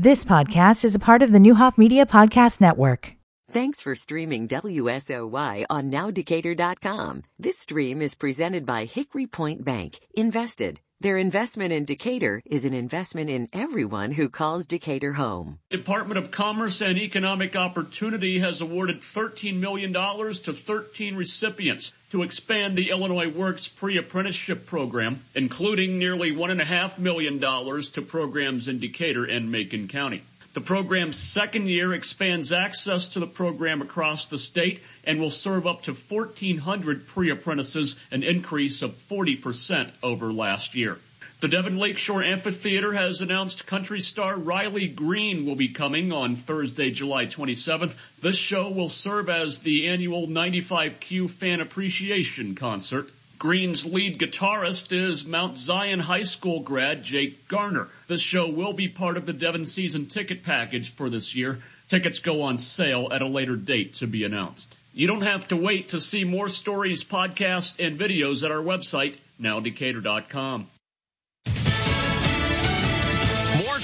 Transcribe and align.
This 0.00 0.24
podcast 0.24 0.84
is 0.84 0.94
a 0.94 1.00
part 1.00 1.24
of 1.24 1.32
the 1.32 1.40
Neuhoff 1.40 1.76
Media 1.76 2.06
Podcast 2.06 2.60
Network. 2.60 3.16
Thanks 3.50 3.80
for 3.80 3.96
streaming 3.96 4.46
WSOY 4.46 5.64
on 5.68 5.90
nowdecatur.com. 5.90 7.24
This 7.40 7.58
stream 7.58 8.00
is 8.00 8.14
presented 8.14 8.64
by 8.64 8.84
Hickory 8.84 9.26
Point 9.26 9.64
Bank. 9.64 9.98
Invested. 10.14 10.78
Their 11.00 11.16
investment 11.16 11.72
in 11.72 11.84
Decatur 11.84 12.42
is 12.44 12.64
an 12.64 12.74
investment 12.74 13.30
in 13.30 13.48
everyone 13.52 14.10
who 14.10 14.28
calls 14.28 14.66
Decatur 14.66 15.12
home. 15.12 15.60
Department 15.70 16.18
of 16.18 16.32
Commerce 16.32 16.80
and 16.80 16.98
Economic 16.98 17.54
Opportunity 17.54 18.40
has 18.40 18.62
awarded 18.62 19.00
$13 19.02 19.60
million 19.60 19.92
to 19.92 20.52
13 20.52 21.14
recipients 21.14 21.92
to 22.10 22.24
expand 22.24 22.76
the 22.76 22.90
Illinois 22.90 23.28
Works 23.28 23.68
pre-apprenticeship 23.68 24.66
program, 24.66 25.22
including 25.36 26.00
nearly 26.00 26.32
$1.5 26.32 26.98
million 26.98 27.38
to 27.38 28.02
programs 28.02 28.66
in 28.66 28.80
Decatur 28.80 29.24
and 29.24 29.52
Macon 29.52 29.86
County. 29.86 30.24
The 30.58 30.64
program's 30.64 31.16
second 31.16 31.68
year 31.68 31.94
expands 31.94 32.50
access 32.50 33.10
to 33.10 33.20
the 33.20 33.28
program 33.28 33.80
across 33.80 34.26
the 34.26 34.38
state 34.38 34.82
and 35.04 35.20
will 35.20 35.30
serve 35.30 35.68
up 35.68 35.82
to 35.82 35.92
1,400 35.92 37.06
pre-apprentices, 37.06 37.94
an 38.10 38.24
increase 38.24 38.82
of 38.82 38.90
40% 39.08 39.92
over 40.02 40.32
last 40.32 40.74
year. 40.74 40.98
The 41.38 41.46
Devon 41.46 41.78
Lakeshore 41.78 42.24
Amphitheater 42.24 42.92
has 42.92 43.20
announced 43.20 43.68
country 43.68 44.00
star 44.00 44.36
Riley 44.36 44.88
Green 44.88 45.46
will 45.46 45.54
be 45.54 45.68
coming 45.68 46.10
on 46.10 46.34
Thursday, 46.34 46.90
July 46.90 47.26
27th. 47.26 47.94
This 48.20 48.36
show 48.36 48.68
will 48.68 48.90
serve 48.90 49.28
as 49.28 49.60
the 49.60 49.86
annual 49.86 50.26
95Q 50.26 51.30
Fan 51.30 51.60
Appreciation 51.60 52.56
Concert. 52.56 53.08
Green's 53.38 53.86
lead 53.86 54.18
guitarist 54.18 54.92
is 54.92 55.24
Mount 55.24 55.56
Zion 55.56 56.00
High 56.00 56.24
School 56.24 56.58
grad 56.58 57.04
Jake 57.04 57.46
Garner. 57.46 57.86
This 58.08 58.20
show 58.20 58.48
will 58.48 58.72
be 58.72 58.88
part 58.88 59.16
of 59.16 59.26
the 59.26 59.32
Devon 59.32 59.64
season 59.64 60.06
ticket 60.06 60.42
package 60.42 60.90
for 60.90 61.08
this 61.08 61.36
year. 61.36 61.60
Tickets 61.88 62.18
go 62.18 62.42
on 62.42 62.58
sale 62.58 63.08
at 63.12 63.22
a 63.22 63.28
later 63.28 63.54
date 63.54 63.94
to 63.94 64.08
be 64.08 64.24
announced. 64.24 64.76
You 64.92 65.06
don't 65.06 65.22
have 65.22 65.46
to 65.48 65.56
wait 65.56 65.90
to 65.90 66.00
see 66.00 66.24
more 66.24 66.48
stories, 66.48 67.04
podcasts, 67.04 67.78
and 67.78 67.96
videos 67.98 68.42
at 68.42 68.50
our 68.50 68.62
website, 68.62 69.16
nowdecatur.com. 69.40 70.66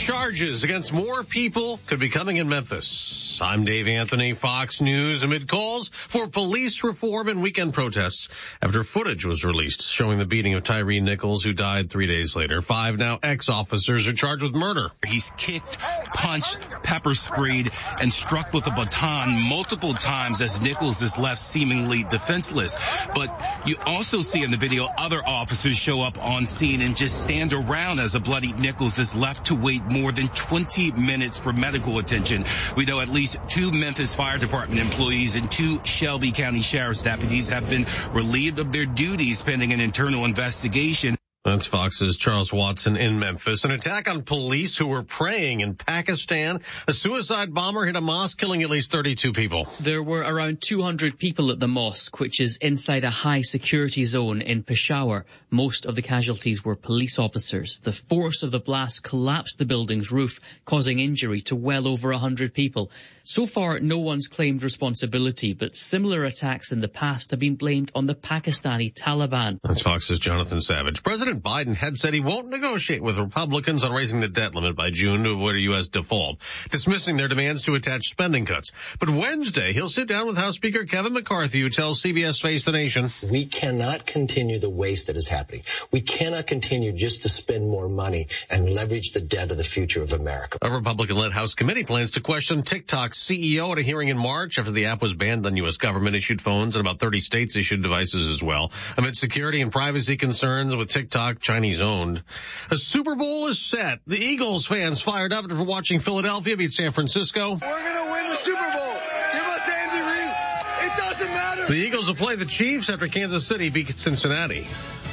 charges 0.04 0.64
against 0.64 0.92
more 0.92 1.24
people 1.24 1.80
could 1.86 1.98
be 1.98 2.10
coming 2.10 2.36
in 2.36 2.46
Memphis. 2.46 3.38
I'm 3.40 3.64
Dave 3.64 3.88
Anthony, 3.88 4.34
Fox 4.34 4.82
News, 4.82 5.22
amid 5.22 5.48
calls 5.48 5.88
for 5.88 6.28
police 6.28 6.84
reform 6.84 7.28
and 7.28 7.40
weekend 7.40 7.72
protests 7.72 8.28
after 8.60 8.84
footage 8.84 9.24
was 9.24 9.44
released 9.44 9.80
showing 9.80 10.18
the 10.18 10.26
beating 10.26 10.52
of 10.52 10.62
Tyre 10.62 11.00
Nichols, 11.00 11.42
who 11.42 11.54
died 11.54 11.88
three 11.88 12.06
days 12.06 12.36
later. 12.36 12.60
Five 12.60 12.98
now 12.98 13.18
ex-officers 13.22 14.06
are 14.06 14.12
charged 14.12 14.42
with 14.42 14.54
murder. 14.54 14.90
He's 15.06 15.30
kicked, 15.38 15.78
punched, 16.12 16.60
pepper 16.82 17.14
sprayed, 17.14 17.70
and 17.98 18.12
struck 18.12 18.52
with 18.52 18.66
a 18.66 18.72
baton 18.72 19.48
multiple 19.48 19.94
times 19.94 20.42
as 20.42 20.60
Nichols 20.60 21.00
is 21.00 21.18
left 21.18 21.40
seemingly 21.40 22.04
defenseless. 22.04 22.76
But 23.14 23.30
you 23.64 23.76
also 23.86 24.20
see 24.20 24.42
in 24.42 24.50
the 24.50 24.58
video 24.58 24.86
other 24.98 25.26
officers 25.26 25.78
show 25.78 26.02
up 26.02 26.22
on 26.22 26.44
scene 26.44 26.82
and 26.82 26.94
just 26.94 27.24
stand 27.24 27.54
around 27.54 28.00
as 28.00 28.14
a 28.14 28.20
bloody 28.20 28.52
Nichols 28.52 28.98
is 28.98 29.16
left 29.16 29.46
to 29.46 29.54
wait 29.54 29.82
more 29.94 30.12
than 30.12 30.28
20 30.28 30.90
minutes 30.92 31.38
for 31.38 31.52
medical 31.52 31.98
attention. 31.98 32.44
We 32.76 32.84
know 32.84 33.00
at 33.00 33.08
least 33.08 33.38
two 33.48 33.70
Memphis 33.70 34.14
Fire 34.14 34.38
Department 34.38 34.80
employees 34.80 35.36
and 35.36 35.50
two 35.50 35.80
Shelby 35.84 36.32
County 36.32 36.60
Sheriff's 36.60 37.04
deputies 37.04 37.48
have 37.48 37.68
been 37.68 37.86
relieved 38.12 38.58
of 38.58 38.72
their 38.72 38.86
duties 38.86 39.40
pending 39.42 39.72
an 39.72 39.80
internal 39.80 40.24
investigation. 40.24 41.16
That's 41.44 41.66
Fox's 41.66 42.16
Charles 42.16 42.50
Watson 42.50 42.96
in 42.96 43.18
Memphis. 43.18 43.66
An 43.66 43.70
attack 43.70 44.08
on 44.08 44.22
police 44.22 44.78
who 44.78 44.86
were 44.86 45.02
praying 45.02 45.60
in 45.60 45.74
Pakistan. 45.74 46.62
A 46.88 46.92
suicide 46.92 47.52
bomber 47.52 47.84
hit 47.84 47.96
a 47.96 48.00
mosque, 48.00 48.38
killing 48.38 48.62
at 48.62 48.70
least 48.70 48.90
32 48.90 49.34
people. 49.34 49.68
There 49.80 50.02
were 50.02 50.22
around 50.22 50.62
200 50.62 51.18
people 51.18 51.50
at 51.50 51.60
the 51.60 51.68
mosque, 51.68 52.18
which 52.18 52.40
is 52.40 52.56
inside 52.62 53.04
a 53.04 53.10
high 53.10 53.42
security 53.42 54.06
zone 54.06 54.40
in 54.40 54.62
Peshawar. 54.62 55.26
Most 55.50 55.84
of 55.84 55.96
the 55.96 56.00
casualties 56.00 56.64
were 56.64 56.76
police 56.76 57.18
officers. 57.18 57.80
The 57.80 57.92
force 57.92 58.42
of 58.42 58.50
the 58.50 58.58
blast 58.58 59.02
collapsed 59.02 59.58
the 59.58 59.66
building's 59.66 60.10
roof, 60.10 60.40
causing 60.64 60.98
injury 60.98 61.42
to 61.42 61.56
well 61.56 61.86
over 61.86 62.10
100 62.10 62.54
people. 62.54 62.90
So 63.22 63.46
far, 63.46 63.80
no 63.80 63.98
one's 63.98 64.28
claimed 64.28 64.62
responsibility, 64.62 65.52
but 65.52 65.76
similar 65.76 66.24
attacks 66.24 66.72
in 66.72 66.80
the 66.80 66.88
past 66.88 67.32
have 67.32 67.40
been 67.40 67.56
blamed 67.56 67.92
on 67.94 68.06
the 68.06 68.14
Pakistani 68.14 68.94
Taliban. 68.94 69.58
That's 69.62 69.82
Fox's 69.82 70.18
Jonathan 70.18 70.62
Savage. 70.62 71.02
President 71.02 71.33
Biden 71.42 71.74
had 71.74 71.96
said 71.96 72.14
he 72.14 72.20
won't 72.20 72.48
negotiate 72.48 73.02
with 73.02 73.18
Republicans 73.18 73.84
on 73.84 73.92
raising 73.92 74.20
the 74.20 74.28
debt 74.28 74.54
limit 74.54 74.76
by 74.76 74.90
June 74.90 75.24
to 75.24 75.30
avoid 75.30 75.56
a 75.56 75.60
U.S. 75.60 75.88
default, 75.88 76.38
dismissing 76.70 77.16
their 77.16 77.28
demands 77.28 77.62
to 77.62 77.74
attach 77.74 78.08
spending 78.08 78.46
cuts. 78.46 78.72
But 79.00 79.10
Wednesday, 79.10 79.72
he'll 79.72 79.88
sit 79.88 80.08
down 80.08 80.26
with 80.26 80.36
House 80.36 80.56
Speaker 80.56 80.84
Kevin 80.84 81.12
McCarthy, 81.12 81.60
who 81.60 81.70
tells 81.70 82.02
CBS 82.02 82.40
Face 82.40 82.64
the 82.64 82.72
Nation. 82.72 83.10
We 83.30 83.46
cannot 83.46 84.06
continue 84.06 84.58
the 84.58 84.70
waste 84.70 85.06
that 85.08 85.16
is 85.16 85.28
happening. 85.28 85.62
We 85.90 86.00
cannot 86.00 86.46
continue 86.46 86.92
just 86.92 87.22
to 87.22 87.28
spend 87.28 87.68
more 87.68 87.88
money 87.88 88.28
and 88.50 88.70
leverage 88.70 89.12
the 89.12 89.20
debt 89.20 89.50
of 89.50 89.56
the 89.56 89.64
future 89.64 90.02
of 90.02 90.12
America. 90.12 90.58
A 90.62 90.70
Republican-led 90.70 91.32
House 91.32 91.54
committee 91.54 91.84
plans 91.84 92.12
to 92.12 92.20
question 92.20 92.62
TikTok's 92.62 93.22
CEO 93.22 93.72
at 93.72 93.78
a 93.78 93.82
hearing 93.82 94.08
in 94.08 94.18
March 94.18 94.58
after 94.58 94.70
the 94.70 94.86
app 94.86 95.02
was 95.02 95.14
banned 95.14 95.46
on 95.46 95.56
U.S. 95.56 95.76
government-issued 95.76 96.40
phones 96.40 96.76
and 96.76 96.86
about 96.86 97.00
30 97.00 97.20
states 97.20 97.56
issued 97.56 97.82
devices 97.82 98.28
as 98.28 98.42
well. 98.42 98.70
Amid 98.96 99.16
security 99.16 99.60
and 99.60 99.72
privacy 99.72 100.16
concerns 100.16 100.76
with 100.76 100.90
TikTok, 100.90 101.23
Chinese 101.32 101.80
owned. 101.80 102.22
A 102.70 102.76
Super 102.76 103.14
Bowl 103.16 103.48
is 103.48 103.60
set. 103.60 104.00
The 104.06 104.16
Eagles 104.16 104.66
fans 104.66 105.00
fired 105.00 105.32
up 105.32 105.44
after 105.44 105.62
watching 105.62 106.00
Philadelphia 106.00 106.56
beat 106.56 106.72
San 106.72 106.92
Francisco. 106.92 107.52
We're 107.52 107.58
going 107.58 108.06
to 108.06 108.12
win 108.12 108.28
the 108.28 108.36
Super 108.36 108.72
Bowl. 108.72 108.94
Give 109.32 109.46
us 109.46 109.68
Andy 109.68 110.00
Reid. 110.00 110.90
It 110.92 110.96
doesn't 110.96 111.28
matter. 111.28 111.66
The 111.66 111.76
Eagles 111.76 112.08
will 112.08 112.14
play 112.14 112.36
the 112.36 112.46
Chiefs 112.46 112.90
after 112.90 113.08
Kansas 113.08 113.46
City 113.46 113.70
beat 113.70 113.96
Cincinnati. 113.96 114.66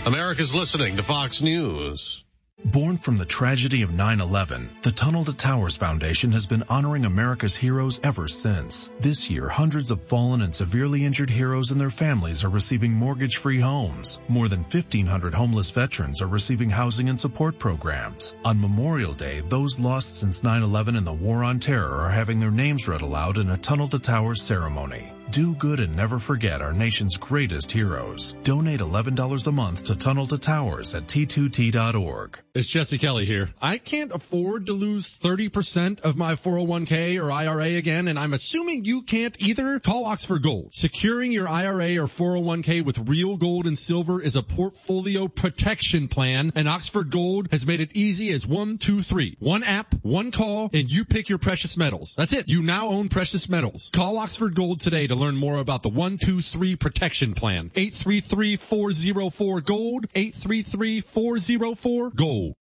America's 0.05 0.53
listening 0.53 0.97
to 0.97 1.03
Fox 1.03 1.41
News. 1.41 2.23
Born 2.63 2.97
from 2.97 3.17
the 3.17 3.25
tragedy 3.25 3.81
of 3.81 3.89
9-11, 3.89 4.83
the 4.83 4.91
Tunnel 4.91 5.25
to 5.25 5.35
Towers 5.35 5.75
Foundation 5.77 6.31
has 6.33 6.45
been 6.45 6.63
honoring 6.69 7.05
America's 7.05 7.55
heroes 7.55 7.99
ever 8.03 8.27
since. 8.27 8.91
This 8.99 9.31
year, 9.31 9.49
hundreds 9.49 9.89
of 9.89 10.03
fallen 10.03 10.43
and 10.43 10.53
severely 10.53 11.03
injured 11.03 11.31
heroes 11.31 11.71
and 11.71 11.81
their 11.81 11.89
families 11.89 12.43
are 12.43 12.49
receiving 12.49 12.93
mortgage-free 12.93 13.59
homes. 13.59 14.19
More 14.27 14.47
than 14.47 14.59
1,500 14.59 15.33
homeless 15.33 15.71
veterans 15.71 16.21
are 16.21 16.27
receiving 16.27 16.69
housing 16.69 17.09
and 17.09 17.19
support 17.19 17.57
programs. 17.57 18.35
On 18.45 18.61
Memorial 18.61 19.13
Day, 19.13 19.41
those 19.41 19.79
lost 19.79 20.17
since 20.17 20.41
9-11 20.41 20.97
and 20.97 21.07
the 21.07 21.13
War 21.13 21.43
on 21.43 21.57
Terror 21.57 22.01
are 22.01 22.11
having 22.11 22.39
their 22.39 22.51
names 22.51 22.87
read 22.87 23.01
aloud 23.01 23.39
in 23.39 23.49
a 23.49 23.57
Tunnel 23.57 23.87
to 23.87 23.97
Towers 23.97 24.41
ceremony. 24.41 25.11
Do 25.31 25.55
good 25.55 25.79
and 25.79 25.95
never 25.95 26.19
forget 26.19 26.61
our 26.61 26.73
nation's 26.73 27.15
greatest 27.15 27.71
heroes. 27.71 28.35
Donate 28.43 28.81
$11 28.81 29.47
a 29.47 29.51
month 29.53 29.85
to 29.85 29.95
Tunnel 29.95 30.27
to 30.27 30.37
Towers 30.37 30.93
at 30.93 31.07
T2T.org. 31.07 32.37
It's 32.53 32.67
Jesse 32.67 32.97
Kelly 32.97 33.25
here. 33.25 33.49
I 33.61 33.77
can't 33.77 34.11
afford 34.11 34.65
to 34.65 34.73
lose 34.73 35.09
30% 35.23 36.01
of 36.01 36.17
my 36.17 36.33
401k 36.33 37.23
or 37.23 37.31
IRA 37.31 37.77
again, 37.77 38.09
and 38.09 38.19
I'm 38.19 38.33
assuming 38.33 38.83
you 38.83 39.03
can't 39.03 39.33
either. 39.39 39.79
Call 39.79 40.03
Oxford 40.03 40.43
Gold. 40.43 40.73
Securing 40.73 41.31
your 41.31 41.47
IRA 41.47 41.95
or 41.95 42.07
401k 42.07 42.83
with 42.83 43.07
real 43.07 43.37
gold 43.37 43.67
and 43.67 43.79
silver 43.79 44.21
is 44.21 44.35
a 44.35 44.43
portfolio 44.43 45.29
protection 45.29 46.09
plan, 46.09 46.51
and 46.55 46.67
Oxford 46.67 47.09
Gold 47.09 47.47
has 47.53 47.65
made 47.65 47.79
it 47.79 47.95
easy 47.95 48.31
as 48.31 48.45
one, 48.45 48.79
two, 48.79 49.01
three. 49.01 49.37
One 49.39 49.63
app, 49.63 49.95
one 50.01 50.31
call, 50.31 50.69
and 50.73 50.91
you 50.91 51.05
pick 51.05 51.29
your 51.29 51.37
precious 51.37 51.77
metals. 51.77 52.15
That's 52.17 52.33
it. 52.33 52.49
You 52.49 52.63
now 52.63 52.89
own 52.89 53.07
precious 53.07 53.47
metals. 53.47 53.91
Call 53.93 54.17
Oxford 54.17 54.55
Gold 54.55 54.81
today 54.81 55.07
to 55.07 55.20
learn 55.21 55.37
more 55.37 55.57
about 55.57 55.83
the 55.83 55.89
123 55.89 56.75
protection 56.75 57.33
plan. 57.33 57.71
833-404-GOLD, 57.75 60.07
833-404-GOLD. 60.13 62.53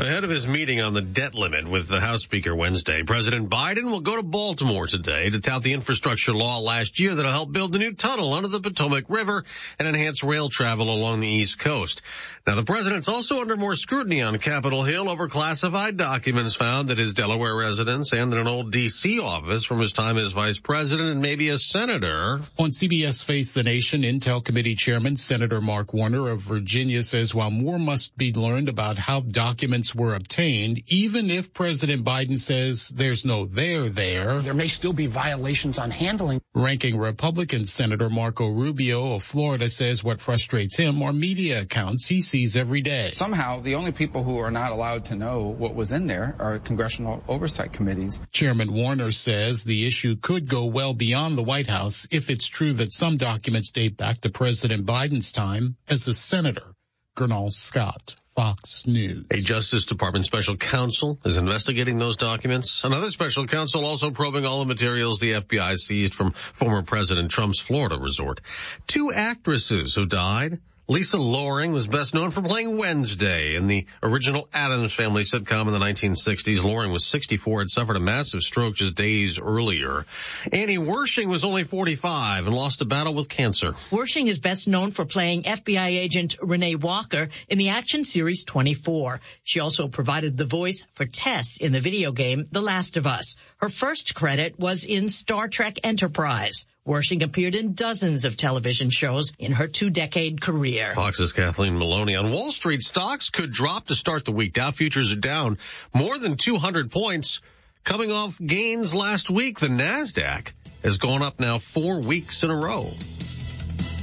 Ahead 0.00 0.22
of 0.22 0.30
his 0.30 0.46
meeting 0.46 0.80
on 0.80 0.94
the 0.94 1.02
debt 1.02 1.34
limit 1.34 1.68
with 1.68 1.88
the 1.88 1.98
House 1.98 2.22
Speaker 2.22 2.54
Wednesday, 2.54 3.02
President 3.02 3.50
Biden 3.50 3.90
will 3.90 3.98
go 3.98 4.14
to 4.14 4.22
Baltimore 4.22 4.86
today 4.86 5.28
to 5.28 5.40
tout 5.40 5.64
the 5.64 5.72
infrastructure 5.72 6.32
law 6.32 6.60
last 6.60 7.00
year 7.00 7.16
that'll 7.16 7.32
help 7.32 7.50
build 7.50 7.74
a 7.74 7.78
new 7.78 7.92
tunnel 7.92 8.32
under 8.32 8.46
the 8.46 8.60
Potomac 8.60 9.06
River 9.08 9.44
and 9.76 9.88
enhance 9.88 10.22
rail 10.22 10.50
travel 10.50 10.88
along 10.88 11.18
the 11.18 11.26
East 11.26 11.58
Coast. 11.58 12.02
Now, 12.46 12.54
the 12.54 12.62
president's 12.62 13.08
also 13.08 13.40
under 13.40 13.56
more 13.56 13.74
scrutiny 13.74 14.22
on 14.22 14.38
Capitol 14.38 14.84
Hill 14.84 15.08
over 15.08 15.26
classified 15.28 15.96
documents 15.96 16.54
found 16.54 16.92
at 16.92 16.98
his 16.98 17.14
Delaware 17.14 17.56
residence 17.56 18.12
and 18.12 18.32
in 18.32 18.38
an 18.38 18.46
old 18.46 18.70
D.C. 18.70 19.18
office 19.18 19.64
from 19.64 19.80
his 19.80 19.92
time 19.92 20.16
as 20.16 20.30
vice 20.30 20.60
president 20.60 21.08
and 21.08 21.20
maybe 21.20 21.48
a 21.48 21.58
senator. 21.58 22.38
On 22.56 22.70
CBS 22.70 23.24
Face 23.24 23.52
the 23.52 23.64
Nation, 23.64 24.02
Intel 24.02 24.44
Committee 24.44 24.76
Chairman 24.76 25.16
Senator 25.16 25.60
Mark 25.60 25.92
Warner 25.92 26.28
of 26.28 26.40
Virginia 26.42 27.02
says 27.02 27.34
while 27.34 27.50
more 27.50 27.80
must 27.80 28.16
be 28.16 28.32
learned 28.32 28.68
about 28.68 28.96
how 28.96 29.22
documents 29.22 29.87
documents 29.88 29.94
were 29.94 30.14
obtained, 30.14 30.82
even 30.88 31.30
if 31.30 31.52
President 31.52 32.04
Biden 32.04 32.38
says 32.38 32.88
there's 32.88 33.24
no 33.24 33.46
there 33.46 33.88
there. 33.88 34.40
There 34.40 34.54
may 34.54 34.68
still 34.68 34.92
be 34.92 35.06
violations 35.06 35.78
on 35.78 35.90
handling. 35.90 36.40
Ranking 36.54 36.98
Republican 36.98 37.66
Senator 37.66 38.08
Marco 38.08 38.48
Rubio 38.48 39.14
of 39.14 39.22
Florida 39.22 39.68
says 39.68 40.04
what 40.04 40.20
frustrates 40.20 40.76
him 40.76 41.02
are 41.02 41.12
media 41.12 41.62
accounts 41.62 42.06
he 42.06 42.20
sees 42.20 42.56
every 42.56 42.82
day. 42.82 43.12
Somehow, 43.14 43.60
the 43.60 43.76
only 43.76 43.92
people 43.92 44.22
who 44.22 44.38
are 44.38 44.50
not 44.50 44.72
allowed 44.72 45.06
to 45.06 45.16
know 45.16 45.42
what 45.58 45.74
was 45.74 45.92
in 45.92 46.06
there 46.06 46.34
are 46.38 46.58
congressional 46.58 47.22
oversight 47.28 47.72
committees. 47.72 48.20
Chairman 48.32 48.72
Warner 48.72 49.10
says 49.10 49.64
the 49.64 49.86
issue 49.86 50.16
could 50.16 50.48
go 50.48 50.66
well 50.66 50.94
beyond 50.94 51.36
the 51.36 51.42
White 51.42 51.68
House 51.68 52.06
if 52.10 52.30
it's 52.30 52.46
true 52.46 52.74
that 52.74 52.92
some 52.92 53.16
documents 53.16 53.70
date 53.70 53.96
back 53.96 54.20
to 54.20 54.30
President 54.30 54.86
Biden's 54.86 55.32
time 55.32 55.76
as 55.88 56.08
a 56.08 56.14
senator. 56.14 56.74
Gernal 57.18 57.50
Scott, 57.50 58.14
Fox 58.38 58.86
News. 58.86 59.24
A 59.32 59.38
Justice 59.38 59.84
Department 59.86 60.24
special 60.24 60.56
counsel 60.56 61.18
is 61.24 61.36
investigating 61.36 61.98
those 61.98 62.14
documents. 62.14 62.84
Another 62.84 63.10
special 63.10 63.48
counsel 63.48 63.84
also 63.84 64.12
probing 64.12 64.46
all 64.46 64.60
the 64.60 64.66
materials 64.66 65.18
the 65.18 65.32
FBI 65.32 65.76
seized 65.76 66.14
from 66.14 66.30
former 66.52 66.84
President 66.84 67.32
Trump's 67.32 67.58
Florida 67.58 67.98
resort. 67.98 68.40
Two 68.86 69.12
actresses 69.12 69.96
who 69.96 70.06
died 70.06 70.60
Lisa 70.90 71.18
Loring 71.18 71.72
was 71.72 71.86
best 71.86 72.14
known 72.14 72.30
for 72.30 72.40
playing 72.40 72.78
Wednesday 72.78 73.56
in 73.56 73.66
the 73.66 73.84
original 74.02 74.48
Addams 74.54 74.94
Family 74.94 75.22
sitcom 75.22 75.66
in 75.66 75.74
the 75.74 75.78
1960s. 75.78 76.64
Loring 76.64 76.90
was 76.90 77.04
64, 77.04 77.60
had 77.60 77.68
suffered 77.68 77.96
a 77.96 78.00
massive 78.00 78.40
stroke 78.40 78.74
just 78.74 78.94
days 78.94 79.38
earlier. 79.38 80.06
Annie 80.50 80.78
Wersching 80.78 81.26
was 81.26 81.44
only 81.44 81.64
45 81.64 82.46
and 82.46 82.56
lost 82.56 82.80
a 82.80 82.86
battle 82.86 83.12
with 83.12 83.28
cancer. 83.28 83.72
Wersching 83.90 84.28
is 84.28 84.38
best 84.38 84.66
known 84.66 84.92
for 84.92 85.04
playing 85.04 85.42
FBI 85.42 85.88
agent 85.88 86.38
Renee 86.40 86.76
Walker 86.76 87.28
in 87.48 87.58
the 87.58 87.68
action 87.68 88.02
series 88.02 88.44
24. 88.44 89.20
She 89.44 89.60
also 89.60 89.88
provided 89.88 90.38
the 90.38 90.46
voice 90.46 90.86
for 90.94 91.04
Tess 91.04 91.58
in 91.60 91.72
the 91.72 91.80
video 91.80 92.12
game 92.12 92.48
The 92.50 92.62
Last 92.62 92.96
of 92.96 93.06
Us. 93.06 93.36
Her 93.58 93.68
first 93.68 94.14
credit 94.14 94.58
was 94.58 94.84
in 94.84 95.10
Star 95.10 95.48
Trek 95.48 95.80
Enterprise. 95.84 96.64
Wersching 96.88 97.22
appeared 97.22 97.54
in 97.54 97.74
dozens 97.74 98.24
of 98.24 98.38
television 98.38 98.88
shows 98.88 99.32
in 99.38 99.52
her 99.52 99.68
two-decade 99.68 100.40
career. 100.40 100.94
Fox's 100.94 101.34
Kathleen 101.34 101.78
Maloney 101.78 102.16
on 102.16 102.32
Wall 102.32 102.50
Street. 102.50 102.80
Stocks 102.80 103.28
could 103.28 103.52
drop 103.52 103.88
to 103.88 103.94
start 103.94 104.24
the 104.24 104.32
week. 104.32 104.54
Dow 104.54 104.70
futures 104.70 105.12
are 105.12 105.16
down 105.16 105.58
more 105.94 106.18
than 106.18 106.38
200 106.38 106.90
points 106.90 107.42
coming 107.84 108.10
off 108.10 108.38
gains 108.38 108.94
last 108.94 109.28
week. 109.28 109.60
The 109.60 109.66
NASDAQ 109.66 110.50
has 110.82 110.96
gone 110.96 111.22
up 111.22 111.38
now 111.38 111.58
four 111.58 112.00
weeks 112.00 112.42
in 112.42 112.50
a 112.50 112.56
row. 112.56 112.88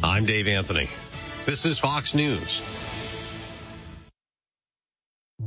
I'm 0.04 0.28
Dave 0.28 0.48
Anthony. 0.48 0.88
This 1.48 1.66
is 1.66 1.80
Fox 1.80 2.14
News. 2.14 2.85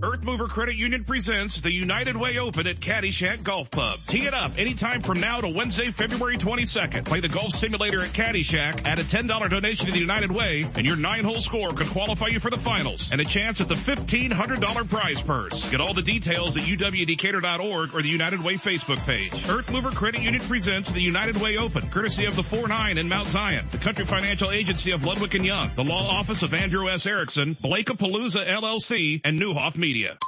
Earth 0.03 0.23
Mover 0.23 0.49
Credit 0.49 0.77
Union 0.77 1.05
presents 1.05 1.63
the 1.63 1.73
United 1.73 2.15
Way 2.15 2.39
Open 2.39 2.67
at 2.67 2.79
Caddyshack 2.79 3.43
Golf 3.43 3.71
Club. 3.71 3.99
Tee 4.07 4.27
it 4.27 4.35
up 4.35 4.59
anytime 4.59 5.01
from 5.01 5.19
now 5.19 5.41
to 5.41 5.49
Wednesday, 5.49 5.91
February 5.91 6.37
22nd. 6.37 7.07
Play 7.07 7.21
the 7.21 7.29
golf 7.29 7.53
simulator 7.53 8.03
at 8.03 8.11
Caddyshack. 8.11 8.87
Add 8.87 8.99
a 8.99 9.03
$10 9.03 9.51
donation 9.51 9.87
to 9.87 9.93
the 9.93 9.99
United 9.99 10.31
Way, 10.31 10.69
and 10.77 10.87
your 10.87 10.97
nine-hole 10.97 11.41
score 11.41 11.73
could 11.73 11.87
qualify 11.87 12.27
you 12.27 12.39
for 12.39 12.51
the 12.51 12.59
finals 12.59 13.11
and 13.11 13.21
a 13.21 13.25
chance 13.25 13.63
at 13.63 13.69
the 13.69 13.77
$1,500 13.77 14.89
prize 14.91 15.23
purse. 15.23 15.69
Get 15.71 15.81
all 15.81 15.95
the 15.95 16.03
details 16.03 16.59
at 16.59 16.65
uwdecatur.org 16.65 17.95
or 17.95 18.03
the 18.03 18.09
United 18.09 18.45
Way 18.45 18.55
Facebook 18.55 19.05
page. 19.07 19.49
Earth 19.49 19.73
Mover 19.73 19.91
Credit 19.91 20.21
Union 20.21 20.43
presents 20.43 20.93
the 20.93 21.01
United 21.01 21.39
Way 21.39 21.57
Open, 21.57 21.89
courtesy 21.89 22.27
of 22.27 22.37
the 22.37 22.43
4-9 22.43 22.99
in 22.99 23.09
Mount 23.09 23.29
Zion, 23.29 23.67
the 23.73 23.79
Country 23.79 24.05
Financial 24.05 24.51
Agency 24.51 24.91
of 24.93 25.03
Ludwig 25.03 25.35
and 25.35 25.47
Young, 25.47 25.71
the 25.75 25.85
Law 25.85 26.11
Office 26.11 26.43
of 26.43 26.53
Andrew 26.53 26.91
S. 26.91 27.07
Erickson, 27.07 27.55
Blakapalooza 27.55 28.47
LLC, 28.47 29.23
and 29.25 29.41
Neuhoff 29.41 29.78
Media. 29.79 30.19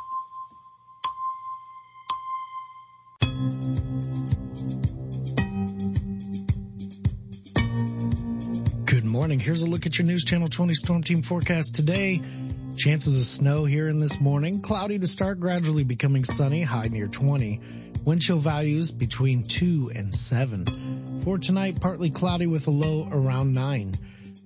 Good 8.84 9.04
morning. 9.04 9.40
Here's 9.40 9.62
a 9.62 9.66
look 9.66 9.86
at 9.86 9.98
your 9.98 10.06
News 10.06 10.24
Channel 10.24 10.46
20 10.46 10.74
Storm 10.74 11.02
Team 11.02 11.22
forecast 11.22 11.74
today. 11.74 12.22
Chances 12.76 13.16
of 13.16 13.24
snow 13.24 13.64
here 13.64 13.88
in 13.88 13.98
this 13.98 14.20
morning. 14.20 14.60
Cloudy 14.60 15.00
to 15.00 15.06
start, 15.08 15.40
gradually 15.40 15.82
becoming 15.84 16.24
sunny, 16.24 16.62
high 16.62 16.86
near 16.88 17.08
20. 17.08 17.60
Wind 18.04 18.22
chill 18.22 18.38
values 18.38 18.92
between 18.92 19.42
2 19.42 19.90
and 19.94 20.14
7. 20.14 21.20
For 21.24 21.38
tonight, 21.38 21.80
partly 21.80 22.10
cloudy 22.10 22.46
with 22.46 22.68
a 22.68 22.70
low 22.70 23.08
around 23.10 23.52
9. 23.52 23.96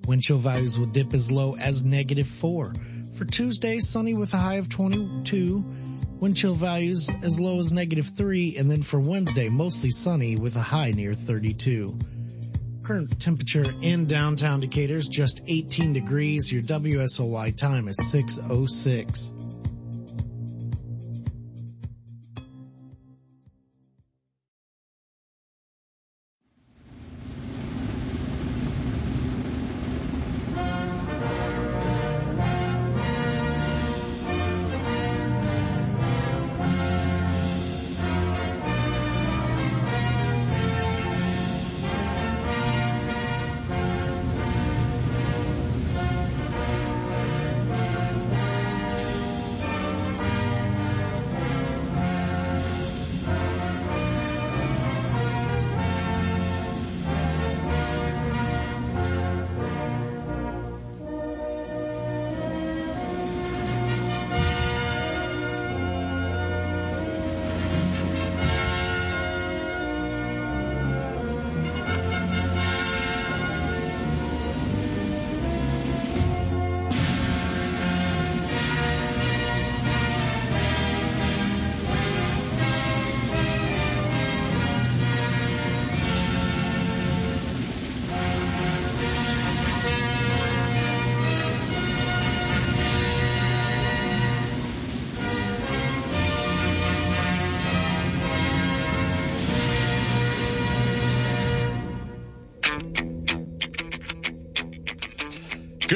Wind 0.06 0.23
chill 0.23 0.39
values 0.39 0.79
will 0.79 0.87
dip 0.87 1.12
as 1.12 1.31
low 1.31 1.56
as 1.56 1.85
negative 1.85 2.27
4. 2.27 2.73
For 3.14 3.25
Tuesday, 3.25 3.78
sunny 3.78 4.14
with 4.14 4.34
a 4.34 4.38
high 4.38 4.56
of 4.56 4.69
22. 4.69 5.64
Wind 6.19 6.37
chill 6.37 6.56
values 6.56 7.08
as 7.22 7.38
low 7.38 7.61
as 7.61 7.72
negative 7.72 8.11
3. 8.16 8.56
And 8.56 8.69
then 8.69 8.82
for 8.82 8.99
Wednesday, 8.99 9.49
mostly 9.49 9.93
sunny 9.93 10.34
with 10.34 10.56
a 10.56 10.61
high 10.61 10.90
near 10.90 11.14
32. 11.14 11.96
Current 12.82 13.20
temperature 13.20 13.72
in 13.81 14.06
downtown 14.06 14.58
Decatur 14.58 14.96
is 14.96 15.06
just 15.06 15.43
18 15.46 15.93
degrees. 15.93 16.50
Your 16.50 16.62
WSOY 16.62 17.56
time 17.56 17.87
is 17.87 17.99
606. 18.02 19.31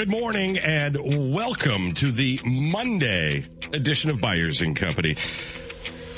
Good 0.09 0.23
morning 0.23 0.57
and 0.57 1.35
welcome 1.35 1.93
to 1.93 2.11
the 2.11 2.41
Monday 2.43 3.45
edition 3.75 4.09
of 4.09 4.19
Byers 4.19 4.63
and 4.63 4.75
Company. 4.75 5.17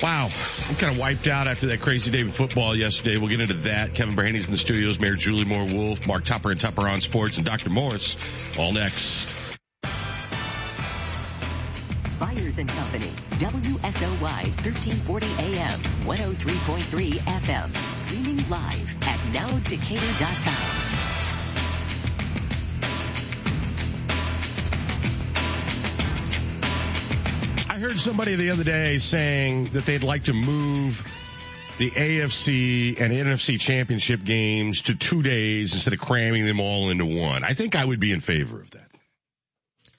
Wow, 0.01 0.31
I'm 0.69 0.77
kind 0.77 0.93
of 0.93 0.99
wiped 0.99 1.27
out 1.27 1.49
after 1.49 1.67
that 1.67 1.81
crazy 1.81 2.13
day 2.13 2.21
of 2.21 2.33
football 2.33 2.77
yesterday. 2.77 3.17
We'll 3.17 3.31
get 3.31 3.41
into 3.41 3.55
that. 3.55 3.93
Kevin 3.95 4.15
Brandey's 4.15 4.47
in 4.47 4.53
the 4.53 4.59
studios, 4.59 5.01
Mayor 5.01 5.17
Julie 5.17 5.45
Moore 5.45 5.65
Wolfe, 5.65 6.07
Mark 6.07 6.25
Tupper 6.25 6.53
and 6.53 6.61
Tupper 6.61 6.87
on 6.87 7.01
Sports, 7.01 7.39
and 7.39 7.45
Dr. 7.45 7.71
Morris 7.71 8.17
all 8.57 8.71
next. 8.73 9.29
Byers 12.21 12.59
and 12.59 12.69
Company, 12.69 13.11
WSOY 13.41 14.55
1340 14.63 15.27
AM, 15.27 15.81
103.3 16.07 17.11
FM, 17.15 17.77
streaming 17.89 18.49
live 18.49 19.03
at 19.03 19.19
nowdecatur.com. 19.35 20.70
heard 27.91 27.99
somebody 27.99 28.37
the 28.37 28.51
other 28.51 28.63
day 28.63 28.99
saying 28.99 29.65
that 29.71 29.85
they'd 29.85 30.05
like 30.05 30.23
to 30.23 30.33
move 30.33 31.05
the 31.77 31.91
AFC 31.91 33.01
and 33.01 33.13
NFC 33.13 33.59
championship 33.59 34.23
games 34.23 34.83
to 34.83 34.95
two 34.95 35.23
days 35.23 35.73
instead 35.73 35.93
of 35.93 35.99
cramming 35.99 36.47
them 36.47 36.61
all 36.61 36.91
into 36.91 37.05
one. 37.05 37.43
I 37.43 37.55
think 37.55 37.75
I 37.75 37.85
would 37.85 37.99
be 37.99 38.13
in 38.13 38.21
favor 38.21 38.61
of 38.61 38.71
that. 38.71 38.93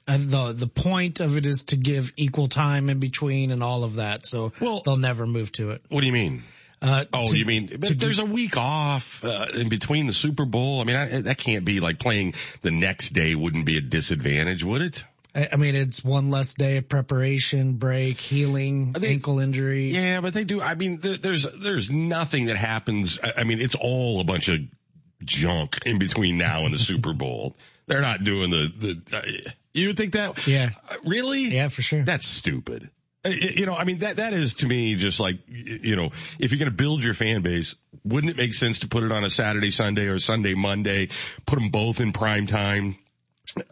Uh, 0.08 0.18
the 0.20 0.54
the 0.54 0.68
point 0.68 1.20
of 1.20 1.36
it 1.36 1.46
is 1.46 1.66
to 1.66 1.76
give 1.76 2.14
equal 2.16 2.48
time 2.48 2.90
in 2.90 3.00
between 3.00 3.52
and 3.52 3.62
all 3.62 3.84
of 3.84 3.96
that. 3.96 4.26
So 4.26 4.54
well, 4.62 4.82
they'll 4.86 4.96
never 4.96 5.28
move 5.28 5.52
to 5.54 5.72
it. 5.72 5.82
What 5.90 6.00
do 6.00 6.08
you 6.08 6.14
mean? 6.14 6.44
Uh, 6.82 7.04
oh, 7.12 7.28
to- 7.28 7.38
you 7.38 7.46
mean 7.46 7.76
but 7.78 8.00
there's 8.00 8.20
a 8.20 8.26
week 8.26 8.56
off 8.56 9.22
uh, 9.26 9.48
in 9.54 9.68
between 9.68 10.08
the 10.08 10.14
Super 10.14 10.46
Bowl? 10.46 10.80
I 10.80 10.86
mean, 10.86 10.96
I, 10.96 11.22
that 11.24 11.40
can't 11.40 11.66
be 11.66 11.82
like 11.82 12.00
playing 12.00 12.36
the 12.62 12.72
next 12.72 13.10
day 13.10 13.36
wouldn't 13.36 13.66
be 13.66 13.76
a 13.76 13.82
disadvantage, 13.82 14.64
would 14.64 14.82
it? 14.82 15.06
I 15.34 15.50
I 15.54 15.56
mean, 15.56 15.76
it's 15.76 16.04
one 16.04 16.30
less 16.30 16.54
day 16.54 16.78
of 16.78 16.90
preparation, 16.90 17.74
break, 17.74 18.18
healing, 18.18 18.96
ankle 19.02 19.40
injury. 19.40 19.90
Yeah, 19.92 20.22
but 20.22 20.34
they 20.34 20.44
do. 20.44 20.62
I 20.62 20.76
mean, 20.76 21.00
there, 21.00 21.18
there's 21.18 21.44
there's 21.44 21.90
nothing 21.90 22.48
that 22.48 22.58
happens. 22.58 23.20
I, 23.24 23.42
I 23.42 23.44
mean, 23.44 23.60
it's 23.62 23.76
all 23.76 24.20
a 24.20 24.24
bunch 24.24 24.50
of 24.50 24.60
junk 25.24 25.80
in 25.86 26.00
between 26.00 26.38
now 26.38 26.66
and 26.66 26.74
the 26.74 26.80
Super 26.92 27.14
Bowl. 27.14 27.56
They're 27.88 28.02
not 28.02 28.24
doing 28.24 28.52
the 28.52 28.72
the. 28.78 29.18
Uh, 29.18 29.52
you 29.74 29.88
would 29.88 29.98
think 29.98 30.14
that? 30.14 30.46
Yeah. 30.48 30.72
Uh, 30.90 30.96
really? 31.06 31.44
Yeah, 31.46 31.70
for 31.70 31.82
sure. 31.82 32.04
That's 32.04 32.28
stupid. 32.28 32.90
Uh, 33.24 33.30
You 33.30 33.66
know, 33.66 33.76
I 33.76 33.86
mean, 33.86 34.00
that, 34.00 34.18
that 34.18 34.34
is 34.34 34.56
to 34.56 34.68
me 34.68 34.96
just 34.96 35.20
like, 35.20 35.40
you 35.48 35.96
know, 35.96 36.12
if 36.40 36.52
you're 36.52 36.60
going 36.60 36.72
to 36.72 36.76
build 36.76 37.04
your 37.04 37.14
fan 37.14 37.42
base, 37.42 37.76
wouldn't 38.04 38.34
it 38.34 38.38
make 38.38 38.54
sense 38.54 38.80
to 38.80 38.88
put 38.90 39.04
it 39.04 39.12
on 39.12 39.24
a 39.24 39.30
Saturday, 39.30 39.72
Sunday 39.72 40.08
or 40.08 40.20
Sunday, 40.20 40.56
Monday, 40.56 41.08
put 41.46 41.58
them 41.58 41.70
both 41.70 42.02
in 42.02 42.12
prime 42.12 42.48
time? 42.48 42.96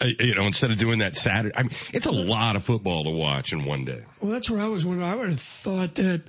Uh, 0.02 0.08
you 0.20 0.36
know, 0.36 0.46
instead 0.46 0.72
of 0.72 0.78
doing 0.78 1.00
that 1.00 1.16
Saturday, 1.16 1.56
I 1.56 1.64
mean, 1.64 1.72
it's 1.94 2.06
a 2.06 2.12
lot 2.12 2.56
of 2.56 2.64
football 2.66 3.06
to 3.06 3.12
watch 3.12 3.54
in 3.54 3.64
one 3.64 3.86
day. 3.86 4.04
Well, 4.22 4.32
that's 4.32 4.50
where 4.50 4.62
I 4.62 4.68
was 4.68 4.86
wondering. 4.86 5.10
I 5.10 5.16
would 5.16 5.30
have 5.30 5.40
thought 5.40 5.96
that 5.96 6.24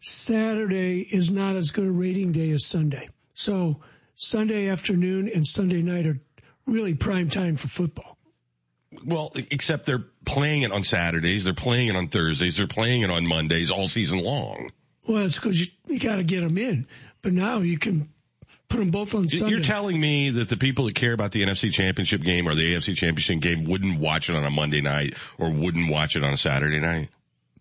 Saturday 0.00 1.00
is 1.00 1.30
not 1.30 1.56
as 1.56 1.70
good 1.70 1.86
a 1.86 1.90
rating 1.90 2.32
day 2.32 2.50
as 2.50 2.66
Sunday. 2.66 3.08
So 3.34 3.80
Sunday 4.14 4.68
afternoon 4.68 5.30
and 5.32 5.46
Sunday 5.46 5.82
night 5.82 6.06
are 6.06 6.20
really 6.66 6.94
prime 6.94 7.28
time 7.28 7.56
for 7.56 7.68
football. 7.68 8.18
Well, 9.04 9.32
except 9.34 9.86
they're 9.86 10.04
playing 10.24 10.62
it 10.62 10.72
on 10.72 10.84
Saturdays, 10.84 11.44
they're 11.44 11.54
playing 11.54 11.88
it 11.88 11.96
on 11.96 12.08
Thursdays, 12.08 12.56
they're 12.56 12.66
playing 12.66 13.02
it 13.02 13.10
on 13.10 13.26
Mondays 13.26 13.70
all 13.70 13.88
season 13.88 14.22
long. 14.22 14.70
Well, 15.08 15.26
it's 15.26 15.34
because 15.34 15.60
you, 15.60 15.66
you 15.86 15.98
got 15.98 16.16
to 16.16 16.24
get 16.24 16.40
them 16.40 16.56
in. 16.56 16.86
But 17.22 17.32
now 17.32 17.58
you 17.58 17.78
can 17.78 18.08
put 18.74 18.80
them 18.80 18.90
both 18.90 19.14
on 19.14 19.28
Sunday. 19.28 19.50
You're 19.54 19.62
telling 19.62 19.98
me 20.00 20.30
that 20.30 20.48
the 20.48 20.56
people 20.56 20.86
that 20.86 20.94
care 20.94 21.12
about 21.12 21.32
the 21.32 21.42
NFC 21.42 21.72
Championship 21.72 22.22
game 22.22 22.48
or 22.48 22.54
the 22.54 22.62
AFC 22.62 22.96
Championship 22.96 23.40
game 23.40 23.64
wouldn't 23.64 24.00
watch 24.00 24.30
it 24.30 24.36
on 24.36 24.44
a 24.44 24.50
Monday 24.50 24.80
night 24.80 25.14
or 25.38 25.50
wouldn't 25.50 25.90
watch 25.90 26.16
it 26.16 26.24
on 26.24 26.32
a 26.32 26.36
Saturday 26.36 26.80
night? 26.80 27.08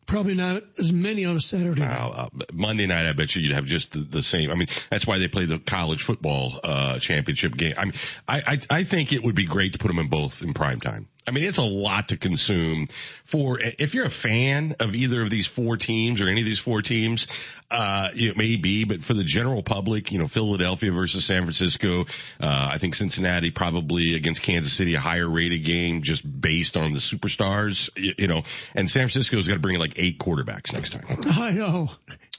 Probably 0.06 0.34
not 0.34 0.64
as 0.80 0.92
many 0.92 1.26
on 1.26 1.38
a 1.38 1.40
Saturday. 1.40 1.80
night. 1.80 1.96
Uh, 1.96 2.30
Monday 2.52 2.88
night, 2.88 3.08
I 3.08 3.14
bet 3.14 3.36
you 3.36 3.42
you'd 3.42 3.56
have 3.56 3.66
just 3.66 3.92
the, 3.92 4.00
the 4.00 4.22
same. 4.22 4.52
I 4.52 4.56
mean, 4.56 4.68
that's 4.90 5.08
why 5.08 5.18
they 5.18 5.28
play 5.28 5.46
the 5.46 5.60
college 5.60 6.04
football 6.04 6.60
uh, 6.64 7.00
championship 7.00 7.56
game. 7.56 7.74
I 7.78 7.86
mean, 7.86 7.94
I, 8.28 8.42
I 8.46 8.60
I 8.80 8.84
think 8.84 9.14
it 9.14 9.24
would 9.24 9.36
be 9.36 9.46
great 9.46 9.74
to 9.74 9.80
put 9.80 9.88
them 9.88 10.00
in 10.00 10.08
both 10.08 10.42
in 10.42 10.54
prime 10.54 10.82
time. 10.82 11.08
I 11.28 11.32
mean, 11.32 11.44
it's 11.44 11.58
a 11.58 11.64
lot 11.64 12.10
to 12.10 12.18
consume 12.18 12.88
for 13.26 13.60
if 13.62 13.96
you're 13.96 14.06
a 14.06 14.12
fan 14.12 14.76
of 14.80 14.96
either 14.96 15.22
of 15.22 15.30
these 15.30 15.48
four 15.48 15.78
teams 15.78 16.22
or 16.22 16.28
any 16.28 16.42
of 16.42 16.46
these 16.46 16.60
four 16.60 16.82
teams. 16.82 17.28
Uh, 17.72 18.10
it 18.14 18.38
may 18.38 18.56
be, 18.56 18.84
but 18.84 19.04
for 19.04 19.16
the 19.16 19.24
general 19.24 19.64
public, 19.64 20.12
you 20.12 20.20
know, 20.20 20.28
Philadelphia 20.28 20.92
versus 20.92 21.26
San 21.26 21.42
Francisco. 21.42 22.02
Uh, 22.40 22.70
I 22.72 22.78
think 22.78 22.94
Cincinnati 22.94 23.50
probably 23.50 24.14
against 24.14 24.44
Kansas 24.44 24.74
City 24.74 24.94
a 24.94 25.00
higher 25.00 25.28
rated 25.28 25.64
game 25.64 26.04
just 26.04 26.24
based 26.40 26.78
on 26.78 26.94
the 26.94 27.00
superstars. 27.00 27.90
You, 27.96 28.14
you 28.20 28.28
know, 28.28 28.44
and 28.76 28.88
San 28.88 29.08
Francisco's 29.08 29.48
got 29.48 29.56
to 29.56 29.60
bring 29.60 29.80
like 29.80 29.94
eight 29.96 30.20
quarterbacks 30.20 30.72
next 30.72 30.92
time. 30.92 31.06
I 31.32 31.52
know. 31.52 31.90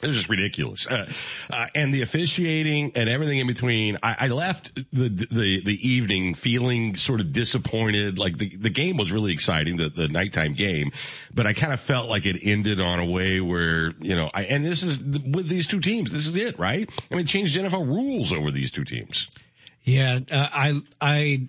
It's 0.03 0.13
just 0.13 0.29
ridiculous. 0.29 0.87
Uh, 0.87 1.11
uh, 1.51 1.67
and 1.75 1.93
the 1.93 2.03
officiating 2.03 2.93
and 2.95 3.09
everything 3.09 3.39
in 3.39 3.47
between. 3.47 3.99
I, 4.03 4.17
I 4.21 4.29
left 4.29 4.75
the, 4.75 5.09
the, 5.09 5.63
the 5.65 5.89
evening 5.89 6.35
feeling 6.35 6.95
sort 6.97 7.21
of 7.21 7.33
disappointed. 7.33 8.19
Like 8.19 8.37
the, 8.37 8.55
the 8.57 8.71
game 8.75 8.97
was 8.97 9.11
really 9.13 9.33
exciting, 9.33 9.77
the, 9.77 9.89
the 9.89 10.09
nighttime 10.09 10.53
game, 10.53 10.91
but 11.33 11.47
I 11.47 11.53
kind 11.53 11.73
of 11.73 11.81
felt 11.81 12.09
like 12.09 12.27
it 12.27 12.37
ended 12.43 12.81
on 12.81 13.01
a 13.01 13.07
way 13.07 13.41
where, 13.41 13.93
you 14.01 14.15
know, 14.15 14.29
I, 14.33 14.45
and 14.45 14.65
this 14.65 14.83
is 14.83 15.03
with 15.03 15.49
these 15.49 15.67
two 15.67 15.81
teams. 15.81 16.13
This 16.13 16.27
is 16.27 16.37
it, 16.37 16.59
right? 16.59 16.89
I 17.11 17.15
mean, 17.15 17.27
changed 17.27 17.57
NFL 17.57 17.87
rules 17.87 18.33
over 18.33 18.51
these 18.51 18.71
two 18.71 18.85
teams. 18.85 19.29
Yeah, 19.83 20.21
uh, 20.31 20.49
I 20.53 20.81
I 21.01 21.49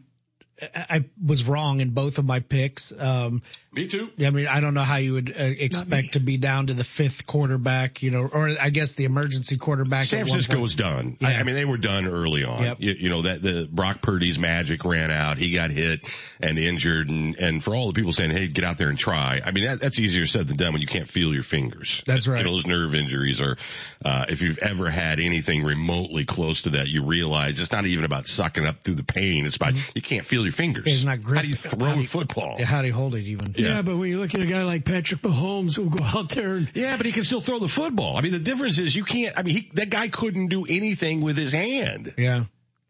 I 0.61 1.05
was 1.23 1.45
wrong 1.45 1.81
in 1.81 1.91
both 1.91 2.17
of 2.17 2.25
my 2.25 2.39
picks. 2.39 2.93
Um, 2.97 3.41
Me 3.75 3.87
too. 3.87 4.09
Yeah, 4.15 4.29
I 4.29 4.31
mean, 4.31 4.47
I 4.47 4.61
don't 4.61 4.73
know 4.73 4.81
how 4.83 4.95
you 4.95 5.13
would 5.13 5.31
uh, 5.37 5.43
expect 5.43 6.13
to 6.13 6.21
be 6.21 6.37
down 6.37 6.67
to 6.67 6.73
the 6.73 6.85
fifth 6.85 7.27
quarterback, 7.27 8.01
you 8.01 8.09
know, 8.09 8.21
or 8.31 8.49
I 8.59 8.69
guess 8.69 8.95
the 8.95 9.03
emergency 9.03 9.57
quarterback. 9.57 10.05
San 10.05 10.19
at 10.21 10.23
one 10.23 10.29
Francisco 10.29 10.61
was 10.61 10.75
done. 10.75 11.17
I, 11.21 11.35
I 11.35 11.43
mean, 11.43 11.55
they 11.55 11.65
were 11.65 11.77
done 11.77 12.07
early 12.07 12.45
on. 12.45 12.63
Yep. 12.63 12.77
You, 12.79 12.93
you 12.93 13.09
know 13.09 13.23
that 13.23 13.41
the 13.41 13.67
Brock 13.69 14.01
Purdy's 14.01 14.39
magic 14.39 14.85
ran 14.85 15.11
out. 15.11 15.37
He 15.37 15.51
got 15.53 15.71
hit 15.71 16.07
and 16.39 16.57
injured, 16.57 17.09
and 17.09 17.37
and 17.37 17.61
for 17.61 17.75
all 17.75 17.87
the 17.87 17.93
people 17.93 18.13
saying, 18.13 18.31
"Hey, 18.31 18.47
get 18.47 18.63
out 18.63 18.77
there 18.77 18.87
and 18.87 18.97
try," 18.97 19.41
I 19.45 19.51
mean 19.51 19.65
that, 19.65 19.81
that's 19.81 19.99
easier 19.99 20.25
said 20.25 20.47
than 20.47 20.55
done 20.55 20.71
when 20.71 20.81
you 20.81 20.87
can't 20.87 21.09
feel 21.09 21.33
your 21.33 21.43
fingers. 21.43 22.01
That's 22.05 22.27
right. 22.27 22.37
You 22.39 22.45
know, 22.45 22.51
those 22.51 22.67
nerve 22.67 22.95
injuries 22.95 23.41
are. 23.41 23.57
Uh, 24.03 24.25
if 24.29 24.41
you've 24.41 24.59
ever 24.59 24.89
had 24.89 25.19
anything 25.19 25.63
remotely 25.63 26.23
close 26.23 26.61
to 26.61 26.69
that, 26.71 26.87
you 26.87 27.03
realize 27.03 27.59
it's 27.59 27.71
not 27.73 27.85
even 27.85 28.05
about 28.05 28.25
sucking 28.27 28.65
up 28.65 28.83
through 28.83 28.95
the 28.95 29.03
pain. 29.03 29.45
It's 29.45 29.57
about 29.57 29.73
you 29.95 30.01
can't 30.01 30.25
feel 30.25 30.43
your 30.43 30.53
fingers. 30.53 30.85
It's 30.85 31.03
not 31.03 31.21
grip. 31.21 31.37
How 31.37 31.41
do 31.41 31.47
you 31.49 31.55
throw 31.55 31.85
How 31.85 31.93
do 31.93 31.99
a 31.99 32.01
you- 32.03 32.07
football? 32.07 32.55
Yeah, 32.57 32.65
how 32.65 32.81
do 32.81 32.87
you 32.87 32.93
hold 32.93 33.15
it 33.15 33.25
even? 33.25 33.53
Yeah. 33.57 33.64
But 33.81 33.97
when 33.97 34.09
you 34.09 34.19
look 34.19 34.33
at 34.33 34.41
a 34.41 34.45
guy 34.45 34.63
like 34.63 34.85
Patrick 34.85 35.21
Mahomes 35.21 35.75
who'll 35.75 35.89
go 35.89 36.03
out 36.03 36.29
there 36.29 36.55
and 36.55 36.69
Yeah, 36.73 36.97
but 36.97 37.05
he 37.05 37.11
can 37.11 37.23
still 37.23 37.41
throw 37.41 37.59
the 37.59 37.67
football. 37.67 38.17
I 38.17 38.21
mean, 38.21 38.31
the 38.31 38.39
difference 38.39 38.77
is 38.79 38.95
you 38.95 39.03
can't. 39.03 39.37
I 39.37 39.43
mean, 39.43 39.55
he, 39.55 39.69
that 39.73 39.89
guy 39.89 40.07
couldn't 40.07 40.47
do 40.47 40.65
anything 40.65 41.21
with 41.21 41.37
his 41.37 41.51
hand. 41.51 42.13
Yeah. 42.17 42.45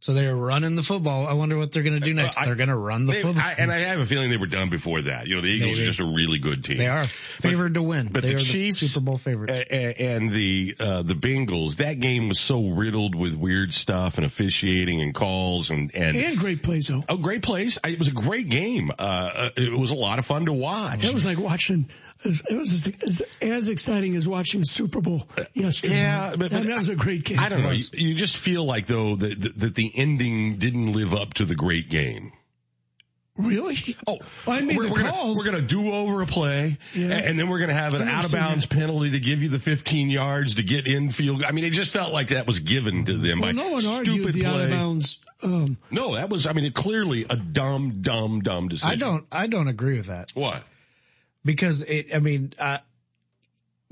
So 0.06 0.14
they're 0.14 0.36
running 0.36 0.76
the 0.76 0.84
football. 0.84 1.26
I 1.26 1.34
wonder 1.34 1.58
what 1.58 1.72
they're 1.72 1.82
going 1.82 2.00
to 2.00 2.06
do 2.06 2.14
next. 2.14 2.38
I- 2.38 2.46
they're 2.46 2.54
going 2.54 2.70
to 2.70 2.76
run 2.76 3.08
the 3.08 3.14
They- 3.14 3.22
football. 3.24 3.42
I, 3.44 3.56
and 3.58 3.72
I 3.72 3.80
have 3.80 4.00
a 4.00 4.06
feeling 4.06 4.30
they 4.30 4.38
were 4.38 4.46
done 4.46 4.70
before 4.70 5.02
that. 5.02 5.26
You 5.26 5.34
know, 5.34 5.42
the 5.42 5.48
Eagles 5.48 5.72
Maybe. 5.72 5.82
are 5.82 5.86
just 5.88 6.00
a 6.00 6.06
really 6.06 6.38
good 6.38 6.64
team. 6.64 6.78
They 6.78 6.88
are 6.88 7.08
favored 7.08 7.74
to 7.74 7.82
win. 7.82 8.10
But 8.12 8.22
they 8.22 8.30
the 8.30 8.36
are 8.36 8.40
Chiefs, 8.40 8.82
the 8.82 8.88
Super 8.88 9.04
Bowl 9.06 9.18
favorites. 9.18 9.52
a- 9.52 9.76
a- 9.76 10.16
and 10.16 10.30
the 10.30 10.76
uh, 10.80 11.02
the 11.02 11.16
Bengals, 11.16 11.78
that 11.78 12.00
game 12.00 12.28
was 12.30 12.40
so 12.40 12.68
riddled 12.70 13.16
with 13.16 13.34
weird 13.34 13.74
stuff 13.74 14.18
and 14.18 14.28
officiating 14.28 15.02
and 15.02 15.16
calls 15.16 15.72
and 15.72 15.90
and, 15.96 16.16
and 16.16 16.38
great 16.38 16.62
plays 16.62 16.86
though. 16.86 17.04
oh, 17.10 17.18
great 17.18 17.42
plays. 17.42 17.80
I- 17.84 17.90
It 17.90 17.98
was 17.98 18.10
a 18.10 18.12
great 18.12 18.48
game. 18.50 18.92
Uh, 18.92 19.02
uh, 19.02 19.50
it 19.58 19.74
was 19.76 19.90
a 19.90 19.96
lot 19.96 20.20
of 20.20 20.26
fun 20.28 20.46
to 20.46 20.54
watch. 20.54 21.04
It 21.04 21.16
was 21.16 21.26
like 21.26 21.40
watching. 21.40 21.90
It 22.26 22.58
was 22.58 22.72
as, 22.72 22.88
as, 23.04 23.22
as 23.42 23.70
exciting 23.70 24.16
as 24.16 24.28
watching 24.28 24.60
the 24.62 24.66
Super 24.66 25.02
Bowl 25.02 25.28
yesterday. 25.54 25.96
Yeah, 25.96 26.32
but, 26.32 26.52
that, 26.52 26.52
but 26.52 26.68
that 26.68 26.78
was 26.78 26.90
a 26.90 26.96
great 26.96 27.24
game. 27.24 27.40
I 27.40 27.50
don't 27.50 27.62
know. 27.64 27.72
You, 27.72 27.86
you 27.94 28.14
just 28.16 28.38
feel 28.38 28.66
like 28.66 28.86
though 28.88 29.16
that, 29.16 29.40
that 29.42 29.60
that 29.60 29.76
the 29.76 29.92
ending 29.96 30.58
didn't 30.58 30.94
live 30.94 31.14
up 31.14 31.36
to 31.36 31.46
the 31.46 31.56
great 31.56 31.90
game. 31.90 32.32
Really? 33.38 33.76
Oh, 34.08 34.20
I 34.48 34.62
made 34.62 34.78
we're, 34.78 34.84
the 34.84 34.90
we're 34.92 34.98
gonna, 35.00 35.12
calls. 35.12 35.38
we're 35.38 35.52
gonna 35.52 35.62
do 35.62 35.92
over 35.92 36.22
a 36.22 36.26
play, 36.26 36.78
Yeah. 36.94 37.10
and 37.12 37.38
then 37.38 37.50
we're 37.50 37.60
gonna 37.60 37.74
have 37.74 37.94
an 37.94 38.08
out 38.08 38.24
of 38.26 38.32
bounds 38.32 38.66
that. 38.66 38.74
penalty 38.78 39.12
to 39.12 39.20
give 39.20 39.44
you 39.44 39.50
the 39.50 39.60
15 39.60 40.10
yards 40.10 40.56
to 40.56 40.64
get 40.64 40.88
in 40.88 41.10
field. 41.10 41.44
I 41.44 41.52
mean, 41.52 41.66
it 41.66 41.74
just 41.74 41.92
felt 41.92 42.14
like 42.14 42.30
that 42.30 42.48
was 42.48 42.62
given 42.62 43.04
to 43.06 43.14
them 43.14 43.42
well, 43.42 43.50
by 43.50 43.52
no 43.52 43.72
one 43.72 43.86
argued 43.86 44.24
stupid 44.24 44.34
the 44.36 44.42
play. 44.42 44.50
out 44.50 44.62
of 44.62 44.70
bounds. 44.70 45.18
Um, 45.44 45.78
No, 45.92 46.16
that 46.16 46.30
was. 46.30 46.48
I 46.48 46.54
mean, 46.54 46.64
it 46.64 46.74
clearly 46.74 47.26
a 47.30 47.36
dumb, 47.36 48.02
dumb, 48.02 48.40
dumb 48.40 48.70
decision. 48.70 48.90
I 48.90 48.96
don't. 48.96 49.26
I 49.34 49.48
don't 49.48 49.68
agree 49.68 49.98
with 49.98 50.08
that 50.08 50.32
What? 50.34 50.64
Because 51.46 51.84
it. 51.84 52.14
I 52.14 52.20
mean, 52.20 52.54
uh, 52.60 52.80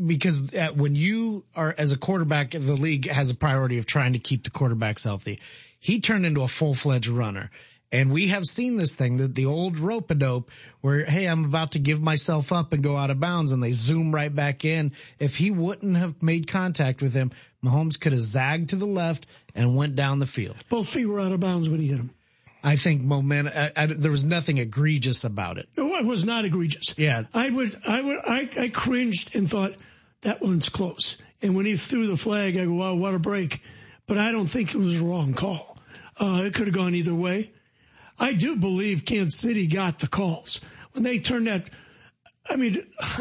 because 0.04 0.54
uh, 0.54 0.70
when 0.74 0.96
you 0.96 1.46
are 1.56 1.74
as 1.78 1.92
a 1.92 1.98
quarterback, 1.98 2.52
the 2.52 2.60
league 2.60 3.08
has 3.08 3.30
a 3.30 3.36
priority 3.36 3.78
of 3.78 3.86
trying 3.86 4.14
to 4.14 4.20
keep 4.20 4.44
the 4.44 4.50
quarterbacks 4.50 5.04
healthy. 5.04 5.40
He 5.80 6.02
turned 6.02 6.26
into 6.26 6.42
a 6.42 6.48
full 6.48 6.74
fledged 6.74 7.10
runner. 7.10 7.52
And 7.92 8.12
we 8.12 8.30
have 8.30 8.44
seen 8.44 8.76
this 8.76 8.96
thing, 8.96 9.18
that 9.18 9.36
the 9.36 9.46
old 9.46 9.78
rope 9.78 10.10
a 10.10 10.16
dope 10.16 10.50
where, 10.82 11.06
hey, 11.06 11.28
I'm 11.28 11.46
about 11.46 11.74
to 11.74 11.80
give 11.80 12.02
myself 12.02 12.52
up 12.52 12.74
and 12.74 12.82
go 12.82 12.98
out 12.98 13.12
of 13.12 13.20
bounds 13.20 13.52
and 13.52 13.64
they 13.64 13.70
zoom 13.70 14.12
right 14.12 14.34
back 14.34 14.66
in. 14.66 14.94
If 15.20 15.38
he 15.38 15.52
wouldn't 15.52 15.96
have 15.96 16.24
made 16.24 16.48
contact 16.48 17.04
with 17.04 17.14
him, 17.14 17.32
Mahomes 17.64 18.00
could 18.00 18.14
have 18.14 18.22
zagged 18.22 18.72
to 18.72 18.78
the 18.78 18.88
left 18.88 19.28
and 19.54 19.76
went 19.76 19.96
down 19.96 20.18
the 20.18 20.26
field. 20.26 20.58
both 20.70 20.90
feet 20.90 21.06
were 21.06 21.20
out 21.20 21.34
of 21.34 21.40
bounds 21.40 21.70
when 21.70 21.80
he 21.80 21.88
hit 21.90 22.00
him. 22.00 22.10
I 22.64 22.78
think 22.78 23.02
momentum, 23.02 23.54
I, 23.56 23.72
I, 23.76 23.86
there 23.88 24.12
was 24.12 24.26
nothing 24.26 24.58
egregious 24.58 25.26
about 25.26 25.58
it. 25.58 25.68
No, 25.76 25.96
it 25.96 26.06
was 26.06 26.24
not 26.26 26.46
egregious. 26.46 26.96
Yeah. 26.98 27.24
I 27.34 27.50
was, 27.50 27.78
I 27.86 28.02
would, 28.02 28.20
I, 28.26 28.50
I 28.58 28.68
cringed 28.70 29.36
and 29.36 29.50
thought 29.50 29.74
that 30.22 30.42
one's 30.42 30.70
close. 30.70 31.18
And 31.42 31.56
when 31.56 31.66
he 31.66 31.76
threw 31.76 32.08
the 32.08 32.16
flag, 32.16 32.58
I 32.58 32.64
go, 32.64 32.74
wow, 32.74 32.96
what 32.96 33.14
a 33.14 33.20
break. 33.20 33.62
But 34.08 34.18
I 34.18 34.32
don't 34.32 34.48
think 34.48 34.74
it 34.74 34.78
was 34.78 35.02
a 35.02 35.04
wrong 35.04 35.34
call. 35.34 35.78
Uh, 36.18 36.44
it 36.46 36.54
could 36.54 36.68
have 36.68 36.76
gone 36.76 36.96
either 36.96 37.14
way. 37.14 37.52
I 38.18 38.34
do 38.34 38.56
believe 38.56 39.04
Kansas 39.04 39.40
City 39.40 39.68
got 39.68 40.00
the 40.00 40.08
calls 40.08 40.62
when 40.94 41.04
they 41.04 41.20
turned 41.20 41.48
that. 41.48 41.70
I 42.50 42.56
mean, 42.56 42.78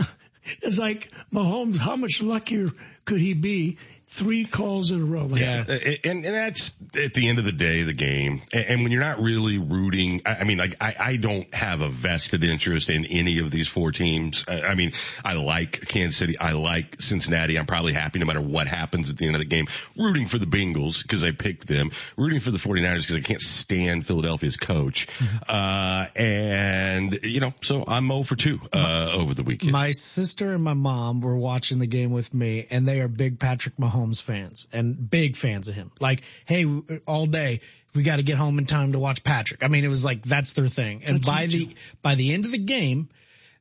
it's 0.63 0.79
like 0.79 1.11
Mahomes. 1.33 1.79
How 1.79 1.97
much 1.97 2.23
luckier 2.23 2.71
could 3.05 3.21
he 3.21 3.35
be 3.35 3.79
three 4.15 4.45
calls 4.45 4.91
in 4.91 5.01
a 5.01 5.05
row. 5.05 5.25
Like 5.25 5.41
yeah, 5.41 5.65
and, 6.05 6.25
and 6.25 6.35
that's 6.35 6.75
at 7.03 7.15
the 7.15 7.29
end 7.29 7.39
of 7.39 7.45
the 7.45 7.53
day 7.53 7.83
the 7.83 7.95
game. 7.95 8.43
And, 8.53 8.65
and 8.67 8.83
when 8.83 8.93
you're 8.93 9.01
not 9.01 9.21
really 9.21 9.59
rooting, 9.59 10.21
I, 10.27 10.37
I 10.41 10.45
mean, 10.45 10.59
like 10.59 10.77
I, 10.81 10.95
I 10.99 11.17
don't 11.17 11.53
have 11.55 11.81
a 11.81 11.89
vested 11.89 12.45
interest 12.45 12.91
in 12.91 13.07
any 13.07 13.39
of 13.39 13.51
these 13.51 13.69
four 13.69 13.91
teams. 13.91 14.45
I, 14.47 14.63
I 14.63 14.75
mean, 14.75 14.93
I 15.25 15.35
like 15.35 15.89
Kansas 15.89 16.17
City, 16.17 16.39
I 16.39 16.53
like 16.53 17.01
Cincinnati. 17.01 17.59
I'm 17.59 17.67
probably 17.67 17.95
happy 17.95 18.19
no 18.19 18.27
matter 18.27 18.41
what 18.41 18.67
happens 18.67 19.11
at 19.11 19.17
the 19.17 19.27
end 19.27 19.35
of 19.35 19.41
the 19.41 19.47
game. 19.47 19.67
Rooting 19.97 20.29
for 20.29 20.39
the 20.39 20.47
Bengals 20.47 21.03
because 21.03 21.25
I 21.25 21.33
picked 21.33 21.67
them. 21.67 21.91
Rooting 22.17 22.41
for 22.41 22.51
the 22.51 22.59
49ers 22.59 23.03
because 23.03 23.17
I 23.17 23.21
can't 23.21 23.41
stand 23.41 24.07
Philadelphia's 24.07 24.59
coach. 24.59 25.07
Mm-hmm. 25.07 25.37
Uh, 25.49 26.07
and 26.17 27.19
you 27.23 27.41
know, 27.41 27.55
so 27.63 27.85
I'm 27.89 28.09
0 28.09 28.25
for 28.25 28.37
two 28.37 28.61
uh, 28.75 29.11
over 29.15 29.33
the 29.33 29.43
weekend. 29.43 29.73
My 29.73 29.93
sister 29.93 30.53
and 30.53 30.63
my 30.63 30.75
mom 30.75 31.23
were 31.23 31.37
watching 31.37 31.79
the 31.79 31.87
game 31.87 32.11
with 32.11 32.35
me, 32.35 32.67
and 32.71 32.87
they 32.87 33.01
are 33.01 33.09
big 33.09 33.39
Patrick 33.39 33.77
Mahomes 33.77 34.02
fans 34.11 34.69
and 34.73 35.11
big 35.11 35.37
fans 35.37 35.69
of 35.69 35.75
him. 35.75 35.91
Like, 36.01 36.23
hey, 36.45 36.67
all 37.07 37.27
day 37.27 37.61
we 37.95 38.03
got 38.03 38.17
to 38.17 38.23
get 38.23 38.37
home 38.37 38.59
in 38.59 38.67
time 38.67 38.93
to 38.93 38.99
watch 38.99 39.23
Patrick. 39.23 39.63
I 39.63 39.69
mean, 39.69 39.85
it 39.85 39.89
was 39.89 40.05
like 40.05 40.23
that's 40.23 40.55
their 40.55 40.69
thing. 40.69 41.03
And 41.07 41.17
That's 41.17 41.29
by 41.29 41.47
the 41.47 41.67
too. 41.67 41.75
by 42.01 42.15
the 42.15 42.33
end 42.33 42.45
of 42.47 42.51
the 42.53 42.59
game, 42.59 43.09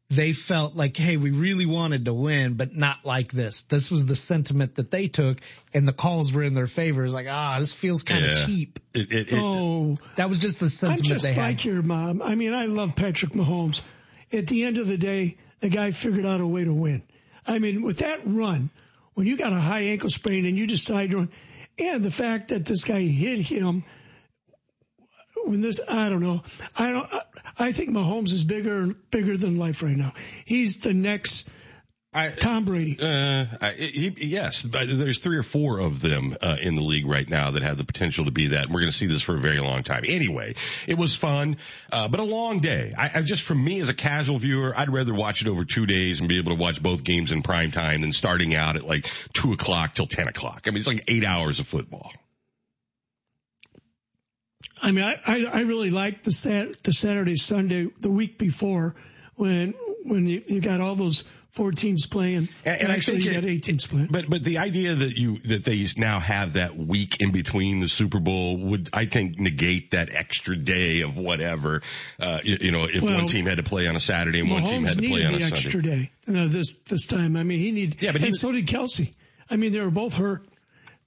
they 0.09 0.33
felt 0.33 0.75
like, 0.75 0.97
hey, 0.97 1.15
we 1.17 1.31
really 1.31 1.65
wanted 1.65 2.05
to 2.05 2.13
win, 2.13 2.55
but 2.55 2.73
not 2.75 3.05
like 3.05 3.31
this. 3.31 3.63
This 3.63 3.89
was 3.89 4.05
the 4.05 4.15
sentiment 4.15 4.75
that 4.75 4.91
they 4.91 5.07
took, 5.07 5.37
and 5.73 5.87
the 5.87 5.93
calls 5.93 6.33
were 6.33 6.43
in 6.43 6.53
their 6.53 6.67
favor. 6.67 7.03
It's 7.05 7.13
like, 7.13 7.27
ah, 7.29 7.57
this 7.59 7.73
feels 7.73 8.03
kind 8.03 8.25
of 8.25 8.37
Yeah. 8.37 8.45
cheap. 8.45 8.79
It, 8.93 9.11
it, 9.11 9.27
it, 9.29 9.35
oh, 9.37 9.95
That 10.17 10.27
was 10.27 10.37
just 10.37 10.59
the 10.59 10.67
sentiment. 10.69 11.01
I'm 11.01 11.19
sentiment 11.19 11.21
just 11.23 11.35
they 11.35 11.41
like 11.41 11.57
had. 11.61 11.65
your 11.65 11.81
mom. 11.81 12.21
I 12.21 12.35
mean, 12.35 12.53
I 12.53 12.65
love 12.65 12.95
Patrick 12.95 13.31
Mahomes. 13.33 13.81
At 14.33 14.47
the 14.47 14.63
end 14.63 14.77
of 14.77 14.87
the 14.87 14.97
day, 14.97 15.37
the 15.61 15.69
guy 15.69 15.91
figured 15.91 16.25
out 16.25 16.41
a 16.41 16.47
way 16.47 16.63
to 16.65 16.73
win. 16.73 17.03
I 17.47 17.59
mean, 17.59 17.83
with 17.83 17.99
that 17.99 18.21
run, 18.25 18.69
when 19.13 19.27
you 19.27 19.37
got 19.37 19.53
a 19.53 19.59
high 19.59 19.81
ankle 19.81 20.09
sprain 20.09 20.45
and 20.45 20.57
you 20.57 20.67
decide 20.67 21.11
to 21.11 21.29
and 21.79 22.03
the 22.03 22.11
fact 22.11 22.49
that 22.49 22.65
this 22.65 22.83
guy 22.83 23.01
hit 23.01 23.39
him 23.39 23.83
when 25.45 25.61
this, 25.61 25.81
I 25.87 26.09
don't 26.09 26.21
know. 26.21 26.43
I 26.75 26.91
don't, 26.91 27.07
I 27.57 27.71
think 27.71 27.89
Mahomes 27.89 28.31
is 28.31 28.43
bigger, 28.43 28.93
bigger 29.09 29.37
than 29.37 29.57
life 29.57 29.81
right 29.81 29.95
now. 29.95 30.13
He's 30.45 30.79
the 30.79 30.93
next 30.93 31.47
Tom 32.13 32.65
Brady. 32.65 32.97
Uh, 33.01 33.45
I, 33.61 33.71
he, 33.71 34.13
yes, 34.17 34.63
but 34.63 34.85
there's 34.85 35.19
three 35.19 35.37
or 35.37 35.43
four 35.43 35.79
of 35.79 36.01
them 36.01 36.35
uh, 36.41 36.57
in 36.61 36.75
the 36.75 36.81
league 36.81 37.07
right 37.07 37.29
now 37.29 37.51
that 37.51 37.63
have 37.63 37.77
the 37.77 37.85
potential 37.85 38.25
to 38.25 38.31
be 38.31 38.47
that. 38.47 38.65
And 38.65 38.73
we're 38.73 38.81
going 38.81 38.91
to 38.91 38.97
see 38.97 39.05
this 39.05 39.21
for 39.21 39.37
a 39.37 39.39
very 39.39 39.59
long 39.59 39.83
time. 39.83 40.03
Anyway, 40.05 40.55
it 40.87 40.97
was 40.97 41.15
fun, 41.15 41.55
uh, 41.89 42.09
but 42.09 42.19
a 42.19 42.23
long 42.23 42.59
day. 42.59 42.93
I, 42.97 43.11
I 43.15 43.21
just, 43.21 43.43
for 43.43 43.55
me 43.55 43.79
as 43.79 43.87
a 43.87 43.93
casual 43.93 44.39
viewer, 44.39 44.73
I'd 44.75 44.89
rather 44.89 45.13
watch 45.13 45.41
it 45.41 45.47
over 45.47 45.63
two 45.63 45.85
days 45.85 46.19
and 46.19 46.27
be 46.27 46.37
able 46.37 46.51
to 46.51 46.57
watch 46.57 46.83
both 46.83 47.05
games 47.05 47.31
in 47.31 47.43
prime 47.43 47.71
time 47.71 48.01
than 48.01 48.11
starting 48.11 48.55
out 48.55 48.75
at 48.75 48.85
like 48.85 49.09
two 49.31 49.53
o'clock 49.53 49.95
till 49.95 50.07
ten 50.07 50.27
o'clock. 50.27 50.63
I 50.67 50.71
mean, 50.71 50.79
it's 50.79 50.87
like 50.87 51.05
eight 51.07 51.23
hours 51.23 51.61
of 51.61 51.67
football. 51.67 52.11
I 54.81 54.91
mean, 54.91 55.05
I, 55.05 55.15
I, 55.25 55.45
I 55.45 55.59
really 55.61 55.91
like 55.91 56.23
the 56.23 56.33
sat, 56.33 56.83
the 56.83 56.91
Saturday, 56.91 57.37
Sunday, 57.37 57.87
the 58.01 58.09
week 58.09 58.37
before 58.37 58.95
when, 59.35 59.73
when 60.07 60.27
you, 60.27 60.43
you 60.47 60.59
got 60.59 60.81
all 60.81 60.95
those 60.95 61.23
four 61.51 61.71
teams 61.71 62.05
playing. 62.07 62.49
And, 62.65 62.81
and 62.81 62.91
I 62.91 62.95
actually 62.95 63.17
think 63.17 63.25
you 63.25 63.41
got 63.41 63.45
eight 63.45 63.63
teams 63.63 63.87
playing. 63.87 64.07
But 64.09 64.29
but 64.29 64.43
the 64.43 64.57
idea 64.57 64.95
that 64.95 65.17
you 65.17 65.39
that 65.39 65.63
they 65.63 65.85
now 65.97 66.19
have 66.19 66.53
that 66.53 66.75
week 66.75 67.21
in 67.21 67.31
between 67.31 67.79
the 67.79 67.87
Super 67.87 68.19
Bowl 68.19 68.57
would 68.57 68.89
I 68.93 69.05
think 69.05 69.37
negate 69.37 69.91
that 69.91 70.09
extra 70.11 70.55
day 70.55 71.01
of 71.01 71.17
whatever. 71.17 71.81
Uh, 72.19 72.39
you, 72.43 72.57
you 72.61 72.71
know, 72.71 72.85
if 72.85 73.03
Well, 73.03 73.17
one 73.17 73.27
team 73.27 73.45
had 73.45 73.57
to 73.57 73.63
play 73.63 73.87
on 73.87 73.95
a 73.95 73.99
Saturday 73.99 74.39
and 74.39 74.49
one 74.49 74.63
team 74.63 74.83
had 74.83 74.97
to 74.97 75.07
play 75.07 75.25
on 75.25 75.35
a 75.35 75.37
the 75.37 75.43
Sunday. 75.43 75.55
extra 75.55 75.81
day 75.81 76.11
uh, 76.27 76.47
this 76.47 76.73
this 76.89 77.05
time. 77.05 77.35
I 77.35 77.43
mean, 77.43 77.59
he 77.59 77.71
needed. 77.71 78.01
Yeah, 78.01 78.13
but 78.13 78.23
and 78.23 78.35
so 78.35 78.51
did 78.51 78.67
Kelce. 78.67 79.13
I 79.49 79.57
mean, 79.57 79.73
they 79.73 79.81
were 79.81 79.91
both 79.91 80.13
hurt. 80.13 80.45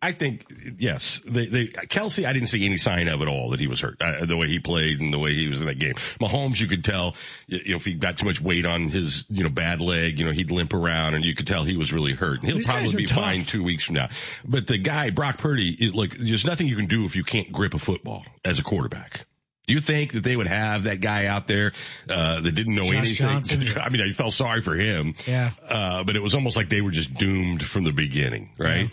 I 0.05 0.13
think 0.13 0.45
yes, 0.79 1.23
they, 1.25 1.47
they 1.47 1.67
Kelce. 1.69 2.27
I 2.27 2.35
didn't 2.35 2.49
see 2.49 2.67
any 2.67 2.77
sign 2.77 3.09
of 3.09 3.23
at 3.23 3.29
all 3.29 3.51
that 3.51 3.61
he 3.61 3.69
was 3.69 3.81
hurt. 3.81 3.97
Uh, 4.03 4.27
the 4.27 4.37
way 4.37 4.49
he 4.49 4.59
played 4.59 5.01
and 5.01 5.11
the 5.11 5.19
way 5.19 5.33
he 5.33 5.49
was 5.49 5.63
in 5.63 5.67
that 5.67 5.79
game. 5.79 5.95
Mahomes, 6.21 6.61
you 6.61 6.67
could 6.67 6.85
tell. 6.85 7.17
You 7.47 7.71
know, 7.71 7.77
if 7.77 7.87
he 7.87 7.95
got 7.95 8.19
too 8.19 8.27
much 8.27 8.39
weight 8.39 8.67
on 8.67 8.91
his 8.91 9.25
you 9.31 9.45
know 9.45 9.49
bad 9.49 9.81
leg, 9.81 10.19
you 10.19 10.27
know 10.27 10.31
he'd 10.31 10.51
limp 10.51 10.75
around, 10.75 11.15
and 11.15 11.25
you 11.25 11.35
could 11.35 11.47
tell 11.47 11.65
he 11.65 11.79
was 11.79 11.91
really 11.91 12.13
hurt. 12.13 12.41
And 12.41 12.49
he'll 12.49 12.57
These 12.57 12.69
probably 12.69 12.95
be 12.95 13.07
tough. 13.07 13.19
fine 13.19 13.45
two 13.45 13.65
weeks 13.65 13.85
from 13.85 13.95
now. 13.95 14.09
But 14.45 14.67
the 14.67 14.77
guy 14.77 15.09
Brock 15.09 15.39
Purdy, 15.39 15.75
it, 15.81 15.95
like 15.95 16.11
there's 16.11 16.45
nothing 16.45 16.67
you 16.67 16.77
can 16.77 16.87
do 16.87 17.07
if 17.07 17.17
you 17.17 17.25
can't 17.25 17.51
grip 17.51 17.73
a 17.73 17.79
football 17.79 18.27
as 18.45 18.59
a 18.59 18.63
quarterback. 18.63 19.25
Do 19.67 19.73
you 19.73 19.81
think 19.81 20.13
that 20.13 20.23
they 20.23 20.37
would 20.37 20.47
have 20.47 20.85
that 20.85 21.01
guy 21.01 21.27
out 21.27 21.47
there 21.47 21.73
uh, 22.11 22.43
that 22.43 22.53
didn't 22.53 22.75
know 22.75 22.85
Josh 22.85 22.95
anything? 22.95 23.27
Johnson? 23.27 23.63
I 23.81 23.89
mean, 23.89 24.03
I 24.03 24.13
felt 24.13 24.35
sorry 24.35 24.61
for 24.61 24.75
him. 24.75 25.15
Yeah. 25.27 25.53
Uh, 25.67 26.05
but 26.05 26.17
it 26.17 26.23
was 26.23 26.35
almost 26.35 26.59
like 26.59 26.69
they 26.69 26.83
were 26.83 26.91
just 26.91 27.15
doomed 27.15 27.65
from 27.65 27.85
the 27.85 27.93
beginning, 27.93 28.51
right? 28.59 28.91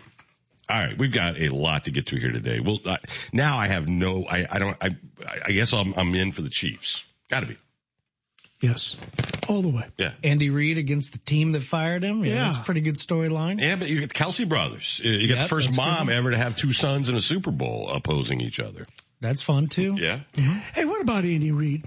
All 0.72 0.80
right, 0.80 0.98
we've 0.98 1.12
got 1.12 1.40
a 1.40 1.50
lot 1.50 1.86
to 1.86 1.92
get 1.92 2.06
to 2.08 2.16
here 2.16 2.32
today. 2.32 2.60
Well, 2.62 2.80
uh, 2.86 2.98
now 3.34 3.58
I 3.58 3.68
have 3.68 3.90
no, 3.90 4.26
I, 4.26 4.48
I 4.50 4.60
don't, 4.60 4.78
I, 4.82 4.96
I 5.46 5.52
guess 5.52 5.74
I'm, 5.74 5.94
I'm 5.96 6.16
in 6.16 6.32
for 6.32 6.42
the 6.42 6.50
Chiefs. 6.50 7.04
Got 7.30 7.42
to 7.42 7.46
be. 7.48 7.58
Yes, 8.62 8.96
all 9.50 9.62
the 9.64 9.70
way. 9.70 9.86
Yeah. 9.98 10.14
Andy 10.24 10.52
Reid 10.52 10.78
against 10.78 11.14
the 11.14 11.18
team 11.18 11.52
that 11.54 11.64
fired 11.64 12.04
him. 12.04 12.24
Yeah, 12.24 12.34
Yeah. 12.34 12.44
that's 12.44 12.58
a 12.58 12.62
pretty 12.62 12.82
good 12.82 12.94
storyline. 12.96 13.60
Yeah, 13.60 13.76
but 13.76 13.90
you 13.90 14.00
get 14.00 14.10
the 14.10 14.16
Kelce 14.16 14.48
brothers. 14.48 15.02
Uh, 15.04 15.08
You 15.10 15.28
get 15.28 15.30
Yep, 15.38 15.40
the 15.40 15.48
first 15.50 15.76
mom 15.78 16.08
good. 16.08 16.16
ever 16.16 16.32
to 16.32 16.38
have 16.38 16.56
two 16.56 16.72
sons 16.72 17.10
in 17.10 17.16
a 17.16 17.22
Super 17.22 17.50
Bowl 17.52 17.90
opposing 17.90 18.40
each 18.40 18.60
other. 18.60 18.86
That's 19.20 19.42
fun 19.42 19.68
too. 19.68 19.98
Yeah. 20.00 20.20
Hey, 20.74 20.86
what 20.86 21.02
about 21.02 21.26
Andy 21.26 21.52
Reid? 21.52 21.86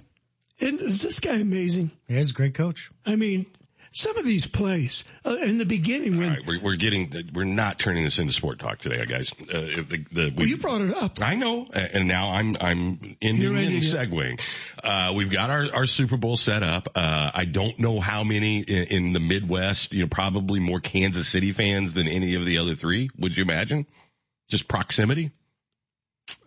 Isn't- 0.59 0.81
Is 0.81 1.01
this 1.01 1.21
guy 1.21 1.37
amazing? 1.37 1.91
Yeah, 2.09 2.19
he's 2.19 2.31
a 2.31 2.35
great 2.35 2.55
coach. 2.55 2.91
I 3.07 3.17
mean, 3.17 3.47
some 3.95 4.19
of 4.19 4.25
these 4.25 4.45
plays 4.45 5.05
uh, 5.25 5.37
in 5.37 5.57
the 5.57 5.65
beginning 5.65 6.19
when 6.19 6.29
All 6.29 6.35
right, 6.35 6.47
we're, 6.47 6.61
we're 6.61 6.77
getting, 6.77 7.13
we're 7.33 7.45
not 7.45 7.79
turning 7.79 8.03
this 8.03 8.19
into 8.19 8.33
sport 8.33 8.59
talk 8.59 8.79
today, 8.79 9.07
guys. 9.07 9.31
Uh, 9.41 9.47
if 9.53 9.89
the, 9.89 10.05
the, 10.11 10.35
well, 10.37 10.47
you 10.47 10.59
brought 10.59 10.81
it 10.81 10.95
up. 10.95 11.23
I 11.23 11.37
know, 11.37 11.69
and 11.73 12.09
now 12.09 12.33
I'm 12.33 12.57
I'm 12.61 13.17
You're 13.21 13.55
and 13.55 13.75
segueing. 13.77 14.41
Uh, 14.83 15.13
we've 15.15 15.31
got 15.31 15.51
our, 15.51 15.73
our 15.73 15.87
Super 15.87 16.17
Bowl 16.17 16.37
set 16.37 16.65
up. 16.65 16.89
Uh, 16.97 17.31
I 17.33 17.45
don't 17.45 17.79
know 17.79 18.01
how 18.01 18.25
many 18.25 18.61
in, 18.61 19.07
in 19.07 19.13
the 19.13 19.21
Midwest. 19.21 19.93
You 19.93 20.03
know, 20.03 20.09
probably 20.09 20.59
more 20.59 20.81
Kansas 20.81 21.29
City 21.29 21.53
fans 21.53 21.95
than 21.95 22.09
any 22.09 22.35
of 22.35 22.45
the 22.45 22.59
other 22.59 22.75
three. 22.75 23.11
Would 23.19 23.37
you 23.37 23.45
imagine? 23.45 23.87
Just 24.49 24.67
proximity. 24.67 25.31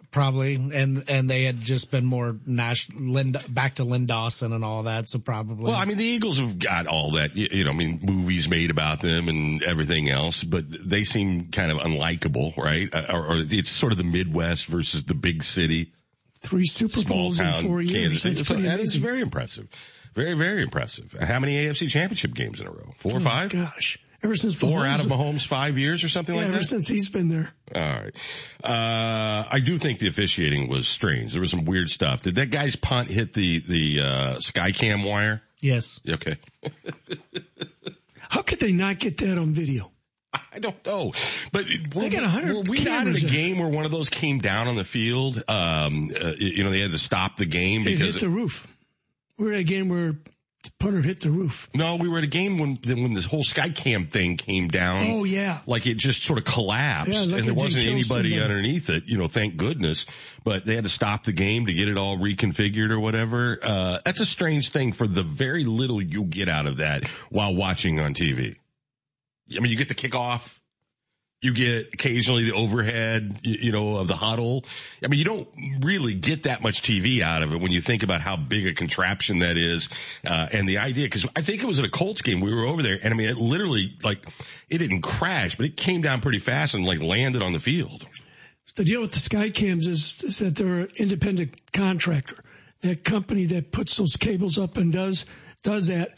Probably, 0.09 0.55
and 0.55 1.03
and 1.09 1.29
they 1.29 1.43
had 1.43 1.59
just 1.59 1.91
been 1.91 2.05
more 2.05 2.37
national, 2.45 3.11
Lynn, 3.13 3.35
back 3.49 3.75
to 3.75 3.83
Len 3.83 4.05
Dawson 4.05 4.53
and 4.53 4.63
all 4.63 4.83
that, 4.83 5.09
so 5.09 5.19
probably. 5.19 5.65
Well, 5.65 5.73
I 5.75 5.83
mean, 5.85 5.97
the 5.97 6.05
Eagles 6.05 6.39
have 6.39 6.57
got 6.57 6.87
all 6.87 7.11
that. 7.11 7.35
You, 7.35 7.47
you 7.51 7.63
know, 7.65 7.71
I 7.71 7.75
mean, 7.75 7.99
movies 8.03 8.47
made 8.47 8.71
about 8.71 9.01
them 9.01 9.27
and 9.27 9.61
everything 9.63 10.09
else, 10.09 10.43
but 10.43 10.63
they 10.69 11.03
seem 11.03 11.49
kind 11.51 11.71
of 11.71 11.79
unlikable, 11.79 12.55
right? 12.57 12.87
Uh, 12.91 13.05
Or, 13.13 13.27
or 13.27 13.35
it's 13.37 13.69
sort 13.69 13.91
of 13.91 13.97
the 13.97 14.05
Midwest 14.05 14.65
versus 14.67 15.03
the 15.03 15.13
big 15.13 15.43
city. 15.43 15.91
Three 16.39 16.65
Super 16.65 16.99
small 16.99 17.17
Bowls 17.23 17.39
in 17.39 17.53
four 17.65 17.81
years. 17.81 17.91
Kansas 17.93 18.21
City. 18.21 18.35
That's 18.35 18.47
So 18.47 18.55
that 18.55 18.79
is 18.79 18.95
very 18.95 19.21
impressive. 19.21 19.67
Very, 20.15 20.35
very 20.35 20.63
impressive. 20.63 21.13
How 21.19 21.39
many 21.39 21.57
AFC 21.57 21.89
championship 21.89 22.33
games 22.33 22.59
in 22.61 22.67
a 22.67 22.71
row? 22.71 22.93
Four 22.99 23.13
or 23.13 23.17
Oh, 23.17 23.19
five? 23.19 23.51
Gosh, 23.51 23.99
ever 24.23 24.35
since 24.35 24.55
Four 24.55 24.85
out 24.85 24.99
of 24.99 25.05
Mahomes- 25.11 25.33
Mahomes' 25.35 25.47
five 25.47 25.77
years 25.77 26.03
or 26.03 26.09
something 26.09 26.33
Yeah, 26.35 26.41
like 26.41 26.49
that. 26.51 26.55
ever 26.57 26.63
since 26.63 26.87
he's 26.87 27.09
been 27.09 27.29
there. 27.29 27.51
All 27.75 27.81
right. 27.81 28.13
Uh, 28.63 29.47
I 29.51 29.59
do 29.63 29.77
think 29.77 29.99
the 29.99 30.07
officiating 30.07 30.67
was 30.69 30.87
strange. 30.87 31.31
There 31.33 31.41
was 31.41 31.51
some 31.51 31.65
weird 31.65 31.89
stuff. 31.89 32.23
Did 32.23 32.35
that 32.35 32.51
guy's 32.51 32.75
punt 32.75 33.09
hit 33.09 33.33
the, 33.33 33.59
the, 33.59 33.99
uh, 34.03 34.39
sky 34.39 34.71
cam 34.71 35.03
wire? 35.03 35.41
yes, 35.61 35.99
Okay. 36.07 36.37
How 38.29 38.41
could 38.41 38.59
they 38.59 38.71
not 38.73 38.99
get 38.99 39.17
that 39.17 39.37
on 39.37 39.53
video? 39.53 39.91
I 40.33 40.59
don't 40.59 40.85
know, 40.85 41.13
but 41.53 41.65
were, 41.95 42.09
got 42.09 42.43
were 42.43 42.61
we 42.61 42.83
not 42.83 43.07
in 43.07 43.15
a 43.15 43.19
game 43.19 43.57
where 43.59 43.69
one 43.69 43.85
of 43.85 43.91
those 43.91 44.09
came 44.09 44.39
down 44.39 44.67
on 44.67 44.75
the 44.75 44.83
field? 44.83 45.41
Um, 45.47 46.09
uh, 46.21 46.33
you 46.37 46.63
know, 46.63 46.69
they 46.69 46.81
had 46.81 46.91
to 46.91 46.97
stop 46.97 47.37
the 47.37 47.45
game 47.45 47.83
because 47.85 47.93
It 47.93 47.97
because 47.99 48.13
hit 48.15 48.21
the 48.21 48.29
roof. 48.29 48.67
We're 49.39 49.53
at 49.53 49.59
a 49.59 49.63
game 49.63 49.87
where 49.87 50.17
the 50.63 50.71
punter 50.79 51.01
hit 51.01 51.21
the 51.21 51.29
roof. 51.29 51.69
no, 51.73 51.95
we 51.95 52.09
were 52.09 52.17
at 52.17 52.23
a 52.23 52.27
game 52.27 52.57
when 52.57 52.77
when 52.85 53.13
this 53.13 53.25
whole 53.25 53.43
Skycam 53.43 54.09
thing 54.09 54.37
came 54.37 54.67
down. 54.67 54.99
Oh 55.01 55.23
yeah. 55.23 55.59
like 55.65 55.85
it 55.87 55.97
just 55.97 56.23
sort 56.23 56.39
of 56.39 56.45
collapsed 56.45 57.11
Yeah, 57.11 57.21
like 57.21 57.39
and 57.39 57.47
there 57.47 57.53
wasn't 57.53 57.85
anybody 57.85 58.41
underneath 58.41 58.89
it, 58.89 59.03
you 59.05 59.17
know, 59.17 59.27
thank 59.27 59.57
goodness. 59.57 60.05
But 60.43 60.65
they 60.65 60.75
had 60.75 60.83
to 60.83 60.89
stop 60.89 61.23
the 61.23 61.31
game 61.31 61.67
to 61.67 61.73
get 61.73 61.89
it 61.89 61.97
all 61.97 62.17
reconfigured 62.17 62.89
or 62.89 62.99
whatever. 62.99 63.59
Uh, 63.61 63.99
that's 64.03 64.19
a 64.19 64.25
strange 64.25 64.69
thing 64.69 64.93
for 64.93 65.07
the 65.07 65.23
very 65.23 65.63
little 65.63 66.01
you 66.01 66.25
get 66.25 66.49
out 66.49 66.67
of 66.67 66.77
that 66.77 67.07
while 67.29 67.55
watching 67.55 67.99
on 67.99 68.13
TV. 68.13 68.55
I 69.55 69.59
mean, 69.61 69.71
you 69.71 69.77
get 69.77 69.87
the 69.87 69.95
kickoff. 69.95 70.59
You 71.39 71.53
get 71.53 71.93
occasionally 71.93 72.45
the 72.45 72.55
overhead, 72.55 73.41
you, 73.43 73.71
know, 73.71 73.97
of 73.97 74.07
the 74.07 74.15
huddle. 74.15 74.65
I 75.03 75.07
mean, 75.07 75.19
you 75.19 75.25
don't 75.25 75.47
really 75.81 76.15
get 76.15 76.43
that 76.43 76.63
much 76.63 76.81
TV 76.81 77.21
out 77.21 77.43
of 77.43 77.53
it 77.53 77.61
when 77.61 77.71
you 77.71 77.79
think 77.79 78.01
about 78.01 78.21
how 78.21 78.37
big 78.37 78.65
a 78.65 78.73
contraption 78.73 79.39
that 79.39 79.55
is, 79.55 79.89
uh, 80.25 80.47
and 80.51 80.67
the 80.67 80.79
idea. 80.79 81.05
Because 81.05 81.27
I 81.35 81.41
think 81.41 81.61
it 81.61 81.67
was 81.67 81.77
at 81.77 81.85
a 81.85 81.89
Colts 81.89 82.23
game. 82.23 82.39
We 82.39 82.51
were 82.51 82.65
over 82.65 82.81
there, 82.81 82.97
and 83.01 83.13
I 83.13 83.17
mean, 83.17 83.29
it 83.29 83.37
literally 83.37 83.95
like 84.03 84.25
it 84.67 84.79
didn't 84.79 85.01
crash, 85.01 85.55
but 85.57 85.67
it 85.67 85.77
came 85.77 86.01
down 86.01 86.21
pretty 86.21 86.39
fast 86.39 86.73
and 86.73 86.85
like 86.85 87.01
landed 87.01 87.43
on 87.43 87.53
the 87.53 87.59
field. 87.59 88.07
The 88.75 88.83
deal 88.83 89.01
with 89.01 89.11
the 89.11 89.19
Skycams 89.19 89.87
is, 89.87 90.23
is 90.23 90.39
that 90.39 90.55
they're 90.55 90.81
an 90.81 90.89
independent 90.97 91.71
contractor. 91.71 92.43
That 92.81 93.03
company 93.03 93.45
that 93.45 93.71
puts 93.71 93.97
those 93.97 94.15
cables 94.15 94.57
up 94.57 94.77
and 94.77 94.91
does 94.91 95.25
does 95.63 95.87
that, 95.87 96.09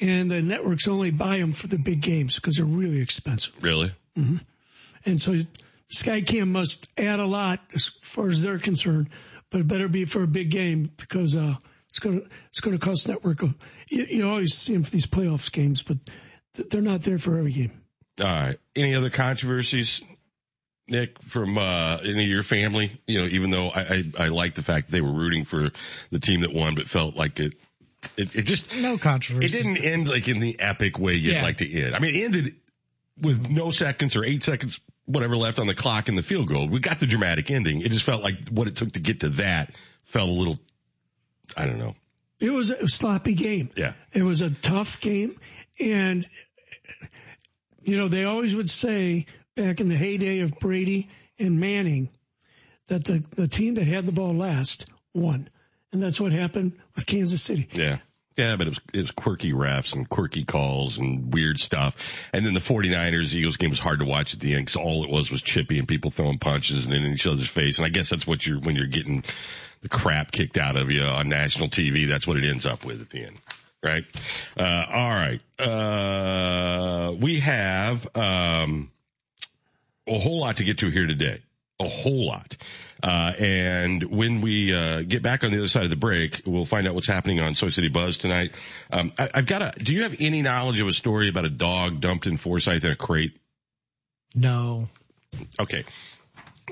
and 0.00 0.30
the 0.30 0.40
networks 0.40 0.86
only 0.86 1.10
buy 1.10 1.38
them 1.38 1.52
for 1.52 1.66
the 1.66 1.78
big 1.78 2.00
games 2.00 2.36
because 2.36 2.56
they're 2.56 2.64
really 2.64 3.00
expensive. 3.00 3.54
Really? 3.62 3.92
And 5.08 5.20
so 5.20 5.38
Skycam 5.92 6.48
must 6.48 6.86
add 6.98 7.18
a 7.20 7.26
lot 7.26 7.60
as 7.74 7.86
far 8.02 8.28
as 8.28 8.42
they're 8.42 8.58
concerned, 8.58 9.08
but 9.50 9.60
it 9.60 9.68
better 9.68 9.88
be 9.88 10.04
for 10.04 10.22
a 10.22 10.26
big 10.28 10.50
game 10.50 10.90
because, 10.96 11.34
uh, 11.36 11.54
it's 11.88 12.00
going 12.00 12.20
to, 12.20 12.26
it's 12.48 12.60
going 12.60 12.78
to 12.78 12.84
cost 12.84 13.08
network. 13.08 13.40
You, 13.40 14.04
you 14.10 14.28
always 14.28 14.54
see 14.54 14.74
them 14.74 14.82
for 14.82 14.90
these 14.90 15.06
playoffs 15.06 15.50
games, 15.50 15.82
but 15.82 15.96
they're 16.70 16.82
not 16.82 17.00
there 17.00 17.18
for 17.18 17.38
every 17.38 17.52
game. 17.52 17.72
All 18.20 18.26
right. 18.26 18.58
Any 18.76 18.94
other 18.94 19.08
controversies, 19.08 20.02
Nick, 20.86 21.22
from 21.22 21.56
uh, 21.56 21.98
any 22.02 22.24
of 22.24 22.28
your 22.28 22.42
family? 22.42 23.00
You 23.06 23.20
know, 23.20 23.26
even 23.26 23.50
though 23.50 23.70
I, 23.70 23.80
I, 23.80 24.24
I 24.24 24.28
like 24.28 24.54
the 24.54 24.62
fact 24.62 24.88
that 24.88 24.92
they 24.92 25.00
were 25.00 25.12
rooting 25.12 25.46
for 25.46 25.70
the 26.10 26.18
team 26.18 26.42
that 26.42 26.52
won, 26.52 26.74
but 26.74 26.86
felt 26.88 27.16
like 27.16 27.38
it, 27.40 27.54
it, 28.18 28.36
it 28.36 28.42
just 28.42 28.76
no 28.76 28.98
controversy. 28.98 29.46
It 29.46 29.62
didn't 29.62 29.84
end 29.84 30.08
like 30.08 30.28
in 30.28 30.40
the 30.40 30.60
epic 30.60 30.98
way 30.98 31.14
you'd 31.14 31.34
Yeah. 31.34 31.42
like 31.42 31.58
to 31.58 31.80
end. 31.80 31.94
I 31.94 32.00
mean, 32.00 32.14
it 32.14 32.24
ended 32.24 32.56
with 33.20 33.48
no 33.50 33.70
seconds 33.70 34.14
or 34.14 34.24
eight 34.24 34.42
seconds, 34.44 34.78
whatever 35.08 35.36
left 35.36 35.58
on 35.58 35.66
the 35.66 35.74
clock 35.74 36.08
in 36.08 36.14
the 36.14 36.22
field 36.22 36.48
goal. 36.48 36.68
We 36.68 36.80
got 36.80 37.00
the 37.00 37.06
dramatic 37.06 37.50
ending. 37.50 37.80
It 37.80 37.90
just 37.90 38.04
felt 38.04 38.22
like 38.22 38.48
what 38.50 38.68
it 38.68 38.76
took 38.76 38.92
to 38.92 39.00
get 39.00 39.20
to 39.20 39.30
that 39.30 39.74
felt 40.04 40.28
a 40.28 40.32
little, 40.32 40.58
I 41.56 41.64
don't 41.66 41.78
know. 41.78 41.96
It 42.40 42.50
was 42.50 42.70
a 42.70 42.86
sloppy 42.86 43.34
game. 43.34 43.70
Yeah. 43.74 43.94
It 44.12 44.22
was 44.22 44.42
a 44.42 44.50
tough 44.50 45.00
game. 45.00 45.34
And, 45.80 46.26
you 47.80 47.96
know, 47.96 48.08
they 48.08 48.24
always 48.24 48.54
would 48.54 48.68
say 48.68 49.26
back 49.56 49.80
in 49.80 49.88
the 49.88 49.96
heyday 49.96 50.40
of 50.40 50.58
Brady 50.60 51.08
and 51.38 51.58
Manning 51.58 52.10
that 52.88 53.04
the, 53.04 53.24
the 53.30 53.48
team 53.48 53.74
that 53.74 53.86
had 53.86 54.06
the 54.06 54.12
ball 54.12 54.34
last 54.34 54.86
won. 55.14 55.48
And 55.90 56.02
that's 56.02 56.20
what 56.20 56.32
happened 56.32 56.74
with 56.94 57.06
Kansas 57.06 57.42
City. 57.42 57.68
Yeah. 57.72 57.98
Yeah, 58.38 58.54
but 58.54 58.68
it 58.68 58.70
was, 58.70 58.80
it 58.94 59.00
was 59.00 59.10
quirky 59.10 59.52
refs 59.52 59.92
and 59.92 60.08
quirky 60.08 60.44
calls 60.44 60.96
and 60.98 61.34
weird 61.34 61.58
stuff. 61.58 62.28
And 62.32 62.46
then 62.46 62.54
the 62.54 62.60
49ers 62.60 63.34
Eagles 63.34 63.56
game 63.56 63.70
was 63.70 63.80
hard 63.80 63.98
to 63.98 64.04
watch 64.04 64.32
at 64.32 64.38
the 64.38 64.54
end 64.54 64.66
because 64.66 64.76
all 64.76 65.02
it 65.02 65.10
was 65.10 65.28
was 65.28 65.42
chippy 65.42 65.76
and 65.80 65.88
people 65.88 66.12
throwing 66.12 66.38
punches 66.38 66.86
and 66.86 66.94
in 66.94 67.02
each 67.06 67.26
other's 67.26 67.48
face. 67.48 67.78
And 67.78 67.86
I 67.86 67.90
guess 67.90 68.10
that's 68.10 68.28
what 68.28 68.46
you're, 68.46 68.60
when 68.60 68.76
you're 68.76 68.86
getting 68.86 69.24
the 69.82 69.88
crap 69.88 70.30
kicked 70.30 70.56
out 70.56 70.76
of 70.76 70.88
you 70.88 71.02
on 71.02 71.28
national 71.28 71.68
TV, 71.68 72.08
that's 72.08 72.28
what 72.28 72.36
it 72.36 72.44
ends 72.44 72.64
up 72.64 72.84
with 72.84 73.00
at 73.02 73.10
the 73.10 73.24
end. 73.24 73.40
Right? 73.82 74.04
Uh, 74.56 74.84
all 74.88 75.10
right. 75.10 75.40
Uh, 75.58 77.12
we 77.20 77.40
have, 77.40 78.08
um, 78.16 78.92
a 80.06 80.16
whole 80.16 80.38
lot 80.38 80.58
to 80.58 80.64
get 80.64 80.78
to 80.78 80.90
here 80.90 81.08
today. 81.08 81.42
A 81.80 81.88
whole 81.88 82.26
lot. 82.26 82.56
Uh, 83.02 83.32
and 83.38 84.02
when 84.02 84.40
we, 84.40 84.74
uh, 84.74 85.02
get 85.02 85.22
back 85.22 85.44
on 85.44 85.52
the 85.52 85.58
other 85.58 85.68
side 85.68 85.84
of 85.84 85.90
the 85.90 85.96
break, 85.96 86.42
we'll 86.44 86.64
find 86.64 86.88
out 86.88 86.94
what's 86.94 87.06
happening 87.06 87.38
on 87.38 87.54
Soy 87.54 87.68
City 87.68 87.88
Buzz 87.88 88.18
tonight. 88.18 88.52
Um, 88.92 89.12
I, 89.18 89.28
I've 89.34 89.46
got 89.46 89.62
a, 89.62 89.72
do 89.78 89.94
you 89.94 90.02
have 90.02 90.16
any 90.18 90.42
knowledge 90.42 90.80
of 90.80 90.88
a 90.88 90.92
story 90.92 91.28
about 91.28 91.44
a 91.44 91.50
dog 91.50 92.00
dumped 92.00 92.26
in 92.26 92.36
Forsyth 92.36 92.82
in 92.82 92.90
a 92.90 92.96
crate? 92.96 93.38
No. 94.34 94.88
Okay. 95.60 95.84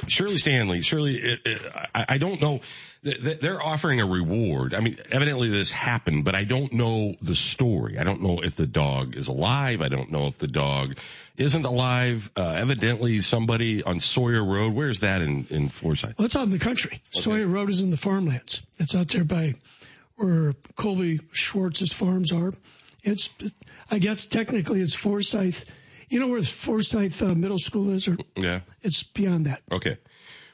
Shirley 0.09 0.39
Stanley, 0.39 0.83
Shirley, 0.83 1.17
it, 1.17 1.41
it, 1.45 1.63
I, 1.95 2.05
I 2.11 2.19
don't 2.19 2.41
know. 2.41 2.61
Th- 3.05 3.21
th- 3.21 3.41
They're 3.41 3.63
offering 3.63 4.01
a 4.01 4.07
reward. 4.07 4.75
I 4.75 4.81
mean, 4.81 4.97
evidently 5.13 5.49
this 5.49 5.71
happened, 5.71 6.25
but 6.25 6.35
I 6.35 6.45
don't 6.45 6.73
know 6.73 7.15
the 7.21 7.35
story. 7.35 7.99
I 7.99 8.05
don't 8.05 8.23
know 8.23 8.41
if 8.43 8.57
the 8.57 8.67
dog 8.67 9.17
is 9.17 9.29
alive. 9.29 9.81
I 9.81 9.89
don't 9.89 10.11
know 10.11 10.27
if 10.27 10.39
the 10.39 10.49
dog 10.49 10.97
isn't 11.37 11.65
alive. 11.65 12.31
Uh, 12.37 12.43
evidently 12.49 13.21
somebody 13.21 13.83
on 13.83 14.01
Sawyer 14.01 14.45
Road, 14.45 14.75
where's 14.75 15.01
that 15.01 15.23
in, 15.23 15.47
in 15.51 15.69
Forsyth? 15.69 16.19
Well, 16.19 16.27
it's 16.27 16.37
out 16.37 16.45
in 16.45 16.51
the 16.51 16.59
country. 16.59 17.01
Sawyer 17.11 17.47
Road 17.47 17.71
is 17.71 17.81
in 17.81 17.91
the 17.91 17.97
farmlands. 17.97 18.63
It's 18.79 18.95
out 18.95 19.09
there 19.09 19.25
by 19.25 19.55
where 20.17 20.55
Colby 20.77 21.21
Schwartz's 21.33 21.93
farms 21.93 22.33
are. 22.33 22.53
It's, 23.03 23.31
I 23.91 23.99
guess 23.99 24.27
technically 24.27 24.81
it's 24.81 24.95
Forsyth. 24.95 25.65
You 26.09 26.21
know 26.21 26.29
where 26.29 26.43
Forsyth 26.43 27.23
uh, 27.23 27.35
Middle 27.35 27.59
School 27.59 27.91
is, 27.91 28.09
or 28.09 28.17
Yeah. 28.37 28.61
it's 28.83 29.03
beyond 29.03 29.47
that. 29.47 29.63
Okay. 29.73 29.99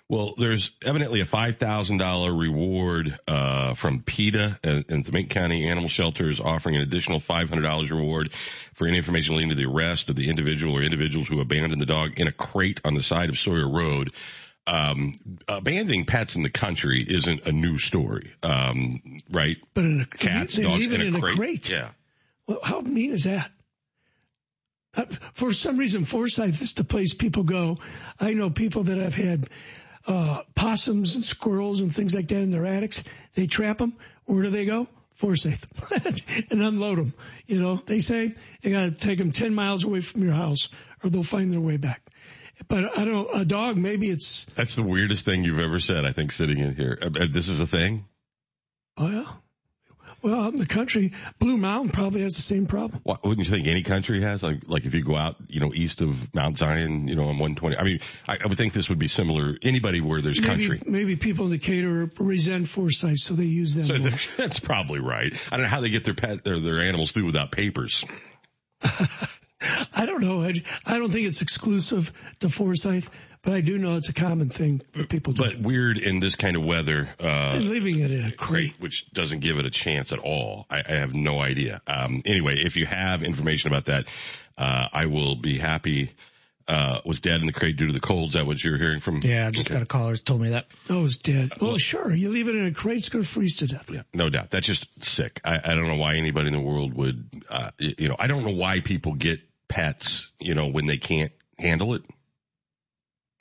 Well, 0.08 0.34
there's 0.36 0.72
evidently 0.84 1.20
a 1.20 1.24
five 1.24 1.56
thousand 1.56 1.98
dollar 1.98 2.34
reward 2.34 3.18
uh, 3.26 3.72
from 3.74 4.02
PETA 4.02 4.58
and, 4.62 4.84
and 4.90 5.04
the 5.04 5.12
Macon 5.12 5.28
County 5.30 5.66
Animal 5.68 5.88
Shelter 5.88 6.28
is 6.28 6.38
offering 6.38 6.76
an 6.76 6.82
additional 6.82 7.18
five 7.18 7.48
hundred 7.48 7.62
dollars 7.62 7.90
reward 7.90 8.32
for 8.74 8.86
any 8.86 8.98
information 8.98 9.36
leading 9.36 9.50
to 9.50 9.54
the 9.56 9.64
arrest 9.64 10.10
of 10.10 10.16
the 10.16 10.28
individual 10.28 10.76
or 10.76 10.82
individuals 10.82 11.28
who 11.28 11.40
abandoned 11.40 11.80
the 11.80 11.86
dog 11.86 12.18
in 12.18 12.28
a 12.28 12.32
crate 12.32 12.80
on 12.84 12.94
the 12.94 13.02
side 13.02 13.30
of 13.30 13.38
Sawyer 13.38 13.68
Road. 13.70 14.10
Um, 14.66 15.18
abandoning 15.48 16.04
pets 16.04 16.36
in 16.36 16.42
the 16.42 16.50
country 16.50 17.04
isn't 17.08 17.46
a 17.46 17.52
new 17.52 17.78
story, 17.78 18.32
um, 18.42 19.00
right? 19.30 19.56
But 19.74 19.84
in 19.86 20.00
a 20.02 20.06
Cats, 20.06 20.54
they 20.54 20.62
dogs 20.64 20.78
leave 20.78 20.92
it 20.92 21.00
in, 21.00 21.06
in 21.08 21.14
a, 21.14 21.18
a 21.18 21.20
crate. 21.20 21.36
crate. 21.36 21.70
Yeah. 21.70 21.88
Well, 22.46 22.60
how 22.62 22.80
mean 22.80 23.12
is 23.12 23.24
that? 23.24 23.50
Uh, 24.94 25.04
for 25.32 25.52
some 25.52 25.78
reason, 25.78 26.04
Forsyth 26.04 26.60
is 26.60 26.74
the 26.74 26.84
place 26.84 27.14
people 27.14 27.44
go. 27.44 27.78
I 28.20 28.34
know 28.34 28.50
people 28.50 28.84
that 28.84 28.98
have 28.98 29.14
had 29.14 29.48
uh, 30.06 30.42
possums 30.54 31.14
and 31.14 31.24
squirrels 31.24 31.80
and 31.80 31.94
things 31.94 32.14
like 32.14 32.28
that 32.28 32.36
in 32.40 32.50
their 32.50 32.66
attics. 32.66 33.02
They 33.34 33.46
trap 33.46 33.78
them. 33.78 33.94
Where 34.26 34.42
do 34.42 34.50
they 34.50 34.66
go? 34.66 34.88
Forsyth 35.14 35.64
and 36.50 36.62
unload 36.62 36.98
them. 36.98 37.14
You 37.46 37.60
know, 37.60 37.76
they 37.76 38.00
say 38.00 38.32
you 38.62 38.70
got 38.72 38.84
to 38.84 38.90
take 38.90 39.18
them 39.18 39.32
10 39.32 39.54
miles 39.54 39.84
away 39.84 40.00
from 40.00 40.22
your 40.22 40.32
house 40.32 40.68
or 41.02 41.10
they'll 41.10 41.22
find 41.22 41.52
their 41.52 41.60
way 41.60 41.76
back. 41.76 42.02
But 42.68 42.84
I 42.98 43.04
don't, 43.04 43.28
a 43.34 43.44
dog, 43.44 43.76
maybe 43.76 44.08
it's, 44.10 44.44
That's 44.56 44.74
the 44.74 44.82
weirdest 44.82 45.24
thing 45.24 45.44
you've 45.44 45.58
ever 45.58 45.80
said, 45.80 46.04
I 46.04 46.12
think, 46.12 46.32
sitting 46.32 46.58
in 46.58 46.74
here. 46.76 46.98
Uh, 47.00 47.06
uh, 47.06 47.26
This 47.30 47.48
is 47.48 47.60
a 47.60 47.66
thing? 47.66 48.06
oh 48.96 49.08
yeah. 49.08 49.32
Well, 50.22 50.40
out 50.40 50.52
in 50.52 50.58
the 50.58 50.66
country, 50.66 51.12
Blue 51.38 51.56
Mound 51.56 51.92
probably 51.92 52.22
has 52.22 52.34
the 52.34 52.42
same 52.42 52.66
problem. 52.66 53.00
Why, 53.02 53.16
wouldn't 53.24 53.46
you 53.46 53.52
think 53.52 53.66
any 53.66 53.82
country 53.82 54.22
has? 54.22 54.42
Like, 54.42 54.68
like 54.68 54.84
if 54.84 54.94
you 54.94 55.02
go 55.02 55.16
out, 55.16 55.36
you 55.48 55.60
know, 55.60 55.72
east 55.74 56.00
of 56.00 56.32
Mount 56.34 56.56
Zion, 56.58 57.08
you 57.08 57.16
know, 57.16 57.22
on 57.22 57.38
120. 57.38 57.76
I 57.76 57.82
mean, 57.82 58.00
I, 58.28 58.38
I 58.42 58.46
would 58.46 58.56
think 58.56 58.72
this 58.72 58.88
would 58.88 59.00
be 59.00 59.08
similar. 59.08 59.56
Anybody 59.62 60.00
where 60.00 60.20
there's 60.20 60.40
Maybe, 60.40 60.68
country. 60.68 60.80
maybe 60.86 61.16
people 61.16 61.46
in 61.46 61.52
Decatur 61.52 62.08
resent 62.18 62.68
Forsyth, 62.68 63.18
so 63.18 63.34
they 63.34 63.44
use 63.44 63.74
them. 63.74 63.86
So 63.86 63.98
that's 64.36 64.60
probably 64.60 65.00
right. 65.00 65.32
I 65.50 65.56
don't 65.56 65.64
know 65.64 65.68
how 65.68 65.80
they 65.80 65.90
get 65.90 66.04
their 66.04 66.14
pet, 66.14 66.44
their, 66.44 66.60
their 66.60 66.80
animals 66.80 67.12
through 67.12 67.26
without 67.26 67.50
papers. 67.50 68.04
I 69.94 70.06
don't 70.06 70.20
know. 70.22 70.42
I, 70.42 70.54
I 70.86 70.98
don't 70.98 71.10
think 71.10 71.26
it's 71.26 71.42
exclusive 71.42 72.12
to 72.40 72.48
Forsyth, 72.48 73.10
but 73.42 73.54
I 73.54 73.60
do 73.60 73.78
know 73.78 73.96
it's 73.96 74.08
a 74.08 74.14
common 74.14 74.48
thing 74.48 74.82
that 74.92 75.08
people 75.08 75.32
do. 75.32 75.42
But 75.42 75.60
weird 75.60 75.98
in 75.98 76.20
this 76.20 76.36
kind 76.36 76.56
of 76.56 76.64
weather, 76.64 77.08
uh, 77.20 77.26
and 77.26 77.68
leaving 77.68 78.00
it 78.00 78.10
in 78.10 78.24
a 78.24 78.32
crate. 78.32 78.38
crate, 78.38 78.74
which 78.78 79.10
doesn't 79.12 79.40
give 79.40 79.58
it 79.58 79.66
a 79.66 79.70
chance 79.70 80.12
at 80.12 80.18
all. 80.18 80.66
I, 80.70 80.82
I 80.88 80.92
have 80.94 81.14
no 81.14 81.40
idea. 81.40 81.80
Um, 81.86 82.22
anyway, 82.24 82.54
if 82.56 82.76
you 82.76 82.86
have 82.86 83.22
information 83.22 83.72
about 83.72 83.86
that, 83.86 84.06
uh, 84.56 84.88
I 84.92 85.06
will 85.06 85.34
be 85.36 85.58
happy. 85.58 86.12
Uh, 86.68 87.00
was 87.04 87.18
dad 87.18 87.40
in 87.40 87.46
the 87.46 87.52
crate 87.52 87.76
due 87.76 87.88
to 87.88 87.92
the 87.92 88.00
cold? 88.00 88.28
Is 88.28 88.32
that 88.34 88.46
what 88.46 88.62
you're 88.62 88.78
hearing 88.78 89.00
from? 89.00 89.20
Yeah, 89.24 89.48
I 89.48 89.50
just 89.50 89.68
got 89.68 89.82
a 89.82 89.86
caller 89.86 90.12
who 90.12 90.16
told 90.18 90.40
me 90.40 90.50
that. 90.50 90.66
Oh, 90.88 91.04
it's 91.04 91.16
dead. 91.16 91.50
Well, 91.60 91.76
sure. 91.76 92.14
You 92.14 92.30
leave 92.30 92.48
it 92.48 92.54
in 92.54 92.66
a 92.66 92.72
crate, 92.72 92.98
it's 92.98 93.08
going 93.08 93.24
to 93.24 93.28
freeze 93.28 93.56
to 93.58 93.66
death. 93.66 93.90
Yeah, 93.90 94.02
no 94.14 94.30
doubt. 94.30 94.50
That's 94.50 94.66
just 94.66 95.04
sick. 95.04 95.40
I, 95.44 95.56
I 95.56 95.74
don't 95.74 95.88
know 95.88 95.96
why 95.96 96.14
anybody 96.14 96.46
in 96.46 96.52
the 96.52 96.60
world 96.60 96.94
would, 96.94 97.28
uh, 97.50 97.72
you 97.78 98.08
know, 98.08 98.16
I 98.16 98.28
don't 98.28 98.44
know 98.44 98.52
why 98.54 98.78
people 98.78 99.14
get 99.14 99.40
pets, 99.72 100.30
you 100.38 100.54
know, 100.54 100.68
when 100.68 100.86
they 100.86 100.98
can't 100.98 101.32
handle 101.58 101.94
it. 101.94 102.02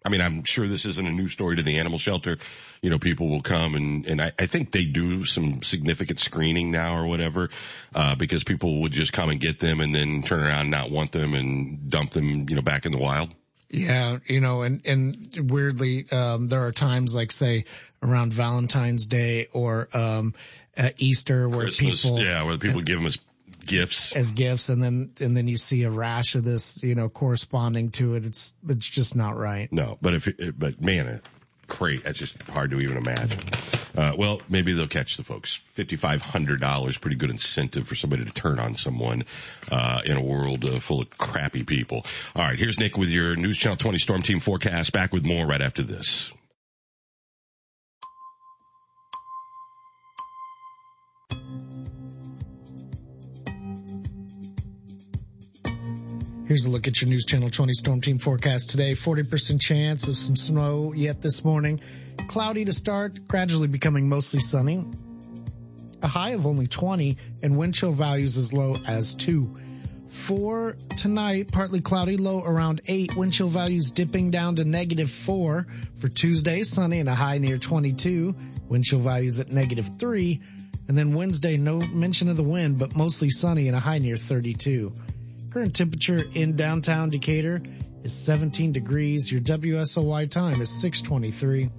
I 0.03 0.09
mean, 0.09 0.21
I'm 0.21 0.45
sure 0.45 0.65
this 0.65 0.85
isn't 0.85 1.05
a 1.05 1.11
new 1.11 1.27
story 1.27 1.57
to 1.57 1.63
the 1.63 1.77
animal 1.77 1.99
shelter. 1.99 2.37
You 2.81 2.89
know, 2.89 2.99
people 2.99 3.27
will 3.27 3.41
come 3.41 3.75
and, 3.75 4.05
and 4.07 4.21
I, 4.21 4.31
I 4.39 4.45
think 4.45 4.71
they 4.71 4.85
do 4.85 5.25
some 5.25 5.61
significant 5.61 6.19
screening 6.19 6.71
now 6.71 6.95
or 6.95 7.05
whatever, 7.05 7.49
uh, 7.93 8.15
because 8.15 8.45
people 8.45 8.81
would 8.81 8.93
just 8.93 9.11
come 9.11 9.29
and 9.29 9.41
get 9.41 9.59
them 9.59 9.81
and 9.81 9.93
then 9.93 10.23
turn 10.23 10.39
around 10.39 10.61
and 10.61 10.71
not 10.71 10.89
want 10.89 11.11
them 11.11 11.33
and 11.33 11.89
dump 11.89 12.11
them, 12.11 12.47
you 12.49 12.55
know, 12.55 12.61
back 12.61 12.85
in 12.85 12.93
the 12.93 12.97
wild. 12.97 13.35
Yeah, 13.69 14.19
you 14.25 14.39
know, 14.39 14.63
and, 14.63 14.81
and 14.85 15.51
weirdly, 15.51 16.05
um, 16.11 16.47
there 16.47 16.65
are 16.65 16.71
times 16.71 17.13
like 17.13 17.31
say 17.31 17.65
around 18.01 18.33
Valentine's 18.33 19.05
Day 19.05 19.47
or, 19.53 19.89
um, 19.93 20.33
at 20.75 21.01
Easter 21.01 21.49
where 21.49 21.65
Christmas, 21.65 22.01
people, 22.01 22.23
yeah, 22.23 22.43
where 22.43 22.57
people 22.57 22.81
give 22.81 22.97
them 22.97 23.07
as 23.07 23.17
gifts. 23.65 24.11
as 24.13 24.31
gifts 24.31 24.69
and 24.69 24.81
then, 24.81 25.13
and 25.19 25.35
then 25.35 25.47
you 25.47 25.57
see 25.57 25.83
a 25.83 25.89
rash 25.89 26.35
of 26.35 26.43
this, 26.43 26.81
you 26.83 26.95
know, 26.95 27.09
corresponding 27.09 27.91
to 27.91 28.15
it. 28.15 28.25
It's, 28.25 28.53
it's 28.67 28.87
just 28.87 29.15
not 29.15 29.37
right. 29.37 29.71
No, 29.71 29.97
but 30.01 30.13
if, 30.13 30.27
it, 30.27 30.57
but 30.57 30.81
man, 30.81 31.07
a 31.07 31.21
crate, 31.67 32.03
that's 32.03 32.19
just 32.19 32.41
hard 32.43 32.71
to 32.71 32.79
even 32.79 32.97
imagine. 32.97 33.39
Uh, 33.95 34.13
well, 34.17 34.41
maybe 34.47 34.73
they'll 34.73 34.87
catch 34.87 35.17
the 35.17 35.23
folks. 35.23 35.61
$5,500, 35.75 37.01
pretty 37.01 37.15
good 37.17 37.29
incentive 37.29 37.87
for 37.87 37.95
somebody 37.95 38.23
to 38.23 38.31
turn 38.31 38.59
on 38.59 38.75
someone, 38.75 39.23
uh, 39.71 40.01
in 40.05 40.15
a 40.15 40.21
world 40.21 40.63
uh, 40.63 40.79
full 40.79 41.01
of 41.01 41.17
crappy 41.17 41.63
people. 41.63 42.05
All 42.35 42.45
right, 42.45 42.57
here's 42.57 42.79
Nick 42.79 42.97
with 42.97 43.09
your 43.09 43.35
News 43.35 43.57
Channel 43.57 43.77
20 43.77 43.97
Storm 43.97 44.21
Team 44.21 44.39
forecast. 44.39 44.93
Back 44.93 45.11
with 45.11 45.25
more 45.25 45.45
right 45.45 45.61
after 45.61 45.83
this. 45.83 46.31
Here's 56.51 56.65
a 56.65 56.69
look 56.69 56.85
at 56.89 57.01
your 57.01 57.07
News 57.07 57.23
Channel 57.23 57.49
20 57.49 57.71
Storm 57.71 58.01
Team 58.01 58.19
forecast 58.19 58.71
today. 58.71 58.91
40% 58.91 59.61
chance 59.61 60.09
of 60.09 60.17
some 60.17 60.35
snow 60.35 60.91
yet 60.91 61.21
this 61.21 61.45
morning. 61.45 61.79
Cloudy 62.27 62.65
to 62.65 62.73
start, 62.73 63.25
gradually 63.25 63.69
becoming 63.69 64.09
mostly 64.09 64.41
sunny. 64.41 64.85
A 66.03 66.09
high 66.09 66.31
of 66.31 66.45
only 66.45 66.67
20 66.67 67.15
and 67.41 67.57
wind 67.57 67.73
chill 67.73 67.93
values 67.93 68.35
as 68.35 68.51
low 68.51 68.75
as 68.85 69.15
2. 69.15 69.59
For 70.09 70.75
tonight, 70.97 71.53
partly 71.53 71.79
cloudy, 71.79 72.17
low 72.17 72.43
around 72.43 72.81
8. 72.85 73.15
Wind 73.15 73.31
chill 73.31 73.47
values 73.47 73.91
dipping 73.91 74.29
down 74.29 74.57
to 74.57 74.65
negative 74.65 75.09
4. 75.09 75.65
For 75.99 76.09
Tuesday, 76.09 76.63
sunny 76.63 76.99
and 76.99 77.07
a 77.07 77.15
high 77.15 77.37
near 77.37 77.59
22. 77.59 78.35
Wind 78.67 78.83
chill 78.83 78.99
values 78.99 79.39
at 79.39 79.53
negative 79.53 79.89
3. 79.97 80.41
And 80.89 80.97
then 80.97 81.13
Wednesday, 81.13 81.55
no 81.55 81.77
mention 81.77 82.27
of 82.27 82.35
the 82.35 82.43
wind, 82.43 82.77
but 82.77 82.93
mostly 82.93 83.29
sunny 83.29 83.69
and 83.69 83.77
a 83.77 83.79
high 83.79 83.99
near 83.99 84.17
32. 84.17 84.93
Current 85.51 85.75
temperature 85.75 86.23
in 86.33 86.55
downtown 86.55 87.09
Decatur 87.09 87.61
is 88.05 88.13
17 88.13 88.71
degrees. 88.71 89.29
Your 89.29 89.41
WSOY 89.41 90.31
time 90.31 90.61
is 90.61 90.69
623. 90.69 91.69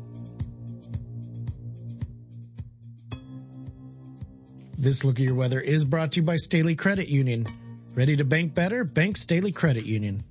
This 4.77 5.05
look 5.05 5.19
at 5.19 5.25
your 5.25 5.35
weather 5.35 5.59
is 5.59 5.87
brought 5.87 6.13
to 6.13 6.21
you 6.21 6.27
by 6.27 6.37
Staley 6.37 6.75
Credit 6.75 7.09
Union. 7.09 7.47
Ready 7.95 8.17
to 8.17 8.25
bank 8.25 8.55
better? 8.55 8.85
Bank 8.85 9.17
Staley 9.17 9.53
Credit 9.53 9.87
Union. 9.87 10.23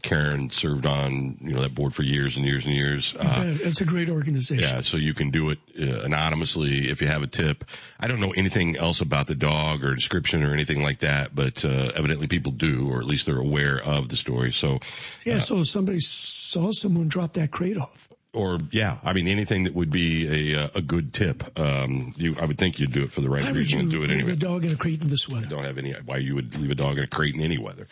Karen 0.01 0.49
served 0.49 0.85
on 0.85 1.37
you 1.41 1.53
know 1.53 1.61
that 1.61 1.73
board 1.73 1.93
for 1.93 2.03
years 2.03 2.37
and 2.37 2.45
years 2.45 2.65
and 2.65 2.73
years. 2.73 3.15
Uh, 3.15 3.55
it's 3.61 3.81
a 3.81 3.85
great 3.85 4.09
organization. 4.09 4.63
Yeah, 4.63 4.81
so 4.81 4.97
you 4.97 5.13
can 5.13 5.31
do 5.31 5.49
it 5.49 5.59
uh, 5.79 6.01
anonymously 6.03 6.89
if 6.89 7.01
you 7.01 7.07
have 7.07 7.23
a 7.23 7.27
tip. 7.27 7.63
I 7.99 8.07
don't 8.07 8.19
know 8.19 8.31
anything 8.31 8.77
else 8.77 9.01
about 9.01 9.27
the 9.27 9.35
dog 9.35 9.83
or 9.83 9.95
description 9.95 10.43
or 10.43 10.53
anything 10.53 10.81
like 10.81 10.99
that, 10.99 11.33
but 11.33 11.63
uh, 11.65 11.91
evidently 11.95 12.27
people 12.27 12.51
do, 12.51 12.89
or 12.91 12.99
at 12.99 13.05
least 13.05 13.25
they're 13.25 13.37
aware 13.37 13.81
of 13.81 14.09
the 14.09 14.17
story. 14.17 14.51
So 14.51 14.79
yeah, 15.25 15.39
so 15.39 15.63
somebody 15.63 15.99
saw 15.99 16.71
someone 16.71 17.07
drop 17.07 17.33
that 17.33 17.51
crate 17.51 17.77
off 17.77 18.07
or 18.37 18.59
yeah, 18.71 18.97
I 19.03 19.13
mean 19.13 19.27
anything 19.27 19.63
that 19.63 19.73
would 19.73 19.89
be 19.89 20.53
a 20.53 20.69
a 20.75 20.81
good 20.81 21.13
tip. 21.13 21.59
Um, 21.59 22.13
you, 22.17 22.35
I 22.39 22.45
would 22.45 22.57
think 22.57 22.79
you'd 22.79 22.91
do 22.91 23.03
it 23.03 23.11
for 23.11 23.21
the 23.21 23.29
right 23.29 23.43
why 23.43 23.51
reason 23.51 23.81
and 23.81 23.91
do 23.91 24.03
it 24.03 24.09
leave 24.09 24.19
anyway. 24.19 24.33
a 24.33 24.35
dog 24.35 24.63
in 24.63 24.71
a 24.71 24.75
crate 24.75 25.01
in 25.01 25.07
this 25.07 25.27
weather? 25.27 25.47
I 25.47 25.49
don't 25.49 25.63
have 25.63 25.77
any 25.77 25.93
why 26.05 26.17
you 26.17 26.35
would 26.35 26.57
leave 26.57 26.71
a 26.71 26.75
dog 26.75 26.97
in 26.97 27.03
a 27.03 27.07
crate 27.07 27.35
in 27.35 27.41
any 27.41 27.57
weather, 27.57 27.87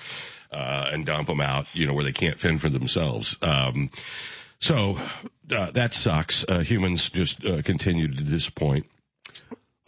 uh, 0.52 0.90
and 0.92 1.06
dump 1.06 1.28
them 1.28 1.42
out, 1.42 1.68
you 1.74 1.88
know, 1.88 1.94
where 1.94 2.04
they 2.04 2.12
can't 2.12 2.40
fend 2.40 2.62
for 2.62 2.70
themselves. 2.70 3.38
Um, 3.42 3.90
so 4.60 4.98
uh, 5.52 5.72
that 5.72 5.94
sucks. 5.94 6.46
Uh, 6.48 6.60
humans 6.60 7.10
just 7.10 7.44
uh, 7.46 7.62
continue 7.62 8.08
to 8.08 8.24
disappoint. 8.24 8.86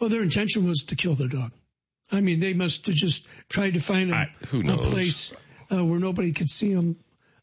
Well, 0.00 0.10
their 0.10 0.22
intention 0.22 0.66
was 0.66 0.84
to 0.84 0.96
kill 0.96 1.14
their 1.14 1.28
dog. 1.28 1.52
I 2.10 2.20
mean, 2.20 2.40
they 2.40 2.54
must 2.54 2.86
have 2.86 2.94
just 2.94 3.26
tried 3.48 3.74
to 3.74 3.80
find 3.80 4.12
a, 4.12 4.28
place 4.78 5.32
uh, 5.70 5.84
where 5.84 5.98
nobody 5.98 6.32
could 6.32 6.48
see 6.48 6.72
them. 6.74 6.96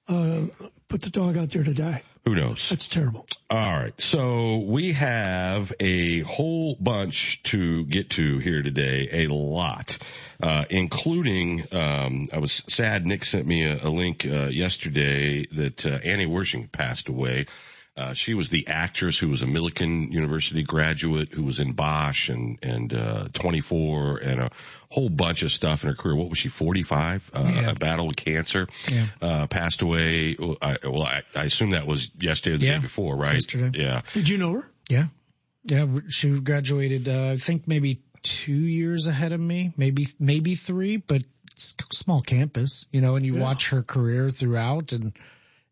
Uh, 0.08 0.46
put 0.88 1.02
the 1.02 1.10
dog 1.10 1.36
out 1.36 1.50
there 1.50 1.64
to 1.64 1.74
die. 1.74 2.04
Who 2.26 2.36
knows? 2.36 2.70
That's 2.70 2.88
terrible. 2.88 3.26
All 3.50 3.74
right. 3.74 4.00
So 4.00 4.58
we 4.58 4.94
have 4.94 5.74
a 5.80 6.22
whole 6.22 6.76
bunch 6.80 7.42
to 7.44 7.86
get 7.86 8.12
to 8.12 8.38
here 8.40 8.62
today, 8.62 9.26
a 9.26 9.28
lot, 9.28 9.98
uh, 10.42 10.66
including, 10.70 11.64
um, 11.72 12.28
I 12.34 12.40
was 12.40 12.64
sad 12.68 13.06
Nick 13.06 13.26
sent 13.26 13.46
me 13.46 13.64
a, 13.66 13.88
a 13.88 13.90
link, 13.90 14.26
uh, 14.26 14.48
yesterday 14.48 15.46
that, 15.54 15.86
uh, 15.86 15.90
Annie 16.04 16.28
Wersching 16.28 16.72
passed 16.72 17.08
away. 17.10 17.46
Uh, 17.98 18.14
she 18.14 18.34
was 18.34 18.50
the 18.50 18.68
actress 18.68 19.18
who 19.18 19.30
was 19.30 19.42
a 19.42 19.46
Millikin 19.46 20.12
University 20.12 20.64
graduate 20.64 21.30
who 21.32 21.46
was 21.46 21.60
in 21.60 21.72
Bosch 21.72 22.28
and, 22.28 22.60
and, 22.62 22.94
uh, 22.94 23.30
24 23.32 24.18
and 24.18 24.42
a 24.42 24.50
whole 24.90 25.08
bunch 25.08 25.44
of 25.44 25.52
stuff 25.52 25.84
in 25.84 25.90
her 25.90 25.96
career. 25.96 26.14
What 26.14 26.30
was 26.30 26.38
she, 26.38 26.50
45? 26.50 27.32
Uh, 27.34 27.50
Yeah. 27.56 27.70
a 27.72 27.74
battle 27.76 28.08
with 28.08 28.18
cancer. 28.18 28.68
Yeah. 28.92 29.06
Uh, 29.22 29.48
passed 29.48 29.82
away. 29.82 30.36
I, 30.62 30.78
well, 30.84 31.04
I, 31.04 31.22
I 31.34 31.44
assume 31.46 31.70
that 31.70 31.88
was 31.88 32.10
yesterday 32.20 32.56
or 32.56 32.58
the 32.58 32.66
Yeah. 32.66 32.76
day 32.76 32.82
before, 32.82 33.16
right? 33.16 33.36
Yesterday. 33.36 33.80
Yeah. 33.82 34.02
Did 34.14 34.28
you 34.28 34.40
know 34.40 34.52
her? 34.56 34.70
Yeah. 34.90 35.06
Yeah. 35.64 35.86
She 36.10 36.38
graduated, 36.42 37.08
uh, 37.08 37.30
I 37.32 37.36
think 37.38 37.66
maybe 37.66 38.02
two 38.26 38.54
years 38.54 39.08
ahead 39.08 39.32
of 39.32 39.40
me, 39.40 39.72
maybe, 39.78 40.08
maybe 40.20 40.56
three, 40.56 40.98
but 40.98 41.24
it's 41.52 41.76
a 41.80 41.96
small 41.96 42.22
campus, 42.22 42.86
you 42.92 43.00
know, 43.02 43.16
and 43.16 43.26
you 43.26 43.36
Yeah. 43.36 43.42
watch 43.42 43.70
her 43.70 43.82
career 43.84 44.30
throughout 44.30 44.92
and 44.92 45.14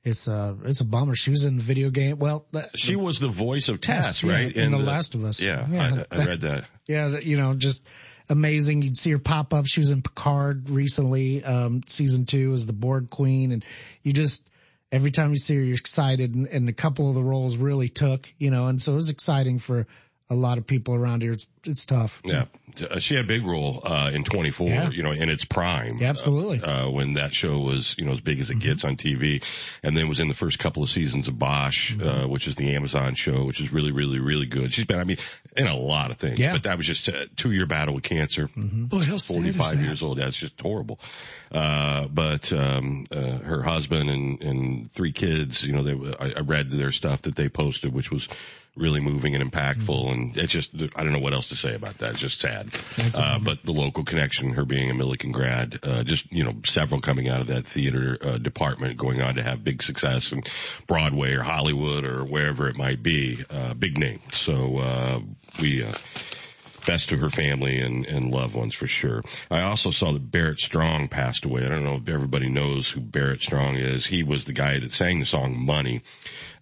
it's 0.04 0.28
a, 0.28 0.56
it's 0.66 0.82
a 0.82 0.86
bummer. 0.86 1.16
She 1.16 1.30
was 1.32 1.46
in 1.46 1.60
video 1.60 1.90
game. 1.90 2.20
Well, 2.20 2.46
that, 2.52 2.78
She 2.78 2.96
was 2.96 3.20
the 3.20 3.30
voice 3.30 3.70
of 3.70 3.80
Tess, 3.82 4.20
Tess, 4.20 4.24
yeah, 4.24 4.32
right? 4.32 4.56
in 4.56 4.72
The 4.72 4.78
Last 4.78 5.16
of 5.16 5.24
Us. 5.24 5.42
Yeah, 5.42 5.66
Yeah, 5.70 6.04
I, 6.12 6.16
I 6.16 6.26
read 6.26 6.42
that. 6.42 6.66
yeah, 6.88 7.08
you 7.20 7.38
know, 7.38 7.54
just 7.56 7.86
amazing. 8.30 8.82
You'd 8.82 8.98
see 8.98 9.12
her 9.12 9.20
pop 9.20 9.54
up. 9.54 9.66
She 9.66 9.80
was 9.80 9.92
in 9.92 10.02
Picard 10.02 10.70
recently, 10.70 11.44
um, 11.44 11.84
season 11.88 12.26
two 12.26 12.54
as 12.54 12.66
the 12.66 12.74
Borg 12.74 13.10
Queen. 13.10 13.52
And 13.54 13.64
you 14.04 14.12
just, 14.14 14.46
every 14.92 15.12
time 15.12 15.32
you 15.32 15.38
see 15.38 15.56
her, 15.56 15.62
you're 15.62 15.76
excited. 15.76 16.36
And, 16.36 16.48
and 16.48 16.70
a 16.70 16.74
couple 16.74 17.08
of 17.10 17.16
the 17.16 17.24
roles 17.24 17.56
really 17.58 17.90
took, 17.90 18.32
you 18.38 18.52
know, 18.52 18.68
and 18.68 18.82
so 18.82 18.92
it 18.92 18.96
was 18.96 19.10
exciting 19.10 19.60
for 19.60 19.88
a 20.30 20.36
lot 20.36 20.58
of 20.58 20.68
people 20.68 20.96
around 20.96 21.22
here. 21.22 21.32
It's, 21.34 21.48
it's 21.66 21.86
tough. 21.86 22.22
Yeah, 22.26 22.46
Uh, 22.90 23.00
she 23.00 23.16
had 23.16 23.26
a 23.26 23.28
big 23.28 23.46
role 23.46 23.82
uh, 23.86 24.12
in 24.14 24.24
24. 24.24 24.68
Yeah. 24.68 24.90
You 24.90 25.04
know, 25.04 25.12
in 25.12 25.30
its 25.30 25.46
prime. 25.46 25.98
Yeah, 26.00 26.10
absolutely. 26.10 26.62
Uh, 26.62 26.90
when 26.90 27.14
that 27.14 27.34
show 27.34 27.60
was, 27.60 27.96
you 27.98 28.06
know, 28.06 28.14
as 28.14 28.22
big 28.22 28.40
as 28.40 28.50
it 28.50 28.60
gets 28.60 28.84
on 28.84 28.98
TV, 28.98 29.44
and 29.84 29.96
then 29.96 30.08
was 30.08 30.20
in 30.20 30.28
the 30.28 30.34
first 30.34 30.60
couple 30.60 30.84
of 30.84 30.90
seasons 30.90 31.28
of 31.28 31.38
Bosch, 31.38 31.96
uh, 32.02 32.26
which 32.26 32.48
is 32.48 32.56
the 32.56 32.76
Amazon 32.76 33.16
show, 33.16 33.46
which 33.46 33.60
is 33.62 33.72
really, 33.72 33.92
really, 33.92 34.20
really 34.20 34.46
good. 34.46 34.74
She's 34.74 34.86
been, 34.86 35.00
I 35.00 35.04
mean, 35.04 35.18
in 35.56 35.68
a 35.68 35.76
lot 35.78 36.12
of 36.12 36.18
things. 36.18 36.40
Yeah. 36.40 36.54
But 36.54 36.64
that 36.64 36.78
was 36.78 36.88
just 36.88 37.08
a 37.08 37.28
two-year 37.36 37.66
battle 37.66 37.94
with 37.96 38.04
cancer. 38.04 38.50
Boy, 38.56 39.02
how 39.04 39.18
sad 39.18 39.36
45 39.36 39.82
years 39.82 40.02
old. 40.02 40.18
That's 40.18 40.38
just 40.38 40.60
horrible. 40.60 41.00
Uh, 41.52 42.08
but, 42.08 42.52
um, 42.52 43.06
uh, 43.12 43.38
her 43.40 43.62
husband 43.62 44.10
and, 44.10 44.42
and 44.42 44.92
three 44.92 45.12
kids, 45.12 45.64
you 45.64 45.74
know, 45.74 45.84
they, 45.84 46.16
I, 46.20 46.34
I 46.38 46.40
read 46.42 46.72
their 46.72 46.92
stuff 46.92 47.24
that 47.24 47.36
they 47.36 47.48
posted, 47.50 47.94
which 47.94 48.10
was 48.12 48.28
really 48.76 49.00
moving 49.00 49.36
and 49.36 49.52
impactful. 49.52 50.12
And 50.12 50.36
it's 50.36 50.52
just, 50.52 50.72
I 50.96 51.04
don't 51.04 51.14
know 51.14 51.20
what 51.20 51.34
else 51.34 51.50
to 51.54 51.60
say 51.60 51.76
about 51.76 51.98
that. 52.00 52.10
It's 52.10 52.20
just 52.20 52.40
sad. 52.40 52.70
Uh, 53.18 53.40
but 53.40 53.64
the 53.64 53.72
local 53.72 54.04
connection, 54.04 54.54
her 54.54 54.66
being 54.66 54.90
a 54.90 54.94
Millikin 54.94 55.32
grad, 55.32 55.80
uh, 55.84 56.04
just, 56.04 56.32
you 56.32 56.44
know, 56.44 56.54
several 56.66 57.02
coming 57.02 57.30
out 57.30 57.42
of 57.42 57.48
that 57.48 57.66
theater 57.66 58.18
uh, 58.22 58.38
department 58.38 58.98
going 58.98 59.22
on 59.22 59.36
to 59.36 59.44
have 59.44 59.64
big 59.64 59.82
success 59.84 60.32
in 60.32 60.44
Broadway 60.88 61.34
or 61.34 61.44
Hollywood 61.44 62.06
or 62.06 62.24
wherever 62.24 62.68
it 62.68 62.78
might 62.78 63.02
be. 63.02 63.44
Uh, 63.50 63.74
big 63.74 63.98
name. 63.98 64.20
So, 64.32 64.78
uh, 64.78 65.20
we, 65.62 65.84
uh, 65.84 65.94
best 66.86 67.10
to 67.10 67.18
her 67.18 67.30
family 67.30 67.80
and, 67.80 68.06
and 68.06 68.34
loved 68.34 68.56
ones 68.56 68.74
for 68.74 68.88
sure. 68.88 69.24
I 69.50 69.62
also 69.62 69.92
saw 69.92 70.12
that 70.12 70.32
Barrett 70.32 70.60
Strong 70.60 71.08
passed 71.08 71.46
away. 71.46 71.66
I 71.66 71.70
don't 71.70 71.84
know 71.84 71.96
if 71.96 72.10
everybody 72.10 72.50
knows 72.50 72.90
who 72.90 73.00
Barrett 73.00 73.42
Strong 73.42 73.76
is. 73.78 74.06
He 74.06 74.24
was 74.24 74.46
the 74.46 74.54
guy 74.54 74.80
that 74.80 74.92
sang 74.92 75.20
the 75.20 75.26
song 75.26 75.66
Money. 75.66 76.02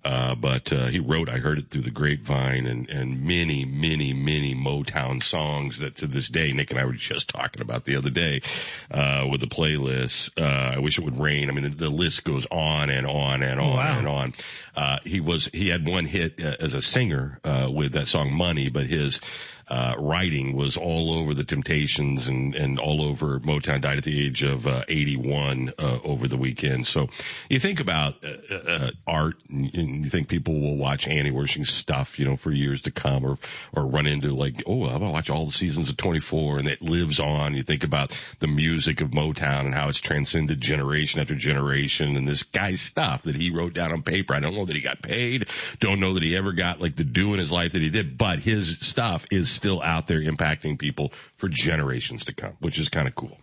Uh, 0.04 0.34
but, 0.36 0.74
uh, 0.74 0.86
he 0.88 1.00
wrote, 1.00 1.30
I 1.30 1.38
heard 1.38 1.60
it 1.60 1.70
through 1.70 1.84
the 1.84 1.92
grapevine 1.92 2.66
and, 2.66 2.90
and 2.90 3.24
many, 3.24 3.66
many, 3.66 4.14
many 4.14 4.56
Motown 4.56 5.22
songs 5.24 5.80
that 5.80 5.98
to 5.98 6.08
this 6.08 6.28
day, 6.28 6.52
Nick 6.54 6.72
and 6.72 6.80
I 6.80 6.86
were 6.86 6.94
just 6.94 7.30
talking 7.30 7.62
about 7.62 7.86
the 7.86 7.98
other 7.98 8.10
day, 8.10 8.42
uh, 8.90 9.28
with 9.30 9.42
the 9.42 9.48
playlist. 9.48 10.32
Uh, 10.40 10.76
I 10.76 10.80
wish 10.80 10.98
it 10.98 11.04
would 11.04 11.20
rain. 11.20 11.50
I 11.50 11.54
mean, 11.54 11.64
the, 11.66 11.70
the 11.70 11.90
list 11.90 12.24
goes 12.24 12.48
on 12.50 12.90
and 12.90 13.06
on 13.06 13.44
and 13.44 13.60
on 13.60 13.76
Wow. 13.78 14.00
and 14.00 14.08
on. 14.08 14.34
Uh, 14.76 14.98
he 15.04 15.20
was, 15.20 15.50
he 15.54 15.70
had 15.70 15.88
one 15.88 16.06
hit 16.06 16.44
uh, 16.44 16.56
as 16.60 16.74
a 16.74 16.82
singer, 16.82 17.40
uh, 17.44 17.70
with 17.72 17.92
that 17.94 18.08
song 18.08 18.34
Money, 18.34 18.70
but 18.70 18.88
his, 18.88 19.22
uh, 19.72 19.96
writing 19.98 20.54
was 20.54 20.76
all 20.76 21.14
over 21.14 21.34
the 21.34 21.46
Temptations 21.46 22.28
and, 22.28 22.56
and 22.56 22.78
all 22.78 23.02
over 23.02 23.40
Motown 23.40 23.80
died 23.80 24.00
at 24.00 24.04
the 24.04 24.26
age 24.28 24.44
of, 24.44 24.68
uh, 24.68 24.84
81, 24.90 25.72
uh, 25.80 26.00
over 26.04 26.28
the 26.28 26.36
weekend. 26.36 26.86
So 26.86 27.08
you 27.50 27.58
think 27.58 27.80
about, 27.80 28.16
uh, 28.22 28.56
uh, 28.56 28.92
art 29.08 29.36
and, 29.50 30.04
you 30.04 30.10
think 30.10 30.28
people 30.28 30.60
will 30.60 30.76
watch 30.76 31.08
Annie 31.08 31.32
Wersching's 31.32 31.72
stuff, 31.72 32.20
you 32.20 32.26
know, 32.26 32.36
for 32.36 32.52
years 32.52 32.82
to 32.82 32.92
come 32.92 33.24
or, 33.24 33.38
or 33.74 33.86
run 33.88 34.08
into 34.08 34.36
like, 34.36 34.62
oh, 34.68 34.88
I'm 34.88 35.00
gonna 35.00 35.14
watch 35.14 35.30
all 35.30 35.46
the 35.46 35.54
seasons 35.54 35.90
of 35.90 35.96
24 35.96 36.60
and 36.60 36.68
it 36.68 36.82
lives 36.82 37.22
on. 37.22 37.56
You 37.56 37.64
think 37.64 37.86
about 37.86 38.12
the 38.40 38.48
music 38.48 39.00
of 39.00 39.12
Motown 39.12 39.68
and 39.68 39.74
how 39.74 39.88
it's 39.88 40.02
transcended 40.02 40.60
generation 40.60 41.22
after 41.22 41.36
generation 41.36 42.18
and 42.18 42.28
this 42.28 42.44
guy's 42.44 42.82
stuff 42.82 43.22
that 43.22 43.38
he 43.38 43.52
wrote 43.52 43.74
down 43.74 43.94
on 43.94 44.02
paper. 44.02 44.34
I 44.34 44.42
don't 44.42 44.54
know 44.54 44.66
that 44.66 44.76
he 44.76 44.82
got 44.82 45.02
paid. 45.02 45.48
Don't 45.80 46.02
know 46.02 46.16
that 46.16 46.24
he 46.24 46.36
ever 46.36 46.52
got 46.52 46.82
like 46.82 46.98
the 46.98 47.06
do 47.06 47.34
in 47.34 47.40
his 47.40 47.54
life 47.54 47.72
that 47.72 47.82
he 47.82 47.90
did, 47.90 48.18
but 48.18 48.40
his 48.40 48.78
stuff 48.80 49.26
is 49.32 49.61
still 49.62 49.80
out 49.80 50.08
there 50.08 50.20
impacting 50.20 50.80
people 50.80 51.14
for 51.38 51.48
generations 51.48 52.26
to 52.26 52.34
come, 52.34 52.54
which 52.62 52.80
is 52.80 52.90
kind 52.90 53.08
of 53.08 53.14
cool. 53.14 53.38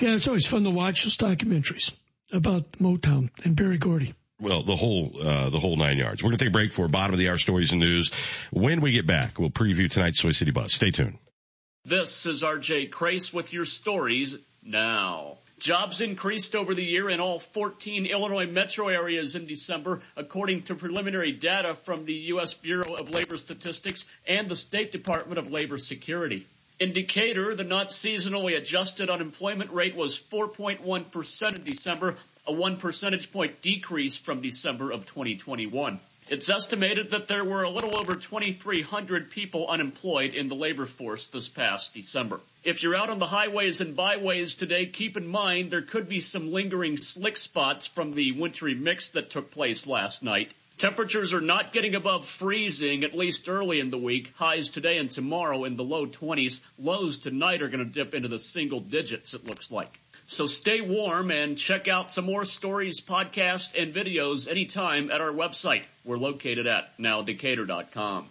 Yeah, 0.00 0.16
it's 0.16 0.26
always 0.26 0.44
fun 0.44 0.64
to 0.64 0.70
watch 0.70 1.04
those 1.04 1.16
documentaries 1.16 1.92
about 2.32 2.72
Motown 2.72 3.30
and 3.44 3.54
Berry 3.54 3.78
Gordy. 3.78 4.12
Well, 4.40 4.64
the 4.64 4.74
whole, 4.74 5.12
uh, 5.22 5.50
the 5.50 5.60
whole 5.60 5.76
nine 5.76 5.98
yards. 5.98 6.20
We're 6.20 6.30
going 6.30 6.38
to 6.38 6.44
take 6.44 6.50
a 6.50 6.52
break 6.52 6.72
for 6.72 6.88
bottom 6.88 7.12
of 7.12 7.20
the 7.20 7.28
hour 7.28 7.36
stories 7.36 7.70
and 7.70 7.80
news. 7.80 8.10
When 8.50 8.80
we 8.80 8.90
get 8.90 9.06
back, 9.06 9.38
we'll 9.38 9.50
preview 9.50 9.88
tonight's 9.88 10.18
Soy 10.18 10.32
City 10.32 10.50
Buzz. 10.50 10.74
Stay 10.74 10.90
tuned. 10.90 11.18
This 11.84 12.26
is 12.26 12.42
RJ 12.42 12.90
Crace 12.90 13.32
with 13.32 13.52
your 13.52 13.66
stories 13.66 14.36
now. 14.64 15.38
Jobs 15.60 16.00
increased 16.00 16.56
over 16.56 16.74
the 16.74 16.82
year 16.82 17.10
in 17.10 17.20
all 17.20 17.38
14 17.38 18.06
Illinois 18.06 18.46
metro 18.46 18.88
areas 18.88 19.36
in 19.36 19.44
December, 19.44 20.00
according 20.16 20.62
to 20.62 20.74
preliminary 20.74 21.32
data 21.32 21.74
from 21.74 22.06
the 22.06 22.14
U.S. 22.32 22.54
Bureau 22.54 22.94
of 22.94 23.10
Labor 23.10 23.36
Statistics 23.36 24.06
and 24.26 24.48
the 24.48 24.56
State 24.56 24.90
Department 24.90 25.38
of 25.38 25.50
Labor 25.50 25.76
Security. 25.76 26.46
In 26.80 26.94
Decatur, 26.94 27.54
the 27.54 27.64
not 27.64 27.88
seasonally 27.88 28.56
adjusted 28.56 29.10
unemployment 29.10 29.70
rate 29.70 29.94
was 29.94 30.18
4.1% 30.18 31.56
in 31.56 31.64
December, 31.64 32.16
a 32.46 32.52
one 32.52 32.78
percentage 32.78 33.30
point 33.30 33.60
decrease 33.60 34.16
from 34.16 34.40
December 34.40 34.90
of 34.90 35.04
2021. 35.04 36.00
It's 36.30 36.48
estimated 36.48 37.10
that 37.10 37.28
there 37.28 37.44
were 37.44 37.64
a 37.64 37.70
little 37.70 37.98
over 37.98 38.14
2,300 38.14 39.30
people 39.30 39.68
unemployed 39.68 40.32
in 40.32 40.48
the 40.48 40.54
labor 40.54 40.86
force 40.86 41.26
this 41.26 41.50
past 41.50 41.92
December. 41.92 42.40
If 42.62 42.82
you're 42.82 42.94
out 42.96 43.08
on 43.08 43.18
the 43.18 43.26
highways 43.26 43.80
and 43.80 43.96
byways 43.96 44.54
today, 44.54 44.84
keep 44.84 45.16
in 45.16 45.26
mind 45.26 45.70
there 45.70 45.80
could 45.80 46.10
be 46.10 46.20
some 46.20 46.52
lingering 46.52 46.98
slick 46.98 47.38
spots 47.38 47.86
from 47.86 48.12
the 48.12 48.32
wintry 48.32 48.74
mix 48.74 49.08
that 49.10 49.30
took 49.30 49.50
place 49.50 49.86
last 49.86 50.22
night. 50.22 50.52
Temperatures 50.76 51.32
are 51.32 51.40
not 51.40 51.72
getting 51.72 51.94
above 51.94 52.26
freezing, 52.26 53.02
at 53.02 53.16
least 53.16 53.48
early 53.48 53.80
in 53.80 53.90
the 53.90 53.96
week. 53.96 54.32
Highs 54.36 54.68
today 54.68 54.98
and 54.98 55.10
tomorrow 55.10 55.64
in 55.64 55.76
the 55.76 55.84
low 55.84 56.06
20s. 56.06 56.60
Lows 56.78 57.18
tonight 57.18 57.62
are 57.62 57.68
going 57.68 57.84
to 57.84 57.90
dip 57.90 58.14
into 58.14 58.28
the 58.28 58.38
single 58.38 58.80
digits, 58.80 59.32
it 59.32 59.46
looks 59.46 59.70
like. 59.70 59.98
So 60.26 60.46
stay 60.46 60.82
warm 60.82 61.30
and 61.30 61.56
check 61.56 61.88
out 61.88 62.12
some 62.12 62.26
more 62.26 62.44
stories, 62.44 63.00
podcasts, 63.00 63.74
and 63.74 63.94
videos 63.94 64.48
anytime 64.48 65.10
at 65.10 65.22
our 65.22 65.32
website. 65.32 65.84
We're 66.04 66.18
located 66.18 66.66
at 66.66 66.96
nowdecatur.com. 66.98 68.26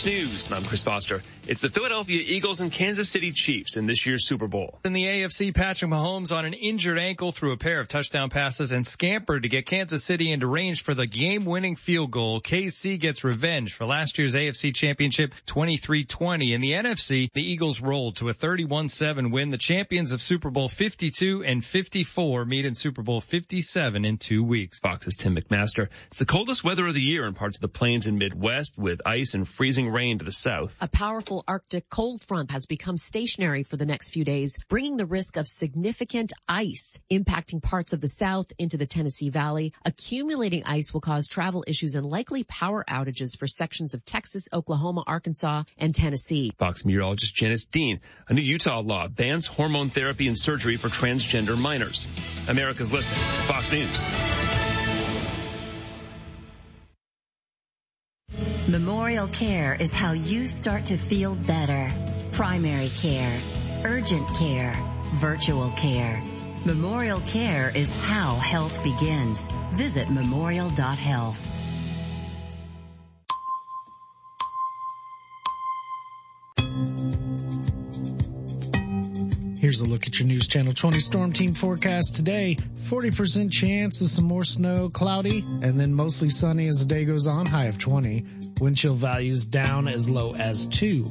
Fox 0.00 0.06
News. 0.06 0.50
I'm 0.50 0.64
Chris 0.64 0.82
Foster. 0.82 1.22
It's 1.46 1.60
the 1.60 1.68
Philadelphia 1.68 2.22
Eagles 2.24 2.60
and 2.60 2.72
Kansas 2.72 3.10
City 3.10 3.32
Chiefs 3.32 3.76
in 3.76 3.86
this 3.86 4.06
year's 4.06 4.26
Super 4.26 4.46
Bowl. 4.46 4.78
In 4.84 4.92
the 4.92 5.04
AFC, 5.04 5.54
Patrick 5.54 5.90
Mahomes 5.90 6.32
on 6.32 6.44
an 6.44 6.54
injured 6.54 6.98
ankle 6.98 7.32
threw 7.32 7.52
a 7.52 7.56
pair 7.56 7.80
of 7.80 7.88
touchdown 7.88 8.30
passes 8.30 8.72
and 8.72 8.86
scampered 8.86 9.42
to 9.42 9.48
get 9.48 9.66
Kansas 9.66 10.04
City 10.04 10.30
into 10.30 10.46
range 10.46 10.82
for 10.82 10.94
the 10.94 11.06
game-winning 11.06 11.76
field 11.76 12.10
goal. 12.10 12.40
KC 12.40 12.98
gets 12.98 13.24
revenge 13.24 13.74
for 13.74 13.84
last 13.84 14.16
year's 14.16 14.34
AFC 14.34 14.74
championship 14.74 15.34
23-20. 15.46 16.54
In 16.54 16.60
the 16.60 16.72
NFC, 16.72 17.30
the 17.32 17.42
Eagles 17.42 17.82
rolled 17.82 18.16
to 18.16 18.28
a 18.28 18.34
31-7 18.34 19.32
win. 19.32 19.50
The 19.50 19.58
champions 19.58 20.12
of 20.12 20.22
Super 20.22 20.50
Bowl 20.50 20.68
52 20.68 21.44
and 21.44 21.64
54 21.64 22.44
meet 22.44 22.64
in 22.64 22.74
Super 22.74 23.02
Bowl 23.02 23.20
57 23.20 24.04
in 24.04 24.18
two 24.18 24.44
weeks. 24.44 24.78
Fox's 24.78 25.16
Tim 25.16 25.36
McMaster. 25.36 25.88
It's 26.10 26.20
the 26.20 26.26
coldest 26.26 26.64
weather 26.64 26.86
of 26.86 26.94
the 26.94 27.02
year 27.02 27.26
in 27.26 27.34
parts 27.34 27.56
of 27.56 27.62
the 27.62 27.68
plains 27.68 28.06
and 28.06 28.18
Midwest 28.18 28.78
with 28.78 29.00
ice 29.04 29.34
and 29.34 29.48
freezing 29.48 29.89
rain 29.90 30.18
to 30.18 30.24
the 30.24 30.32
south. 30.32 30.74
A 30.80 30.88
powerful 30.88 31.44
Arctic 31.46 31.88
cold 31.88 32.22
front 32.22 32.50
has 32.50 32.66
become 32.66 32.96
stationary 32.96 33.62
for 33.64 33.76
the 33.76 33.86
next 33.86 34.10
few 34.10 34.24
days, 34.24 34.58
bringing 34.68 34.96
the 34.96 35.06
risk 35.06 35.36
of 35.36 35.48
significant 35.48 36.32
ice 36.48 36.98
impacting 37.10 37.62
parts 37.62 37.92
of 37.92 38.00
the 38.00 38.08
south 38.08 38.52
into 38.58 38.76
the 38.76 38.86
Tennessee 38.86 39.30
Valley. 39.30 39.72
Accumulating 39.84 40.64
ice 40.64 40.92
will 40.92 41.00
cause 41.00 41.26
travel 41.26 41.64
issues 41.66 41.96
and 41.96 42.06
likely 42.06 42.44
power 42.44 42.84
outages 42.88 43.36
for 43.36 43.46
sections 43.46 43.94
of 43.94 44.04
Texas, 44.04 44.48
Oklahoma, 44.52 45.04
Arkansas, 45.06 45.64
and 45.78 45.94
Tennessee. 45.94 46.52
Fox 46.58 46.84
meteorologist 46.84 47.34
Janice 47.34 47.64
Dean. 47.64 48.00
A 48.28 48.34
new 48.34 48.42
Utah 48.42 48.80
law 48.80 49.08
bans 49.08 49.46
hormone 49.46 49.90
therapy 49.90 50.28
and 50.28 50.38
surgery 50.38 50.76
for 50.76 50.88
transgender 50.88 51.60
minors. 51.60 52.06
America's 52.48 52.92
listening. 52.92 53.46
Fox 53.46 53.72
News. 53.72 54.49
Memorial 58.68 59.26
care 59.26 59.74
is 59.74 59.90
how 59.90 60.12
you 60.12 60.46
start 60.46 60.86
to 60.86 60.98
feel 60.98 61.34
better. 61.34 61.90
Primary 62.32 62.90
care, 62.90 63.40
urgent 63.84 64.28
care, 64.36 64.76
virtual 65.14 65.70
care. 65.70 66.22
Memorial 66.66 67.20
care 67.20 67.72
is 67.74 67.90
how 67.90 68.36
health 68.36 68.82
begins. 68.82 69.50
Visit 69.72 70.10
memorial.health. 70.10 71.48
Here's 79.60 79.82
a 79.82 79.84
look 79.84 80.06
at 80.06 80.18
your 80.18 80.26
News 80.26 80.48
Channel 80.48 80.72
20 80.72 81.00
Storm 81.00 81.34
Team 81.34 81.52
forecast 81.52 82.16
today. 82.16 82.56
40% 82.84 83.52
chance 83.52 84.00
of 84.00 84.08
some 84.08 84.24
more 84.24 84.42
snow, 84.42 84.88
cloudy, 84.88 85.40
and 85.40 85.78
then 85.78 85.92
mostly 85.92 86.30
sunny 86.30 86.66
as 86.66 86.80
the 86.80 86.86
day 86.86 87.04
goes 87.04 87.26
on, 87.26 87.44
high 87.44 87.66
of 87.66 87.78
20. 87.78 88.24
Wind 88.58 88.78
chill 88.78 88.94
values 88.94 89.44
down 89.44 89.86
as 89.86 90.08
low 90.08 90.34
as 90.34 90.64
2. 90.64 91.04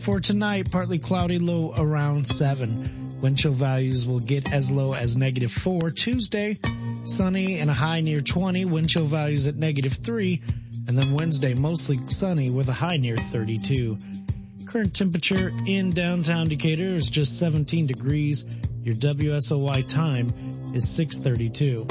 For 0.00 0.20
tonight, 0.20 0.70
partly 0.70 0.98
cloudy, 0.98 1.38
low 1.38 1.72
around 1.74 2.28
7. 2.28 3.20
Wind 3.22 3.38
chill 3.38 3.52
values 3.52 4.06
will 4.06 4.20
get 4.20 4.52
as 4.52 4.70
low 4.70 4.92
as 4.92 5.16
negative 5.16 5.50
4. 5.50 5.88
Tuesday, 5.88 6.58
sunny 7.04 7.58
and 7.58 7.70
a 7.70 7.74
high 7.74 8.02
near 8.02 8.20
20. 8.20 8.66
Wind 8.66 8.90
chill 8.90 9.06
values 9.06 9.46
at 9.46 9.56
negative 9.56 9.94
3. 9.94 10.42
And 10.88 10.98
then 10.98 11.14
Wednesday, 11.14 11.54
mostly 11.54 11.98
sunny 12.04 12.50
with 12.50 12.68
a 12.68 12.74
high 12.74 12.98
near 12.98 13.16
32. 13.16 13.96
Current 14.68 14.94
temperature 14.94 15.50
in 15.66 15.92
downtown 15.92 16.48
Decatur 16.48 16.94
is 16.94 17.10
just 17.10 17.38
17 17.38 17.86
degrees. 17.86 18.44
Your 18.82 18.94
WSOY 18.94 19.88
time 19.88 20.74
is 20.74 20.86
632. 20.90 21.86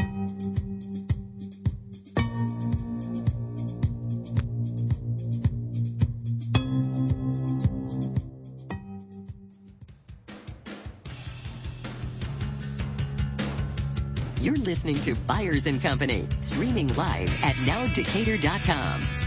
You're 14.40 14.56
listening 14.56 15.02
to 15.02 15.16
Byers 15.16 15.66
and 15.66 15.82
Company, 15.82 16.28
streaming 16.42 16.90
live 16.90 17.44
at 17.44 17.56
nowdecatur.com. 17.56 19.27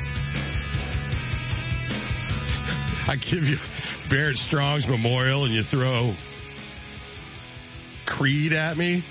I 3.10 3.16
give 3.16 3.48
you 3.48 3.58
Barrett 4.08 4.38
Strong's 4.38 4.86
memorial 4.86 5.44
and 5.44 5.52
you 5.52 5.64
throw 5.64 6.14
Creed 8.06 8.52
at 8.52 8.76
me. 8.76 9.02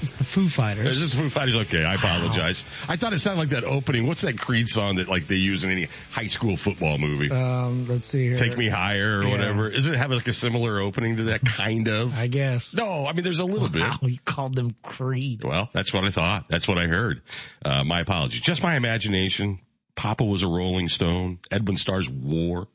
It's 0.00 0.14
the 0.14 0.22
Foo 0.22 0.48
Fighters. 0.48 1.02
Is 1.02 1.10
the 1.16 1.22
Foo 1.22 1.30
Fighters? 1.30 1.56
Okay, 1.56 1.84
I 1.84 1.94
apologize. 1.94 2.64
I 2.88 2.94
thought 2.94 3.12
it 3.12 3.18
sounded 3.18 3.40
like 3.40 3.48
that 3.48 3.64
opening. 3.64 4.06
What's 4.06 4.20
that 4.20 4.38
Creed 4.38 4.68
song 4.68 4.96
that 4.96 5.08
like 5.08 5.26
they 5.26 5.34
use 5.34 5.64
in 5.64 5.72
any 5.72 5.88
high 6.12 6.28
school 6.28 6.56
football 6.56 6.96
movie? 6.98 7.28
Um, 7.28 7.88
let's 7.88 8.06
see 8.06 8.28
here. 8.28 8.36
Take 8.36 8.56
Me 8.56 8.68
Higher 8.68 9.18
or 9.18 9.22
Yeah. 9.24 9.30
whatever. 9.32 9.70
Does 9.70 9.86
it 9.86 9.96
have 9.96 10.12
like 10.12 10.28
a 10.28 10.32
similar 10.32 10.78
opening 10.80 11.16
to 11.16 11.24
that 11.24 11.40
kind 11.44 11.88
of? 11.88 12.16
I 12.16 12.28
guess. 12.28 12.72
No, 12.72 13.04
I 13.04 13.14
mean 13.14 13.24
there's 13.24 13.40
a 13.40 13.44
little 13.44 13.68
bit. 13.68 13.82
Wow, 13.82 13.98
you 14.02 14.18
called 14.24 14.54
them 14.54 14.76
Creed. 14.84 15.42
Well, 15.42 15.68
that's 15.72 15.92
what 15.92 16.04
I 16.04 16.10
thought. 16.10 16.48
That's 16.48 16.68
what 16.68 16.78
I 16.78 16.86
heard. 16.86 17.20
Uh, 17.64 17.82
my 17.82 17.98
apologies. 18.00 18.40
Just 18.42 18.62
my 18.62 18.76
imagination. 18.76 19.58
Papa 19.98 20.22
was 20.24 20.44
a 20.44 20.46
Rolling 20.46 20.88
Stone. 20.88 21.40
Edwin 21.50 21.76
Starr's 21.76 22.08
War. 22.08 22.68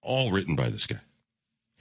All 0.00 0.30
written 0.30 0.54
by 0.54 0.68
this 0.68 0.86
guy. 0.86 1.00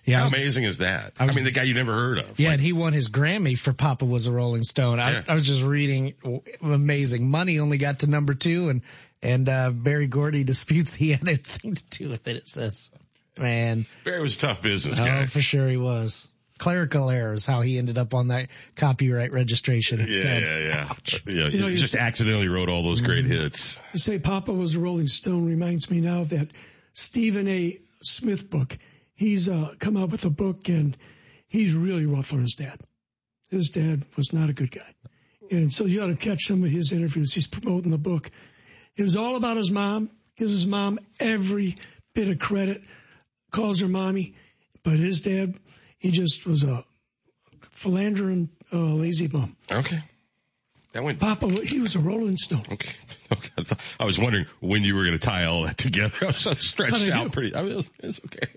Yeah, 0.03 0.17
How 0.17 0.23
was- 0.23 0.33
amazing 0.33 0.63
is 0.63 0.79
that? 0.79 1.13
I, 1.19 1.25
I 1.25 1.31
mean, 1.31 1.45
the 1.45 1.51
guy 1.51 1.63
you 1.63 1.75
never 1.75 1.93
heard 1.93 2.17
of. 2.17 2.39
Yeah, 2.39 2.51
and 2.53 2.59
he 2.59 2.73
won 2.73 2.91
his 2.91 3.09
Grammy 3.09 3.57
for 3.57 3.71
Papa 3.71 4.03
was 4.03 4.25
a 4.25 4.31
Rolling 4.31 4.63
Stone. 4.63 4.99
I, 4.99 5.11
Yeah. 5.11 5.23
I 5.27 5.33
was 5.33 5.45
just 5.45 5.61
reading, 5.61 6.15
amazing. 6.61 7.29
Money 7.29 7.59
only 7.59 7.77
got 7.77 7.99
to 7.99 8.07
number 8.07 8.33
two, 8.33 8.69
and 8.69 8.81
and 9.21 9.47
uh, 9.47 9.69
Berry 9.69 10.07
Gordy 10.07 10.43
disputes 10.43 10.93
he 10.93 11.11
had 11.13 11.27
anything 11.27 11.75
to 11.75 11.85
do 11.89 12.09
with 12.09 12.27
it. 12.27 12.35
It 12.37 12.47
says, 12.47 12.91
man, 13.37 13.85
Barry 14.03 14.21
was 14.23 14.35
a 14.37 14.39
tough 14.39 14.61
business 14.63 14.99
oh 14.99 15.05
guy. 15.05 15.25
for 15.25 15.39
sure 15.41 15.67
he 15.67 15.77
was. 15.77 16.27
Clerical 16.63 17.09
errors, 17.09 17.45
how 17.45 17.59
he 17.59 17.77
ended 17.77 17.97
up 17.97 18.13
on 18.13 18.27
that 18.29 18.47
copyright 18.77 19.33
registration. 19.33 19.99
It 19.99 20.07
Yeah, 20.07 20.15
said, 20.21 20.43
yeah, 20.43 20.57
yeah. 20.59 20.93
Yeah, 21.27 21.49
You 21.51 21.59
know, 21.59 21.67
he 21.67 21.73
you 21.73 21.79
just 21.79 21.91
said- 21.91 21.99
accidentally 21.99 22.47
wrote 22.47 22.69
all 22.69 22.83
those 22.83 23.01
great 23.01 23.25
hits. 23.25 23.81
You 23.91 23.99
say 23.99 24.17
Papa 24.17 24.53
was 24.53 24.73
a 24.75 24.79
Rolling 24.79 25.09
Stone 25.09 25.45
reminds 25.45 25.91
me 25.91 25.99
now 25.99 26.21
of 26.21 26.29
that 26.29 26.47
Stephen 26.93 27.49
A. 27.49 27.77
Smith 28.01 28.49
book. 28.49 28.77
He's 29.13 29.49
uh, 29.49 29.73
come 29.77 29.97
out 29.97 30.09
with 30.09 30.23
a 30.23 30.29
book 30.29 30.69
and 30.69 30.95
he's 31.49 31.73
really 31.73 32.05
rough 32.05 32.31
on 32.31 32.39
his 32.39 32.55
dad. 32.55 32.79
His 33.51 33.69
dad 33.71 34.03
was 34.15 34.31
not 34.31 34.49
a 34.49 34.53
good 34.53 34.71
guy. 34.71 34.93
And 35.51 35.71
so 35.73 35.83
you 35.83 36.01
ought 36.01 36.07
to 36.07 36.15
catch 36.15 36.45
some 36.45 36.63
of 36.63 36.69
his 36.69 36.93
interviews. 36.93 37.33
He's 37.33 37.45
promoting 37.47 37.91
the 37.91 37.97
book. 37.97 38.29
It 38.95 39.03
was 39.03 39.17
all 39.17 39.35
about 39.35 39.57
his 39.57 39.69
mom, 39.69 40.09
gives 40.37 40.51
his 40.51 40.65
mom 40.65 40.97
every 41.19 41.75
bit 42.15 42.29
of 42.29 42.39
credit, 42.39 42.77
calls 43.51 43.81
her 43.81 43.89
mommy. 43.89 44.35
But 44.81 44.93
his 44.93 45.19
dad, 45.21 45.55
he 46.03 46.11
just 46.11 46.45
was 46.45 46.63
a 46.63 46.83
philandering, 47.71 48.49
uh, 48.71 48.77
lazy 48.77 49.27
bum. 49.27 49.55
Okay. 49.71 50.03
That 50.91 51.03
went. 51.03 51.19
Papa, 51.19 51.47
he 51.47 51.79
was 51.79 51.95
a 51.95 51.99
Rolling 51.99 52.37
Stone. 52.37 52.65
Okay. 52.71 52.93
Okay. 53.31 53.75
I 53.99 54.05
was 54.05 54.19
wondering 54.19 54.45
when 54.59 54.83
you 54.83 54.93
were 54.93 55.05
going 55.05 55.17
to 55.17 55.17
tie 55.17 55.45
all 55.45 55.63
that 55.63 55.75
together. 55.75 56.15
I 56.21 56.25
was 56.27 56.37
so 56.37 56.53
stretched 56.53 57.09
out 57.09 57.31
pretty. 57.31 57.55
I 57.55 57.63
mean, 57.63 57.83
it's 58.03 58.19
okay. 58.25 58.47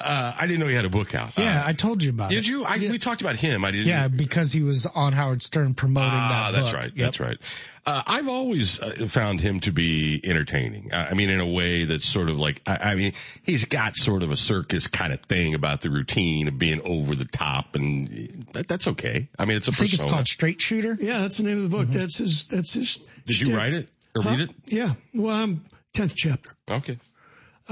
Uh, 0.00 0.32
I 0.38 0.46
didn't 0.46 0.60
know 0.60 0.66
he 0.66 0.74
had 0.74 0.86
a 0.86 0.90
book 0.90 1.14
out. 1.14 1.32
Yeah, 1.36 1.60
Uh, 1.60 1.68
I 1.68 1.72
told 1.74 2.02
you 2.02 2.10
about 2.10 2.30
did 2.30 2.38
it. 2.38 2.40
Did 2.42 2.46
you? 2.48 2.64
I, 2.64 2.78
We 2.78 2.98
talked 2.98 3.20
about 3.20 3.36
him. 3.36 3.64
I 3.64 3.70
didn't. 3.70 3.86
Yeah, 3.86 4.08
because 4.08 4.50
he 4.50 4.62
was 4.62 4.86
on 4.86 5.12
Howard 5.12 5.42
Stern 5.42 5.74
promoting 5.74 6.10
Ah, 6.12 6.50
that 6.50 6.52
that's 6.58 6.72
book. 6.72 6.74
right. 6.80 6.92
Yep. 6.94 7.04
That's 7.06 7.20
right. 7.20 7.36
Uh, 7.84 8.02
I've 8.06 8.28
always 8.28 8.80
uh, 8.80 9.06
found 9.08 9.40
him 9.40 9.60
to 9.60 9.72
be 9.72 10.20
entertaining. 10.24 10.92
I 10.92 11.10
I 11.10 11.14
mean, 11.14 11.28
in 11.30 11.40
a 11.40 11.46
way 11.46 11.84
that's 11.84 12.06
sort 12.06 12.30
of 12.30 12.38
like, 12.38 12.62
I, 12.66 12.92
I 12.92 12.94
mean, 12.94 13.12
he's 13.42 13.64
got 13.66 13.94
sort 13.96 14.22
of 14.22 14.30
a 14.30 14.36
circus 14.36 14.86
kind 14.86 15.12
of 15.12 15.20
thing 15.22 15.54
about 15.54 15.82
the 15.82 15.90
routine 15.90 16.48
of 16.48 16.58
being 16.58 16.80
over 16.82 17.14
the 17.14 17.24
top, 17.26 17.74
and 17.76 18.46
that, 18.54 18.68
that's 18.68 18.86
okay. 18.86 19.28
I 19.38 19.44
mean, 19.44 19.58
it's 19.58 19.68
a 19.68 19.72
I 19.72 19.74
think 19.74 19.92
it's 19.94 20.04
called 20.04 20.26
Straight 20.28 20.60
Shooter. 20.60 20.96
Yeah, 20.98 21.20
that's 21.20 21.36
the 21.36 21.42
name 21.44 21.58
of 21.58 21.62
the 21.64 21.76
book. 21.76 21.88
That's 21.88 22.16
his. 22.16 22.46
That's 22.46 22.72
his. 22.72 22.98
Did 23.26 23.40
you 23.40 23.54
write 23.56 23.74
it 23.74 23.88
or 24.14 24.22
Huh? 24.22 24.30
read 24.30 24.40
it? 24.40 24.50
Yeah. 24.66 24.94
Well, 25.14 25.34
I'm 25.36 25.64
tenth 25.92 26.14
chapter. 26.16 26.50
Okay. 26.70 26.98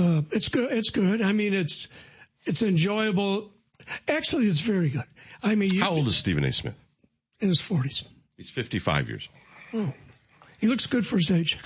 Uh, 0.01 0.23
it's 0.33 0.49
good. 0.49 0.73
It's 0.73 0.91
good. 0.91 1.21
I 1.21 1.33
mean, 1.33 1.53
it's 1.55 1.89
it's 2.45 2.63
enjoyable. 2.63 3.51
Actually, 4.09 4.47
it's 4.47 4.61
very 4.61 4.91
good. 4.91 5.05
I 5.43 5.55
mean, 5.55 5.75
you, 5.75 5.81
How 5.81 5.91
old 5.91 6.09
is 6.09 6.17
Stephen 6.17 6.45
A. 6.45 6.53
Smith? 6.53 6.75
in 7.41 7.49
his 7.49 7.61
forties. 7.61 8.05
He's 8.37 8.51
55 8.51 9.09
years 9.09 9.29
old. 9.75 9.85
Oh, 9.89 9.95
he 10.61 10.67
looks 10.67 10.87
good 10.87 11.07
for 11.07 11.17
his 11.17 11.31
age. 11.31 11.59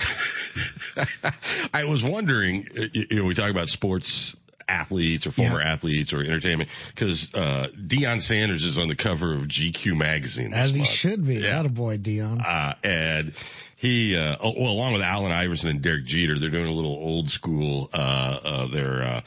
I 1.73 1.83
was 1.85 2.03
wondering, 2.03 2.67
you 2.93 3.17
know, 3.17 3.25
we 3.25 3.35
talk 3.35 3.49
about 3.49 3.67
sports 3.67 4.35
athletes 4.67 5.27
or 5.27 5.31
former 5.31 5.61
athletes 5.61 6.13
or 6.13 6.21
entertainment 6.21 6.69
because 6.87 7.33
uh, 7.33 7.67
Deion 7.75 8.21
Sanders 8.21 8.63
is 8.63 8.77
on 8.77 8.87
the 8.87 8.95
cover 8.95 9.33
of 9.33 9.41
GQ 9.41 9.97
magazine. 9.97 10.53
As 10.53 10.73
he 10.73 10.81
month. 10.81 10.91
should 10.91 11.25
be. 11.25 11.35
Yeah. 11.35 11.63
boy, 11.63 11.97
Deion. 11.97 12.43
Uh, 12.45 12.73
and 12.83 13.33
he, 13.75 14.15
uh, 14.15 14.35
oh, 14.39 14.53
well, 14.57 14.71
along 14.71 14.93
with 14.93 15.01
Allen 15.01 15.31
Iverson 15.31 15.69
and 15.69 15.81
Derek 15.81 16.05
Jeter, 16.05 16.39
they're 16.39 16.49
doing 16.49 16.67
a 16.67 16.73
little 16.73 16.91
old 16.91 17.29
school, 17.29 17.89
uh, 17.93 18.39
uh, 18.43 18.67
their, 18.67 19.03
uh, 19.03 19.21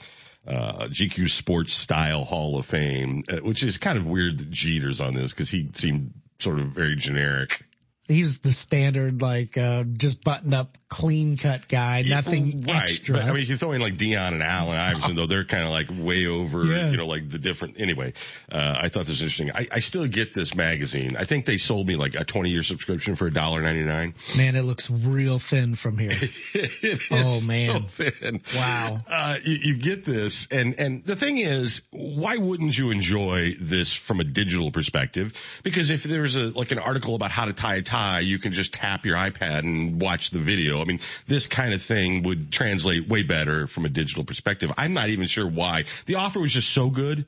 uh, 0.47 0.89
GQ 0.89 1.29
Sports 1.29 1.75
Style 1.75 2.25
Hall 2.25 2.59
of 2.59 2.65
Fame, 2.67 3.23
uh, 3.31 3.37
which 3.37 3.63
is 3.63 3.77
kind 3.77 3.99
of 3.99 4.07
weird 4.07 4.39
that 4.39 4.51
Jeter's 4.51 5.01
on 5.01 5.15
this 5.15 5.31
because 5.31 5.51
he 5.51 5.71
seemed 5.75 6.15
sort 6.39 6.59
of 6.59 6.69
very 6.69 6.97
generic. 6.97 7.65
He's 8.09 8.41
the 8.41 8.53
standard, 8.53 9.21
like, 9.21 9.59
uh, 9.59 9.85
just 9.85 10.25
buttoned 10.25 10.55
up, 10.55 10.79
clean 10.89 11.37
cut 11.37 11.69
guy, 11.69 12.03
nothing 12.09 12.63
right. 12.63 12.85
extra. 12.85 13.17
But 13.17 13.25
I 13.25 13.33
mean, 13.33 13.45
throw 13.45 13.73
in 13.73 13.83
like 13.83 13.97
Deion 13.97 14.33
and 14.33 14.43
Allen 14.43 14.79
Iverson, 14.79 15.15
though, 15.15 15.27
they're 15.27 15.45
kind 15.45 15.65
of 15.65 15.71
like 15.71 15.89
way 15.91 16.27
over, 16.27 16.65
Yeah. 16.65 16.91
you 16.91 16.97
know, 16.97 17.07
like 17.07 17.29
the 17.29 17.39
different. 17.39 17.79
Anyway, 17.79 18.15
uh, 18.51 18.79
I 18.81 18.89
thought 18.89 19.01
this 19.01 19.21
was 19.21 19.23
interesting. 19.23 19.51
I, 19.53 19.67
I 19.71 19.81
still 19.81 20.07
get 20.07 20.33
this 20.33 20.55
magazine. 20.55 21.17
I 21.19 21.25
think 21.25 21.45
they 21.45 21.59
sold 21.59 21.87
me 21.87 21.97
like 21.97 22.15
a 22.15 22.25
20 22.25 22.51
year 22.51 22.63
subscription 22.63 23.15
for 23.15 23.27
a 23.27 23.33
dollar 23.33 23.61
ninety 23.61 23.85
nine. 23.85 24.15
Man, 24.39 24.57
it 24.57 24.63
looks 24.63 24.91
real 24.91 25.39
thin 25.39 25.75
from 25.75 25.99
here. 25.99 26.13
oh 27.11 27.41
man. 27.43 27.83
thin. 27.83 28.41
Wow. 28.57 29.01
Uh, 29.07 29.37
you, 29.45 29.57
you 29.57 29.77
get 29.77 30.07
this, 30.07 30.49
and 30.51 30.81
and 30.81 31.05
the 31.05 31.17
thing 31.17 31.37
is, 31.37 31.83
why 31.91 32.39
wouldn't 32.39 32.77
you 32.79 32.91
enjoy 32.91 33.55
this 33.61 33.93
from 33.93 34.21
a 34.21 34.25
digital 34.25 34.71
perspective? 34.71 35.35
Because 35.63 35.91
if 35.91 36.05
there's 36.05 36.37
a 36.37 36.45
like 36.59 36.71
an 36.71 36.79
article 36.79 37.15
about 37.15 37.31
how 37.31 37.45
to 37.45 37.53
tie 37.53 37.77
a 37.77 37.83
tie, 37.83 37.98
you 38.21 38.39
can 38.39 38.53
just 38.53 38.73
tap 38.73 39.05
your 39.05 39.17
iPad 39.17 39.61
and 39.61 40.01
watch 40.01 40.31
the 40.31 40.39
video. 40.39 40.81
I 40.81 40.85
mean, 40.85 41.01
this 41.27 41.47
kind 41.47 41.73
of 41.73 41.83
thing 41.83 42.23
would 42.25 42.53
translate 42.53 43.09
way 43.09 43.23
better 43.23 43.67
from 43.67 43.85
a 43.85 43.89
digital 43.89 44.25
perspective. 44.25 44.71
I'm 44.77 44.93
not 44.93 45.09
even 45.09 45.27
sure 45.27 45.49
why. 45.49 45.85
The 46.07 46.17
offer 46.17 46.41
was 46.41 46.53
just 46.53 46.71
so 46.71 46.91
good. 46.91 47.27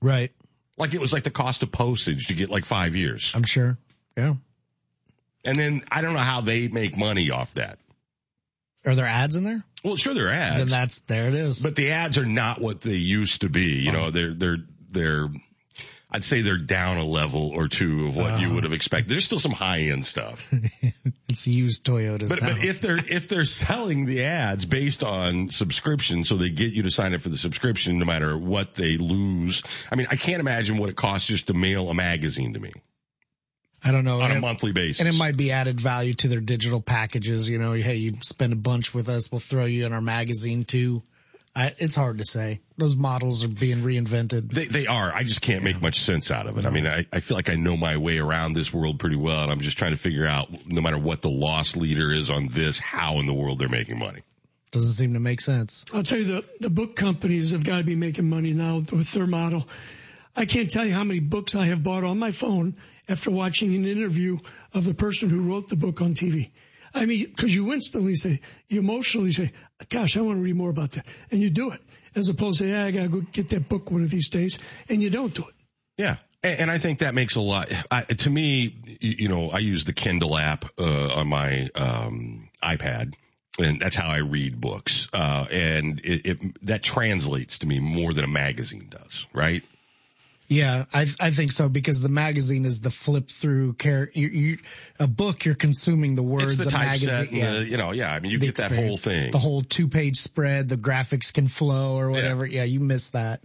Right. 0.00 0.32
Like 0.76 0.94
it 0.94 1.00
was 1.00 1.12
like 1.12 1.22
the 1.22 1.30
cost 1.30 1.62
of 1.62 1.70
postage 1.70 2.28
to 2.28 2.34
get 2.34 2.50
like 2.50 2.64
five 2.64 2.96
years. 2.96 3.32
I'm 3.34 3.44
sure. 3.44 3.78
Yeah. 4.16 4.34
And 5.44 5.58
then 5.58 5.82
I 5.90 6.00
don't 6.00 6.14
know 6.14 6.18
how 6.20 6.40
they 6.40 6.68
make 6.68 6.96
money 6.96 7.30
off 7.30 7.54
that. 7.54 7.78
Are 8.86 8.94
there 8.94 9.06
ads 9.06 9.36
in 9.36 9.44
there? 9.44 9.62
Well, 9.82 9.96
sure, 9.96 10.14
there 10.14 10.28
are 10.28 10.32
ads. 10.32 10.58
Then 10.58 10.68
that's, 10.68 11.00
there 11.00 11.28
it 11.28 11.34
is. 11.34 11.62
But 11.62 11.74
the 11.74 11.90
ads 11.92 12.18
are 12.18 12.26
not 12.26 12.60
what 12.60 12.80
they 12.80 12.94
used 12.94 13.42
to 13.42 13.48
be. 13.48 13.82
You 13.82 13.92
know, 13.92 14.10
they're, 14.10 14.34
they're, 14.34 14.58
they're, 14.90 15.28
I'd 16.14 16.22
say 16.22 16.42
they're 16.42 16.56
down 16.58 16.98
a 16.98 17.04
level 17.04 17.48
or 17.50 17.66
two 17.66 18.06
of 18.06 18.16
what 18.16 18.40
you 18.40 18.50
Oh. 18.50 18.54
would 18.54 18.62
have 18.64 18.72
expected. 18.72 19.08
There's 19.12 19.24
still 19.24 19.40
some 19.40 19.50
high 19.50 19.80
end 19.90 20.06
stuff. 20.06 20.48
it's 21.28 21.46
used 21.48 21.84
Toyotas 21.84 22.28
But, 22.28 22.38
but 22.40 22.62
if 22.64 22.80
they're, 22.80 22.98
if 22.98 23.26
they're 23.26 23.44
selling 23.44 24.06
the 24.06 24.22
ads 24.22 24.64
based 24.64 25.02
on 25.02 25.50
subscription, 25.50 26.22
so 26.24 26.36
they 26.36 26.50
get 26.50 26.72
you 26.72 26.84
to 26.84 26.90
sign 26.92 27.14
up 27.14 27.20
for 27.22 27.30
the 27.30 27.36
subscription 27.36 27.98
no 27.98 28.04
matter 28.04 28.38
what 28.38 28.74
they 28.76 28.96
lose. 28.96 29.64
I 29.90 29.96
mean, 29.96 30.06
I 30.08 30.14
can't 30.14 30.38
imagine 30.38 30.78
what 30.78 30.88
it 30.88 30.94
costs 30.96 31.26
just 31.26 31.48
to 31.48 31.52
mail 31.54 31.90
a 31.90 31.94
magazine 31.94 32.54
to 32.54 32.60
me 32.60 32.72
I 33.82 33.90
don't 33.90 34.04
know. 34.04 34.20
on 34.20 34.30
a 34.30 34.34
it- 34.36 34.40
monthly 34.40 34.70
basis. 34.72 35.00
And 35.00 35.08
it 35.08 35.16
might 35.16 35.36
be 35.36 35.50
added 35.50 35.80
value 35.80 36.14
to 36.14 36.28
their 36.28 36.40
digital 36.40 36.80
packages. 36.80 37.50
You 37.50 37.58
know, 37.58 37.72
hey, 37.72 37.96
you 37.96 38.18
spend 38.22 38.52
a 38.52 38.56
bunch 38.56 38.94
with 38.94 39.08
us, 39.08 39.32
we'll 39.32 39.40
throw 39.40 39.64
you 39.64 39.84
in 39.84 39.92
our 39.92 40.00
magazine 40.00 40.62
too. 40.64 41.02
I, 41.56 41.72
it's 41.78 41.94
hard 41.94 42.18
to 42.18 42.24
say. 42.24 42.60
Those 42.76 42.96
models 42.96 43.44
are 43.44 43.48
being 43.48 43.78
reinvented. 43.78 44.50
They, 44.50 44.64
they 44.64 44.86
are. 44.88 45.12
I 45.14 45.22
just 45.22 45.40
can't 45.40 45.62
make 45.62 45.80
much 45.80 46.00
sense 46.00 46.32
out 46.32 46.48
of 46.48 46.58
it. 46.58 46.66
I 46.66 46.70
mean, 46.70 46.86
I, 46.86 47.06
I 47.12 47.20
feel 47.20 47.36
like 47.36 47.48
I 47.48 47.54
know 47.54 47.76
my 47.76 47.96
way 47.96 48.18
around 48.18 48.54
this 48.54 48.72
world 48.72 48.98
pretty 48.98 49.16
well, 49.16 49.40
and 49.40 49.52
I'm 49.52 49.60
just 49.60 49.78
trying 49.78 49.92
to 49.92 49.96
figure 49.96 50.26
out, 50.26 50.48
no 50.66 50.80
matter 50.80 50.98
what 50.98 51.22
the 51.22 51.30
loss 51.30 51.76
leader 51.76 52.12
is 52.12 52.28
on 52.28 52.48
this, 52.48 52.80
how 52.80 53.20
in 53.20 53.26
the 53.26 53.34
world 53.34 53.60
they're 53.60 53.68
making 53.68 54.00
money. 54.00 54.20
Doesn't 54.72 54.90
seem 54.90 55.14
to 55.14 55.20
make 55.20 55.40
sense. 55.40 55.84
I'll 55.94 56.02
tell 56.02 56.18
you, 56.18 56.24
the, 56.24 56.44
the 56.58 56.70
book 56.70 56.96
companies 56.96 57.52
have 57.52 57.64
got 57.64 57.78
to 57.78 57.84
be 57.84 57.94
making 57.94 58.28
money 58.28 58.52
now 58.52 58.78
with 58.78 59.12
their 59.12 59.28
model. 59.28 59.68
I 60.34 60.46
can't 60.46 60.68
tell 60.68 60.84
you 60.84 60.92
how 60.92 61.04
many 61.04 61.20
books 61.20 61.54
I 61.54 61.66
have 61.66 61.84
bought 61.84 62.02
on 62.02 62.18
my 62.18 62.32
phone 62.32 62.74
after 63.08 63.30
watching 63.30 63.72
an 63.76 63.86
interview 63.86 64.38
of 64.72 64.84
the 64.84 64.94
person 64.94 65.28
who 65.28 65.42
wrote 65.42 65.68
the 65.68 65.76
book 65.76 66.00
on 66.00 66.14
TV. 66.14 66.50
I 66.94 67.06
mean, 67.06 67.26
because 67.26 67.54
you 67.54 67.72
instantly 67.72 68.14
say, 68.14 68.40
you 68.68 68.78
emotionally 68.78 69.32
say, 69.32 69.52
gosh, 69.88 70.16
I 70.16 70.20
want 70.20 70.38
to 70.38 70.42
read 70.42 70.54
more 70.54 70.70
about 70.70 70.92
that. 70.92 71.06
And 71.30 71.40
you 71.40 71.50
do 71.50 71.72
it. 71.72 71.80
As 72.14 72.28
opposed 72.28 72.60
to, 72.60 72.68
yeah, 72.68 72.84
I 72.84 72.92
got 72.92 73.02
to 73.02 73.08
go 73.08 73.20
get 73.20 73.48
that 73.48 73.68
book 73.68 73.90
one 73.90 74.02
of 74.02 74.10
these 74.10 74.28
days. 74.28 74.60
And 74.88 75.02
you 75.02 75.10
don't 75.10 75.34
do 75.34 75.42
it. 75.42 75.54
Yeah. 75.98 76.16
And, 76.44 76.70
I 76.70 76.78
think 76.78 76.98
that 76.98 77.14
makes 77.14 77.36
a 77.36 77.40
lot, 77.40 77.72
I, 77.90 78.02
to 78.02 78.30
me, 78.30 78.76
you, 79.00 79.14
you 79.20 79.28
know, 79.28 79.50
I 79.50 79.58
use 79.58 79.86
the 79.86 79.94
Kindle 79.94 80.38
app, 80.38 80.66
uh, 80.78 81.14
on 81.14 81.26
my, 81.26 81.68
um, 81.74 82.50
iPad. 82.62 83.14
And 83.58 83.80
that's 83.80 83.96
how 83.96 84.08
I 84.08 84.18
read 84.18 84.60
books. 84.60 85.08
Uh, 85.12 85.46
and 85.50 86.00
it, 86.00 86.26
it, 86.26 86.66
that 86.66 86.82
translates 86.82 87.58
to 87.58 87.66
me 87.66 87.80
more 87.80 88.12
than 88.12 88.24
a 88.24 88.28
magazine 88.28 88.88
does, 88.90 89.26
right? 89.32 89.62
Yeah, 90.48 90.84
I 90.92 91.06
I 91.20 91.30
think 91.30 91.52
so 91.52 91.68
because 91.68 92.02
the 92.02 92.10
magazine 92.10 92.66
is 92.66 92.80
the 92.80 92.90
flip 92.90 93.28
through 93.28 93.74
care. 93.74 94.10
You, 94.12 94.28
you 94.28 94.58
a 95.00 95.06
book 95.06 95.44
you're 95.44 95.54
consuming 95.54 96.16
the 96.16 96.22
words. 96.22 96.54
It's 96.54 96.64
the 96.66 96.76
a 96.76 96.78
magazine, 96.78 97.42
and 97.42 97.56
the, 97.56 97.64
you 97.64 97.76
know, 97.78 97.92
yeah, 97.92 98.12
I 98.12 98.20
mean, 98.20 98.32
you 98.32 98.38
The 98.38 98.46
get 98.46 98.56
that 98.56 98.72
whole 98.72 98.96
thing. 98.96 99.30
The 99.30 99.38
whole 99.38 99.62
two 99.62 99.88
page 99.88 100.18
spread, 100.18 100.68
the 100.68 100.76
graphics 100.76 101.32
can 101.32 101.46
flow 101.46 101.98
or 101.98 102.10
whatever. 102.10 102.44
Yeah, 102.44 102.64
you 102.64 102.80
miss 102.80 103.10
that. 103.10 103.40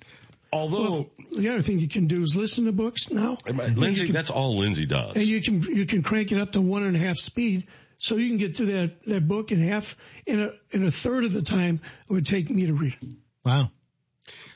Although 0.52 0.92
well, 0.92 1.10
the 1.38 1.50
other 1.50 1.62
thing 1.62 1.80
you 1.80 1.88
can 1.88 2.08
do 2.08 2.22
is 2.22 2.36
listen 2.36 2.66
to 2.66 2.72
books 2.72 3.12
now. 3.12 3.38
Lindsay, 3.48 4.06
can, 4.06 4.14
that's 4.14 4.32
all 4.32 4.58
Lindsay 4.58 4.86
does. 4.86 5.16
And 5.16 5.26
you 5.26 5.42
can 5.42 5.62
you 5.62 5.86
can 5.86 6.02
crank 6.02 6.32
it 6.32 6.40
up 6.40 6.54
to 6.54 6.62
one 6.62 6.84
and 6.84 6.96
a 6.96 7.00
half 7.00 7.18
speed, 7.18 7.68
so 7.98 8.18
you 8.18 8.28
can 8.28 8.38
get 8.38 8.58
through 8.58 8.74
that 8.74 9.04
that 9.04 9.28
book 9.28 9.52
in 9.52 9.60
half 9.60 9.96
in 10.26 10.40
a 10.40 10.50
in 10.72 10.84
a 10.84 10.92
third 10.92 11.24
of 11.24 11.34
the 11.34 11.44
time 11.44 11.80
it 12.10 12.14
would 12.14 12.26
take 12.26 12.50
me 12.50 12.66
to 12.66 12.74
read. 12.74 12.98
It. 13.02 13.16
Wow. 13.46 13.72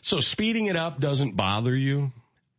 So 0.02 0.20
speeding 0.20 0.66
it 0.66 0.76
up 0.76 1.00
doesn't 1.00 1.36
bother 1.36 1.76
you? 1.76 2.12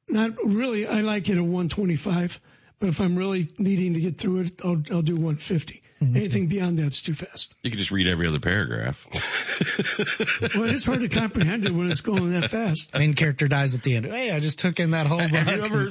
Not 0.08 0.32
really. 0.44 0.86
I 0.86 1.00
like 1.00 1.28
it 1.28 1.36
at 1.36 1.42
125, 1.42 2.40
but 2.78 2.88
if 2.88 3.00
I'm 3.00 3.16
really 3.16 3.48
needing 3.58 3.94
to 3.94 4.00
get 4.00 4.18
through 4.18 4.40
it, 4.40 4.60
I'll 4.64 4.82
I'll 4.90 5.02
do 5.02 5.14
150. 5.14 5.82
Mm-hmm. 6.02 6.16
Anything 6.16 6.48
beyond 6.48 6.78
that's 6.78 7.02
too 7.02 7.14
fast. 7.14 7.54
You 7.62 7.70
can 7.70 7.78
just 7.78 7.90
read 7.90 8.06
every 8.08 8.26
other 8.26 8.40
paragraph. 8.40 9.06
well, 10.56 10.68
it's 10.68 10.84
hard 10.84 11.00
to 11.00 11.08
comprehend 11.08 11.64
it 11.64 11.72
when 11.72 11.90
it's 11.90 12.02
going 12.02 12.32
that 12.38 12.50
fast. 12.50 12.92
Main 12.94 13.14
character 13.14 13.48
dies 13.48 13.74
at 13.74 13.82
the 13.82 13.96
end. 13.96 14.06
Hey, 14.06 14.30
I 14.30 14.40
just 14.40 14.58
took 14.58 14.80
in 14.80 14.90
that 14.90 15.06
whole 15.06 15.18
book. 15.18 15.30
Have 15.30 15.56
you 15.56 15.64
ever? 15.64 15.90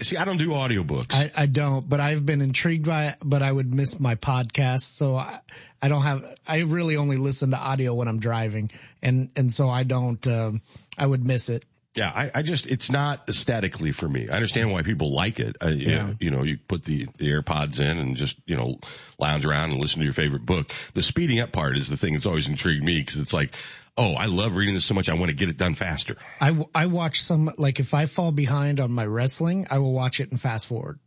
See, 0.00 0.16
I 0.16 0.24
don't 0.24 0.38
do 0.38 0.50
audiobooks. 0.50 1.14
I, 1.14 1.30
I 1.36 1.46
don't, 1.46 1.86
but 1.86 2.00
I've 2.00 2.24
been 2.24 2.40
intrigued 2.40 2.86
by 2.86 3.08
it. 3.08 3.16
But 3.22 3.42
I 3.42 3.52
would 3.52 3.74
miss 3.74 4.00
my 4.00 4.14
podcast, 4.14 4.82
so 4.82 5.16
I, 5.16 5.40
I 5.82 5.88
don't 5.88 6.02
have. 6.02 6.24
I 6.46 6.58
really 6.60 6.96
only 6.96 7.18
listen 7.18 7.50
to 7.50 7.58
audio 7.58 7.94
when 7.94 8.08
I'm 8.08 8.20
driving, 8.20 8.70
and 9.02 9.30
and 9.36 9.52
so 9.52 9.68
I 9.68 9.82
don't. 9.82 10.24
Um, 10.26 10.62
I 10.96 11.04
would 11.04 11.26
miss 11.26 11.48
it. 11.50 11.64
Yeah, 11.94 12.12
I, 12.14 12.30
I, 12.34 12.42
just, 12.42 12.66
it's 12.66 12.90
not 12.90 13.28
aesthetically 13.28 13.92
for 13.92 14.08
me. 14.08 14.28
I 14.28 14.34
understand 14.34 14.70
why 14.70 14.82
people 14.82 15.12
like 15.12 15.40
it. 15.40 15.56
Uh, 15.60 15.68
yeah. 15.68 16.12
You 16.20 16.30
know, 16.30 16.44
you 16.44 16.58
put 16.58 16.84
the, 16.84 17.06
the 17.16 17.30
AirPods 17.32 17.80
in 17.80 17.98
and 17.98 18.16
just, 18.16 18.36
you 18.46 18.56
know, 18.56 18.78
lounge 19.18 19.44
around 19.44 19.72
and 19.72 19.80
listen 19.80 19.98
to 19.98 20.04
your 20.04 20.12
favorite 20.12 20.46
book. 20.46 20.70
The 20.94 21.02
speeding 21.02 21.40
up 21.40 21.50
part 21.50 21.76
is 21.76 21.88
the 21.88 21.96
thing 21.96 22.12
that's 22.12 22.26
always 22.26 22.46
intrigued 22.46 22.84
me 22.84 23.00
because 23.00 23.18
it's 23.18 23.32
like, 23.32 23.54
oh, 23.96 24.14
I 24.14 24.26
love 24.26 24.54
reading 24.54 24.74
this 24.74 24.84
so 24.84 24.94
much. 24.94 25.08
I 25.08 25.14
want 25.14 25.30
to 25.30 25.34
get 25.34 25.48
it 25.48 25.56
done 25.56 25.74
faster. 25.74 26.16
I, 26.40 26.64
I 26.72 26.86
watch 26.86 27.22
some, 27.22 27.50
like 27.58 27.80
if 27.80 27.94
I 27.94 28.06
fall 28.06 28.30
behind 28.30 28.78
on 28.78 28.92
my 28.92 29.04
wrestling, 29.04 29.66
I 29.70 29.78
will 29.78 29.92
watch 29.92 30.20
it 30.20 30.30
and 30.30 30.40
fast 30.40 30.66
forward 30.66 31.00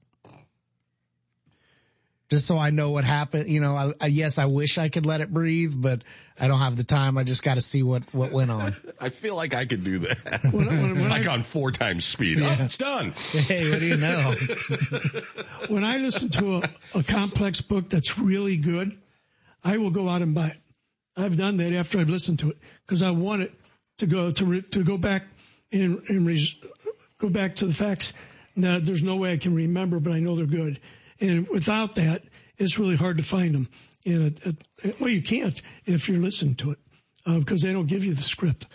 just 2.31 2.47
so 2.47 2.57
I 2.57 2.69
know 2.69 2.91
what 2.91 3.03
happened. 3.03 3.49
You 3.49 3.59
know, 3.59 3.75
I, 3.75 3.93
I, 3.99 4.05
yes, 4.07 4.39
I 4.39 4.45
wish 4.45 4.77
I 4.77 4.87
could 4.87 5.05
let 5.05 5.19
it 5.19 5.33
breathe, 5.33 5.73
but 5.75 6.01
I 6.39 6.47
don't 6.47 6.59
have 6.59 6.77
the 6.77 6.85
time. 6.85 7.17
I 7.17 7.25
just 7.25 7.43
got 7.43 7.55
to 7.55 7.61
see 7.61 7.83
what 7.83 8.03
what 8.13 8.31
went 8.31 8.49
on. 8.49 8.73
I 9.01 9.09
feel 9.09 9.35
like 9.35 9.53
I 9.53 9.65
could 9.65 9.83
do 9.83 9.99
that. 9.99 10.39
When, 10.49 10.65
when, 10.65 10.91
when 10.93 11.09
like 11.09 11.27
I, 11.27 11.33
on 11.33 11.43
four 11.43 11.71
times 11.71 12.05
speed. 12.05 12.39
Yeah. 12.39 12.55
Oh, 12.57 12.63
it's 12.63 12.77
done. 12.77 13.13
Hey, 13.17 13.69
what 13.69 13.79
do 13.79 13.85
you 13.85 13.97
know? 13.97 14.35
when 15.67 15.83
I 15.83 15.97
listen 15.97 16.29
to 16.29 16.57
a, 16.59 16.99
a 16.99 17.03
complex 17.03 17.59
book 17.59 17.89
that's 17.89 18.17
really 18.17 18.55
good, 18.55 18.97
I 19.61 19.77
will 19.77 19.91
go 19.91 20.07
out 20.07 20.21
and 20.21 20.33
buy 20.33 20.47
it. 20.47 20.57
I've 21.17 21.35
done 21.35 21.57
that 21.57 21.73
after 21.73 21.99
I've 21.99 22.09
listened 22.09 22.39
to 22.39 22.51
it 22.51 22.57
because 22.87 23.03
I 23.03 23.11
want 23.11 23.41
it 23.41 23.51
to 23.97 24.07
go 24.07 24.31
to 24.31 24.45
re, 24.45 24.61
to 24.61 24.85
go 24.85 24.97
back 24.97 25.23
and, 25.73 26.01
and 26.07 26.25
re, 26.25 26.41
go 27.19 27.27
back 27.27 27.55
to 27.57 27.65
the 27.65 27.73
facts. 27.73 28.13
Now, 28.55 28.79
there's 28.79 29.03
no 29.03 29.17
way 29.17 29.33
I 29.33 29.37
can 29.37 29.53
remember, 29.53 29.99
but 29.99 30.13
I 30.13 30.19
know 30.19 30.37
they're 30.37 30.45
good 30.45 30.79
and 31.21 31.47
without 31.47 31.95
that, 31.95 32.23
it's 32.57 32.77
really 32.77 32.95
hard 32.95 33.17
to 33.17 33.23
find 33.23 33.55
them. 33.55 33.69
In 34.03 34.35
a, 34.45 34.49
a, 34.49 34.93
well, 34.99 35.09
you 35.09 35.21
can't 35.21 35.59
if 35.85 36.09
you're 36.09 36.19
listening 36.19 36.55
to 36.55 36.71
it 36.71 36.79
uh, 37.25 37.37
because 37.39 37.61
they 37.61 37.71
don't 37.71 37.87
give 37.87 38.03
you 38.03 38.13
the 38.13 38.21
script. 38.21 38.67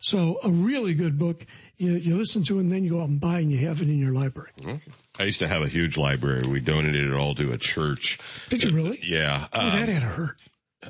So 0.00 0.38
a 0.44 0.50
really 0.50 0.94
good 0.94 1.18
book, 1.18 1.46
you, 1.76 1.92
you 1.92 2.16
listen 2.16 2.42
to 2.44 2.58
it 2.58 2.62
and 2.62 2.72
then 2.72 2.84
you 2.84 2.90
go 2.90 3.00
out 3.00 3.08
and 3.08 3.20
buy 3.20 3.38
and 3.38 3.50
you 3.50 3.66
have 3.66 3.80
it 3.80 3.88
in 3.88 3.98
your 3.98 4.12
library. 4.12 4.50
I 5.18 5.22
used 5.22 5.38
to 5.38 5.48
have 5.48 5.62
a 5.62 5.68
huge 5.68 5.96
library. 5.96 6.42
We 6.46 6.60
donated 6.60 7.06
it 7.06 7.14
all 7.14 7.34
to 7.36 7.52
a 7.52 7.58
church. 7.58 8.18
Did 8.50 8.64
you 8.64 8.70
really? 8.70 8.98
Yeah. 9.02 9.46
Oh, 9.52 9.60
um, 9.60 9.70
that 9.70 9.88
had 9.88 10.02
to 10.02 10.08
hurt. 10.08 10.36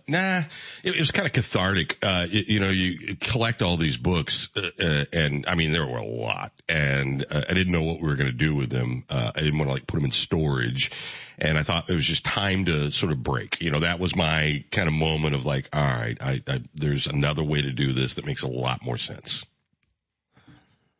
Nah, 0.08 0.38
it, 0.82 0.94
it 0.94 0.98
was 0.98 1.10
kind 1.10 1.26
of 1.26 1.32
cathartic. 1.32 1.98
Uh, 2.02 2.26
you, 2.28 2.44
you, 2.46 2.60
know, 2.60 2.70
you 2.70 3.16
collect 3.16 3.62
all 3.62 3.76
these 3.76 3.96
books, 3.96 4.48
uh, 4.56 4.70
uh, 4.78 5.04
and 5.12 5.44
I 5.46 5.54
mean, 5.54 5.72
there 5.72 5.86
were 5.86 5.98
a 5.98 6.06
lot, 6.06 6.52
and 6.68 7.24
uh, 7.30 7.42
I 7.48 7.54
didn't 7.54 7.72
know 7.72 7.82
what 7.82 8.00
we 8.00 8.08
were 8.08 8.16
going 8.16 8.30
to 8.30 8.36
do 8.36 8.54
with 8.54 8.70
them. 8.70 9.04
Uh, 9.08 9.32
I 9.34 9.40
didn't 9.40 9.58
want 9.58 9.68
to 9.68 9.74
like 9.74 9.86
put 9.86 9.96
them 9.96 10.04
in 10.04 10.10
storage, 10.10 10.90
and 11.38 11.58
I 11.58 11.62
thought 11.62 11.90
it 11.90 11.94
was 11.94 12.06
just 12.06 12.24
time 12.24 12.66
to 12.66 12.90
sort 12.90 13.12
of 13.12 13.22
break. 13.22 13.60
You 13.60 13.70
know, 13.70 13.80
that 13.80 13.98
was 13.98 14.16
my 14.16 14.64
kind 14.70 14.88
of 14.88 14.94
moment 14.94 15.34
of 15.34 15.46
like, 15.46 15.68
all 15.72 15.82
right, 15.82 16.16
I, 16.20 16.42
I, 16.46 16.60
there's 16.74 17.06
another 17.06 17.44
way 17.44 17.62
to 17.62 17.72
do 17.72 17.92
this 17.92 18.16
that 18.16 18.26
makes 18.26 18.42
a 18.42 18.48
lot 18.48 18.84
more 18.84 18.98
sense. 18.98 19.44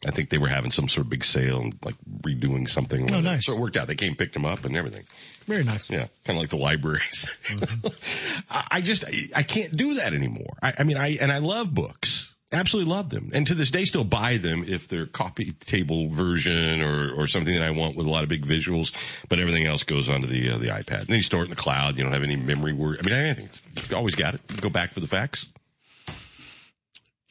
I 0.07 0.11
think 0.11 0.31
they 0.31 0.39
were 0.39 0.49
having 0.49 0.71
some 0.71 0.89
sort 0.89 1.07
of 1.07 1.11
big 1.11 1.25
sale 1.25 1.61
and 1.61 1.75
like 1.85 1.97
redoing 2.23 2.69
something. 2.69 3.13
Oh, 3.13 3.21
nice. 3.21 3.47
So 3.47 3.53
it 3.53 3.59
worked 3.59 3.77
out. 3.77 3.87
They 3.87 3.95
came, 3.95 4.17
picked 4.17 4.35
them 4.35 4.45
up 4.45 4.65
and 4.65 4.77
everything. 4.77 5.05
Very 5.47 5.65
nice. 5.65 5.91
Yeah. 5.91 6.07
Kind 6.25 6.37
of 6.37 6.43
like 6.43 6.51
the 6.51 6.57
libraries. 6.57 7.31
Mm-hmm. 7.47 8.49
I 8.71 8.81
just, 8.81 9.05
I 9.35 9.43
can't 9.43 9.75
do 9.75 9.95
that 9.95 10.15
anymore. 10.15 10.57
I, 10.63 10.75
I 10.79 10.83
mean, 10.85 10.97
I, 10.97 11.19
and 11.21 11.33
I 11.33 11.39
love 11.39 11.73
books. 11.73 12.35
Absolutely 12.53 12.93
love 12.93 13.11
them. 13.11 13.31
And 13.35 13.47
to 13.49 13.55
this 13.55 13.71
day 13.71 13.85
still 13.85 14.05
buy 14.05 14.37
them 14.37 14.65
if 14.67 14.87
they're 14.87 15.07
coffee 15.07 15.53
table 15.53 16.09
version 16.09 16.83
or, 16.83 17.13
or 17.15 17.27
something 17.27 17.53
that 17.53 17.63
I 17.65 17.73
want 17.73 17.97
with 17.97 18.07
a 18.07 18.11
lot 18.11 18.23
of 18.23 18.29
big 18.29 18.47
visuals, 18.47 18.95
but 19.29 19.41
everything 19.41 19.67
else 19.67 19.83
goes 19.83 20.09
onto 20.09 20.29
the, 20.29 20.53
uh, 20.53 20.59
the 20.59 20.69
iPad. 20.69 21.01
And 21.01 21.09
then 21.09 21.17
you 21.17 21.23
store 21.23 21.41
it 21.41 21.45
in 21.45 21.51
the 21.51 21.57
cloud. 21.57 21.97
You 21.97 22.05
don't 22.05 22.13
have 22.13 22.23
any 22.23 22.37
memory 22.37 22.73
word. 22.73 22.99
I 23.01 23.03
mean, 23.03 23.15
anything. 23.15 23.49
You 23.91 23.97
always 23.97 24.15
got 24.15 24.35
it. 24.35 24.61
Go 24.61 24.71
back 24.71 24.93
for 24.93 25.01
the 25.01 25.09
facts. 25.09 25.47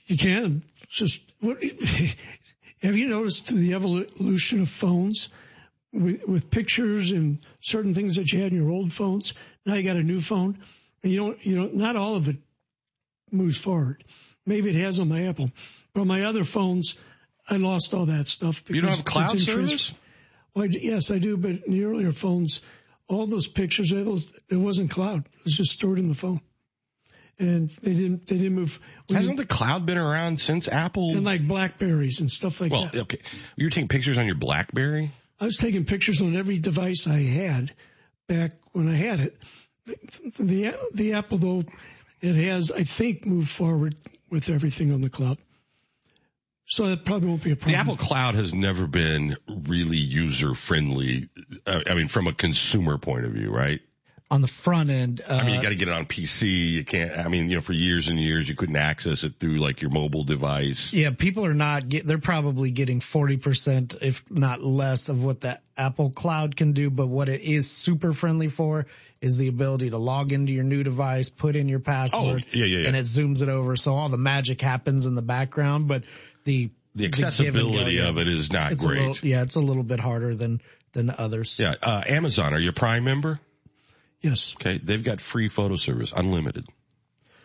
You 0.08 0.18
can. 0.18 0.64
just 0.90 1.22
what, 1.40 1.58
Have 2.84 2.98
you 2.98 3.08
noticed 3.08 3.48
the 3.48 3.74
evolution 3.76 4.62
of 4.62 4.70
phones 4.70 5.30
with, 5.94 6.28
with, 6.28 6.52
pictures 6.52 7.12
and 7.12 7.40
certain 7.62 7.94
things 7.94 8.18
that 8.18 8.32
you 8.32 8.42
had 8.42 8.52
in 8.52 8.58
your 8.58 8.72
old 8.72 8.92
phones? 8.92 9.34
Now 9.66 9.76
you 9.76 9.84
got 9.84 9.96
a 9.96 10.04
new 10.04 10.20
phone, 10.20 10.60
and 11.02 11.12
you 11.12 11.18
don't, 11.18 11.46
you 11.46 11.56
know, 11.56 11.70
not 11.72 11.96
all 11.96 12.18
of 12.18 12.28
it 12.28 12.36
moves 13.32 13.58
forward. 13.58 14.04
Maybe 14.46 14.70
it 14.70 14.82
has 14.82 15.00
on 15.00 15.08
my 15.08 15.28
Apple, 15.28 15.50
but 15.94 16.02
on 16.02 16.08
my 16.08 16.24
other 16.24 16.44
phones, 16.44 16.96
I 17.50 17.56
lost 17.56 17.94
all 17.94 18.08
that 18.08 18.28
stuff. 18.28 18.64
You 18.68 18.82
don't 18.82 18.92
have 18.92 19.06
cloud 19.06 19.40
service? 19.40 19.94
Well, 20.54 20.66
I, 20.66 20.68
yes, 20.70 21.10
I 21.10 21.20
do, 21.20 21.38
but 21.38 21.52
in 21.52 21.72
the 21.72 21.86
earlier 21.86 22.12
phones, 22.12 22.62
all 23.08 23.28
those 23.28 23.48
pictures, 23.48 23.94
it, 23.94 24.06
was, 24.06 24.30
it 24.50 24.58
wasn't 24.58 24.92
cloud. 24.92 25.20
It 25.20 25.44
was 25.46 25.56
just 25.56 25.72
stored 25.72 26.00
in 26.00 26.10
the 26.10 26.16
phone 26.16 26.42
and 27.40 27.70
they 27.70 27.94
didn't 27.94 28.28
they 28.28 28.38
didn't 28.38 28.54
move. 28.54 28.80
Hasn't 29.10 29.38
the 29.38 29.46
cloud 29.46 29.86
been 29.86 29.98
around 29.98 30.40
since 30.40 30.68
Apple? 30.68 31.12
And 31.12 31.24
like 31.24 31.48
Blackberries 31.48 32.20
and 32.20 32.30
stuff 32.30 32.62
like 32.62 32.72
well, 32.72 32.84
that. 32.84 32.94
Well, 32.94 33.02
okay, 33.04 33.20
you 33.56 33.66
were 33.66 33.72
taking 33.72 33.88
pictures 33.88 34.18
on 34.18 34.26
your 34.26 34.36
BlackBerry. 34.36 35.12
I 35.40 35.46
was 35.46 35.58
taking 35.58 35.86
pictures 35.86 36.22
on 36.22 36.36
every 36.36 36.60
device 36.60 37.08
I 37.08 37.20
had 37.20 37.74
back 38.28 38.52
when 38.72 38.88
I 38.88 38.96
had 38.96 39.20
it. 39.20 39.38
The 39.86 40.74
the 40.94 41.14
Apple 41.14 41.38
though, 41.38 41.64
it 42.22 42.36
has 42.36 42.72
I 42.72 42.84
think 42.84 43.26
moved 43.26 43.50
forward 43.50 43.96
with 44.30 44.50
everything 44.50 44.94
on 44.94 45.02
the 45.02 45.10
cloud. 45.10 45.38
So 46.66 46.88
that 46.88 47.04
probably 47.04 47.28
won't 47.28 47.44
be 47.44 47.52
a 47.52 47.56
problem. 47.56 47.74
The 47.74 47.80
Apple 47.80 47.98
Cloud 47.98 48.36
has 48.36 48.54
never 48.54 48.88
been 48.88 49.36
really 49.48 49.98
user 49.98 50.56
friendly. 50.56 51.30
Uh, 51.68 51.82
I 51.86 51.94
mean, 51.94 52.08
from 52.08 52.28
a 52.28 52.34
consumer 52.34 52.98
point 52.98 53.26
of 53.26 53.34
view, 53.34 53.52
right? 53.52 53.82
On 54.34 54.42
the 54.42 54.48
front 54.48 54.90
end. 54.90 55.22
Uh, 55.22 55.32
I 55.32 55.46
mean, 55.46 55.54
you 55.54 55.62
got 55.62 55.70
to 55.70 55.76
get 55.76 55.88
it 55.88 55.94
on 55.94 56.08
PC. 56.08 56.72
You 56.72 56.84
can't. 56.84 57.20
I 57.20 57.28
mean, 57.28 57.52
you 57.52 57.58
know, 57.58 57.62
for 57.62 57.74
years 57.74 58.08
and 58.08 58.20
years, 58.20 58.50
you 58.50 58.56
couldn't 58.56 58.76
access 58.76 59.24
it 59.24 59.36
through 59.40 59.60
like 59.60 59.84
your 59.84 59.92
mobile 59.92 60.24
device. 60.24 60.92
Yeah, 60.92 61.12
people 61.12 61.46
are 61.46 61.54
not. 61.54 61.88
Get, 61.88 62.08
they're 62.08 62.18
probably 62.18 62.72
getting 62.72 63.00
forty 63.00 63.38
percent, 63.38 63.96
if 64.02 64.30
not 64.32 64.60
less, 64.60 65.10
of 65.10 65.24
what 65.24 65.42
that 65.42 65.62
Apple 65.78 66.10
Cloud 66.10 66.56
can 66.56 66.74
do. 66.74 66.90
But 66.90 67.10
what 67.10 67.30
it 67.30 67.42
is 67.42 67.70
super 67.70 68.12
friendly 68.12 68.48
for 68.48 68.88
is 69.22 69.38
the 69.38 69.50
ability 69.50 69.92
to 69.92 70.00
log 70.00 70.32
into 70.32 70.52
your 70.52 70.64
new 70.64 70.84
device, 70.84 71.30
put 71.30 71.56
in 71.56 71.68
your 71.68 71.80
password, 71.80 72.44
oh, 72.44 72.58
yeah, 72.58 72.66
yeah, 72.66 72.80
yeah. 72.80 72.88
and 72.88 72.98
it 72.98 73.04
zooms 73.04 73.44
it 73.44 73.50
over, 73.50 73.76
so 73.76 73.94
all 73.94 74.10
the 74.10 74.18
magic 74.18 74.62
happens 74.62 75.06
in 75.06 75.14
the 75.14 75.22
background. 75.22 75.88
But 75.88 76.06
the 76.44 76.72
the 76.96 77.06
accessibility 77.06 77.98
the 77.98 78.10
of 78.10 78.18
it 78.18 78.28
is 78.28 78.52
not 78.52 78.76
great. 78.78 79.00
Little, 79.00 79.28
yeah, 79.28 79.44
it's 79.44 79.58
a 79.58 79.62
little 79.62 79.84
bit 79.84 80.00
harder 80.00 80.34
than 80.34 80.60
than 80.94 81.12
others. 81.12 81.60
Yeah, 81.60 81.76
uh, 81.84 82.02
Amazon, 82.08 82.56
are 82.56 82.60
you 82.60 82.70
a 82.70 82.74
Prime 82.74 83.04
member? 83.04 83.40
Yes. 84.24 84.56
Okay. 84.56 84.80
They've 84.82 85.04
got 85.04 85.20
free 85.22 85.50
photo 85.50 85.76
service, 85.76 86.14
unlimited. 86.16 86.66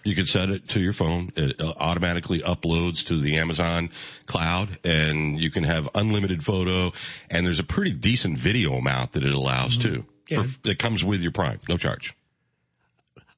You 0.05 0.15
can 0.15 0.25
set 0.25 0.49
it 0.49 0.69
to 0.71 0.81
your 0.81 0.93
phone. 0.93 1.33
It 1.37 1.61
uh, 1.61 1.75
automatically 1.77 2.41
uploads 2.41 3.09
to 3.09 3.21
the 3.21 3.39
Amazon 3.39 3.91
cloud 4.27 4.79
and 4.85 5.39
you 5.39 5.51
can 5.51 5.65
have 5.65 5.91
unlimited 5.95 6.43
photo 6.43 6.93
and 7.29 7.45
there's 7.45 7.59
a 7.59 7.65
pretty 7.65 7.93
decent 7.93 8.39
video 8.39 8.75
amount 8.75 9.13
that 9.13 9.25
it 9.25 9.33
allows 9.33 9.77
mm-hmm. 9.77 9.95
too. 9.95 10.07
Yeah. 10.29 10.45
For, 10.45 10.61
that 10.69 10.79
comes 10.79 11.05
with 11.05 11.21
your 11.21 11.33
prime, 11.33 11.61
no 11.69 11.77
charge. 11.77 12.15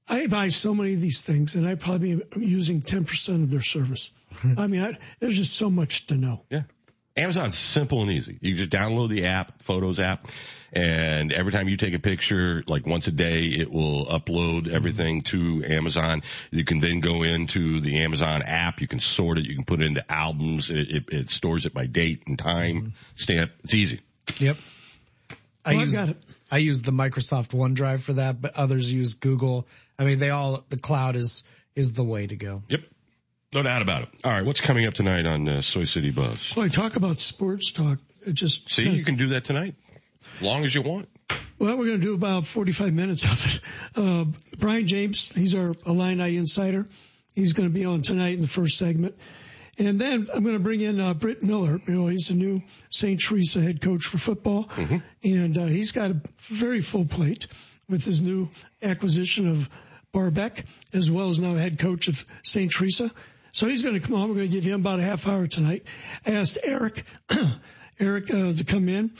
I 0.06 0.26
buy 0.26 0.48
so 0.48 0.74
many 0.74 0.94
of 0.94 1.00
these 1.00 1.22
things 1.22 1.54
and 1.54 1.66
I 1.66 1.76
probably 1.76 2.12
am 2.12 2.22
using 2.36 2.82
10% 2.82 3.42
of 3.42 3.50
their 3.50 3.62
service. 3.62 4.10
Mm-hmm. 4.34 4.60
I 4.60 4.66
mean, 4.66 4.82
I, 4.82 4.98
there's 5.18 5.36
just 5.36 5.54
so 5.54 5.70
much 5.70 6.06
to 6.08 6.14
know. 6.14 6.42
Yeah. 6.50 6.62
Amazon's 7.20 7.58
simple 7.58 8.02
and 8.02 8.10
easy. 8.10 8.38
You 8.40 8.54
just 8.56 8.70
download 8.70 9.08
the 9.08 9.26
app, 9.26 9.62
Photos 9.62 10.00
app, 10.00 10.28
and 10.72 11.32
every 11.32 11.52
time 11.52 11.68
you 11.68 11.76
take 11.76 11.94
a 11.94 11.98
picture, 11.98 12.62
like 12.66 12.86
once 12.86 13.08
a 13.08 13.12
day, 13.12 13.40
it 13.40 13.70
will 13.70 14.06
upload 14.06 14.68
everything 14.68 15.22
to 15.22 15.64
Amazon. 15.66 16.22
You 16.50 16.64
can 16.64 16.80
then 16.80 17.00
go 17.00 17.22
into 17.22 17.80
the 17.80 18.02
Amazon 18.04 18.42
app. 18.42 18.80
You 18.80 18.86
can 18.86 19.00
sort 19.00 19.38
it. 19.38 19.46
You 19.46 19.56
can 19.56 19.64
put 19.64 19.80
it 19.80 19.86
into 19.86 20.04
albums. 20.10 20.70
It, 20.70 20.90
it, 20.90 21.04
it 21.08 21.30
stores 21.30 21.66
it 21.66 21.74
by 21.74 21.86
date 21.86 22.22
and 22.26 22.38
time 22.38 22.76
mm-hmm. 22.76 22.88
stamp. 23.16 23.52
It's 23.64 23.74
easy. 23.74 24.00
Yep. 24.38 24.56
I 25.64 25.72
well, 25.72 25.80
use, 25.80 25.96
I 25.96 26.00
got 26.00 26.08
it. 26.10 26.16
I 26.52 26.58
use 26.58 26.82
the 26.82 26.92
Microsoft 26.92 27.50
OneDrive 27.50 28.00
for 28.00 28.14
that, 28.14 28.40
but 28.40 28.56
others 28.56 28.92
use 28.92 29.14
Google. 29.14 29.66
I 29.98 30.04
mean, 30.04 30.18
they 30.18 30.30
all, 30.30 30.64
the 30.68 30.78
cloud 30.78 31.16
is, 31.16 31.44
is 31.74 31.92
the 31.92 32.04
way 32.04 32.26
to 32.26 32.36
go. 32.36 32.62
Yep. 32.68 32.80
No 33.52 33.64
doubt 33.64 33.82
about 33.82 34.02
it. 34.02 34.08
All 34.22 34.30
right, 34.30 34.44
what's 34.44 34.60
coming 34.60 34.86
up 34.86 34.94
tonight 34.94 35.26
on 35.26 35.48
uh, 35.48 35.60
Soy 35.60 35.84
City 35.84 36.12
Buzz? 36.12 36.52
Well, 36.54 36.64
I 36.64 36.68
talk 36.68 36.94
about 36.94 37.18
sports 37.18 37.72
talk. 37.72 37.98
It 38.24 38.34
just 38.34 38.70
See, 38.70 38.88
you 38.88 39.04
can 39.04 39.16
do 39.16 39.28
that 39.28 39.42
tonight, 39.42 39.74
long 40.40 40.64
as 40.64 40.72
you 40.72 40.82
want. 40.82 41.08
Well, 41.58 41.76
we're 41.76 41.86
going 41.86 42.00
to 42.00 42.06
do 42.06 42.14
about 42.14 42.46
45 42.46 42.92
minutes 42.92 43.24
of 43.24 43.46
it. 43.46 43.60
Uh, 44.00 44.24
Brian 44.58 44.86
James, 44.86 45.30
he's 45.34 45.56
our 45.56 45.66
Illini 45.84 46.36
insider. 46.36 46.86
He's 47.34 47.52
going 47.52 47.68
to 47.68 47.74
be 47.74 47.84
on 47.84 48.02
tonight 48.02 48.34
in 48.34 48.40
the 48.40 48.46
first 48.46 48.78
segment. 48.78 49.16
And 49.76 50.00
then 50.00 50.28
I'm 50.32 50.44
going 50.44 50.56
to 50.56 50.62
bring 50.62 50.80
in 50.80 51.00
uh, 51.00 51.14
Britt 51.14 51.42
Miller. 51.42 51.80
You 51.88 51.94
know, 51.94 52.06
he's 52.06 52.28
the 52.28 52.34
new 52.34 52.62
St. 52.90 53.20
Teresa 53.20 53.60
head 53.60 53.80
coach 53.80 54.04
for 54.04 54.18
football. 54.18 54.64
Mm-hmm. 54.64 54.96
And 55.24 55.58
uh, 55.58 55.66
he's 55.66 55.90
got 55.90 56.12
a 56.12 56.20
very 56.38 56.82
full 56.82 57.04
plate 57.04 57.48
with 57.88 58.04
his 58.04 58.22
new 58.22 58.48
acquisition 58.80 59.48
of 59.48 59.68
Barbeck, 60.12 60.64
as 60.92 61.10
well 61.10 61.30
as 61.30 61.40
now 61.40 61.56
head 61.56 61.80
coach 61.80 62.06
of 62.06 62.24
St. 62.44 62.70
Teresa. 62.70 63.10
So 63.52 63.66
he's 63.66 63.82
going 63.82 63.94
to 63.94 64.00
come 64.00 64.14
on. 64.14 64.28
We're 64.28 64.36
going 64.36 64.50
to 64.50 64.54
give 64.54 64.64
him 64.64 64.80
about 64.80 65.00
a 65.00 65.02
half 65.02 65.26
hour 65.26 65.46
tonight. 65.46 65.84
I 66.24 66.32
asked 66.32 66.58
Eric, 66.62 67.04
Eric 67.98 68.32
uh, 68.32 68.52
to 68.52 68.64
come 68.64 68.88
in. 68.88 69.12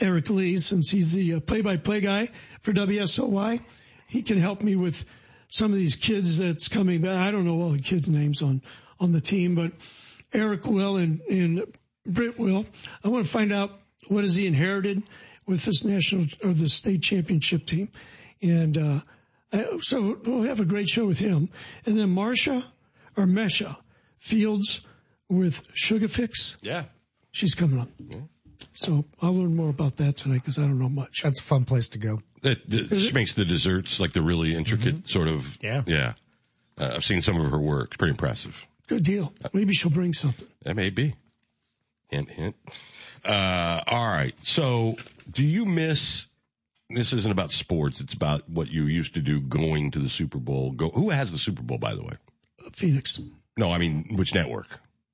Eric 0.00 0.30
Lee, 0.30 0.58
since 0.58 0.88
he's 0.88 1.12
the 1.12 1.34
uh, 1.34 1.40
play-by-play 1.40 2.00
guy 2.00 2.28
for 2.62 2.72
WSOY, 2.72 3.60
he 4.08 4.22
can 4.22 4.38
help 4.38 4.62
me 4.62 4.76
with 4.76 5.04
some 5.48 5.72
of 5.72 5.76
these 5.76 5.96
kids 5.96 6.38
that's 6.38 6.68
coming 6.68 7.02
back. 7.02 7.18
I 7.18 7.32
don't 7.32 7.44
know 7.44 7.60
all 7.60 7.70
the 7.70 7.80
kids' 7.80 8.08
names 8.08 8.40
on 8.42 8.62
on 9.00 9.12
the 9.12 9.20
team, 9.20 9.54
but 9.56 9.72
Eric 10.32 10.64
will 10.64 10.96
and 10.96 11.20
and 11.28 11.64
Britt 12.06 12.38
will. 12.38 12.64
I 13.04 13.08
want 13.08 13.26
to 13.26 13.30
find 13.30 13.52
out 13.52 13.72
what 14.08 14.22
has 14.22 14.36
he 14.36 14.46
inherited 14.46 15.02
with 15.46 15.64
this 15.64 15.84
national 15.84 16.26
or 16.44 16.52
the 16.52 16.68
state 16.68 17.02
championship 17.02 17.66
team, 17.66 17.88
and 18.40 18.78
uh, 18.78 19.00
I, 19.52 19.78
so 19.80 20.16
we'll 20.24 20.42
have 20.42 20.60
a 20.60 20.64
great 20.64 20.88
show 20.88 21.06
with 21.06 21.18
him. 21.18 21.48
And 21.84 21.98
then 21.98 22.14
Marsha 22.14 22.64
or 23.16 23.24
Mesha 23.24 23.76
Fields 24.18 24.82
with 25.28 25.66
Sugar 25.74 26.08
Fix. 26.08 26.56
Yeah, 26.62 26.84
she's 27.32 27.54
coming 27.54 27.78
on. 27.78 27.92
Yeah. 27.98 28.20
So 28.74 29.04
I'll 29.20 29.34
learn 29.34 29.56
more 29.56 29.70
about 29.70 29.96
that 29.96 30.16
tonight 30.16 30.36
because 30.36 30.58
I 30.58 30.62
don't 30.62 30.78
know 30.78 30.88
much. 30.88 31.22
That's 31.22 31.40
a 31.40 31.42
fun 31.42 31.64
place 31.64 31.90
to 31.90 31.98
go. 31.98 32.20
That, 32.42 32.68
that 32.70 33.00
she 33.00 33.12
makes 33.12 33.34
the 33.34 33.44
desserts 33.44 34.00
like 34.00 34.12
the 34.12 34.22
really 34.22 34.54
intricate 34.54 35.08
sort 35.08 35.28
of. 35.28 35.58
Yeah. 35.60 35.82
Yeah. 35.86 36.12
Uh, 36.78 36.92
I've 36.94 37.04
seen 37.04 37.20
some 37.22 37.38
of 37.40 37.50
her 37.50 37.58
work. 37.58 37.88
It's 37.88 37.96
pretty 37.96 38.12
impressive. 38.12 38.66
Good 38.86 39.04
deal. 39.04 39.32
Maybe 39.52 39.72
she'll 39.72 39.90
bring 39.90 40.12
something. 40.12 40.48
That 40.62 40.76
may 40.76 40.90
be. 40.90 41.14
Hint, 42.08 42.30
hint. 42.30 42.56
Uh, 43.24 43.80
all 43.86 44.06
right. 44.08 44.34
So, 44.42 44.96
do 45.30 45.44
you 45.44 45.64
miss? 45.64 46.26
This 46.88 47.12
isn't 47.12 47.30
about 47.30 47.52
sports. 47.52 48.00
It's 48.00 48.14
about 48.14 48.48
what 48.48 48.68
you 48.68 48.84
used 48.84 49.14
to 49.14 49.20
do 49.20 49.40
going 49.40 49.92
to 49.92 50.00
the 50.00 50.08
Super 50.08 50.38
Bowl. 50.38 50.72
Go. 50.72 50.88
Who 50.90 51.10
has 51.10 51.30
the 51.30 51.38
Super 51.38 51.62
Bowl, 51.62 51.78
by 51.78 51.94
the 51.94 52.02
way? 52.02 52.14
Phoenix. 52.72 53.20
No, 53.56 53.72
I 53.72 53.78
mean 53.78 54.16
which 54.16 54.34
network? 54.34 54.68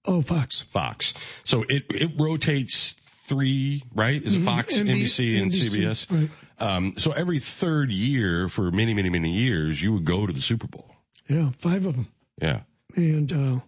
Oh, 0.05 0.23
Fox. 0.23 0.63
Fox. 0.63 1.15
So 1.45 1.65
it 1.69 1.85
it 1.91 2.13
rotates 2.19 2.95
three, 3.27 3.83
right? 3.95 4.23
Is 4.23 4.35
it 4.35 4.41
Mhm. 4.41 4.45
Fox, 4.45 4.75
NB- 4.77 4.89
NBC, 4.91 5.43
and 5.43 5.51
NBC, 5.53 5.81
CBS? 5.81 6.07
right. 6.11 6.31
Um, 6.59 6.95
so 6.99 7.11
every 7.11 7.39
third 7.41 7.91
year 7.91 8.49
for 8.49 8.71
many, 8.71 8.95
many, 8.95 9.11
many 9.11 9.33
years, 9.33 9.83
you 9.83 9.93
would 9.95 10.05
go 10.05 10.27
to 10.27 10.33
the 10.33 10.41
Super 10.41 10.67
Bowl. 10.69 10.91
Yeah, 11.29 11.51
five 11.59 11.85
of 11.87 11.97
them. 11.97 12.07
Yeah. 12.41 12.61
And 12.95 13.31
uh, 13.33 13.61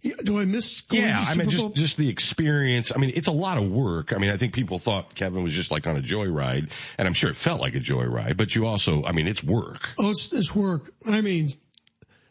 yeah, 0.00 0.14
do 0.24 0.38
I 0.38 0.44
miss? 0.44 0.80
Going 0.82 1.02
Yeah, 1.02 1.14
to 1.16 1.20
I 1.20 1.24
Super 1.24 1.38
mean, 1.40 1.50
just 1.50 1.74
just 1.74 1.96
the 1.98 2.08
experience. 2.08 2.90
I 2.94 2.98
mean, 2.98 3.12
it's 3.14 3.28
a 3.28 3.32
lot 3.32 3.58
of 3.58 3.70
work. 3.70 4.12
I 4.12 4.18
mean, 4.18 4.30
I 4.30 4.36
think 4.36 4.54
people 4.54 4.78
thought 4.78 5.14
Kevin 5.14 5.42
was 5.42 5.52
just 5.52 5.70
like 5.70 5.86
on 5.86 5.96
a 5.96 6.00
joyride, 6.00 6.70
and 6.96 7.06
I'm 7.06 7.14
sure 7.14 7.30
it 7.30 7.36
felt 7.36 7.60
like 7.60 7.74
a 7.74 7.80
joyride. 7.80 8.36
But 8.36 8.54
you 8.54 8.66
also, 8.66 9.04
I 9.04 9.12
mean, 9.12 9.26
it's 9.28 9.42
work. 9.44 9.90
Oh, 9.98 10.10
it's, 10.10 10.32
it's 10.32 10.54
work. 10.54 10.92
I 11.06 11.20
mean, 11.20 11.48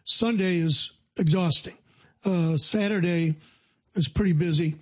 Sunday 0.07 0.59
is 0.59 0.91
exhausting. 1.17 1.77
Uh, 2.25 2.57
Saturday 2.57 3.35
is 3.95 4.07
pretty 4.07 4.33
busy, 4.33 4.75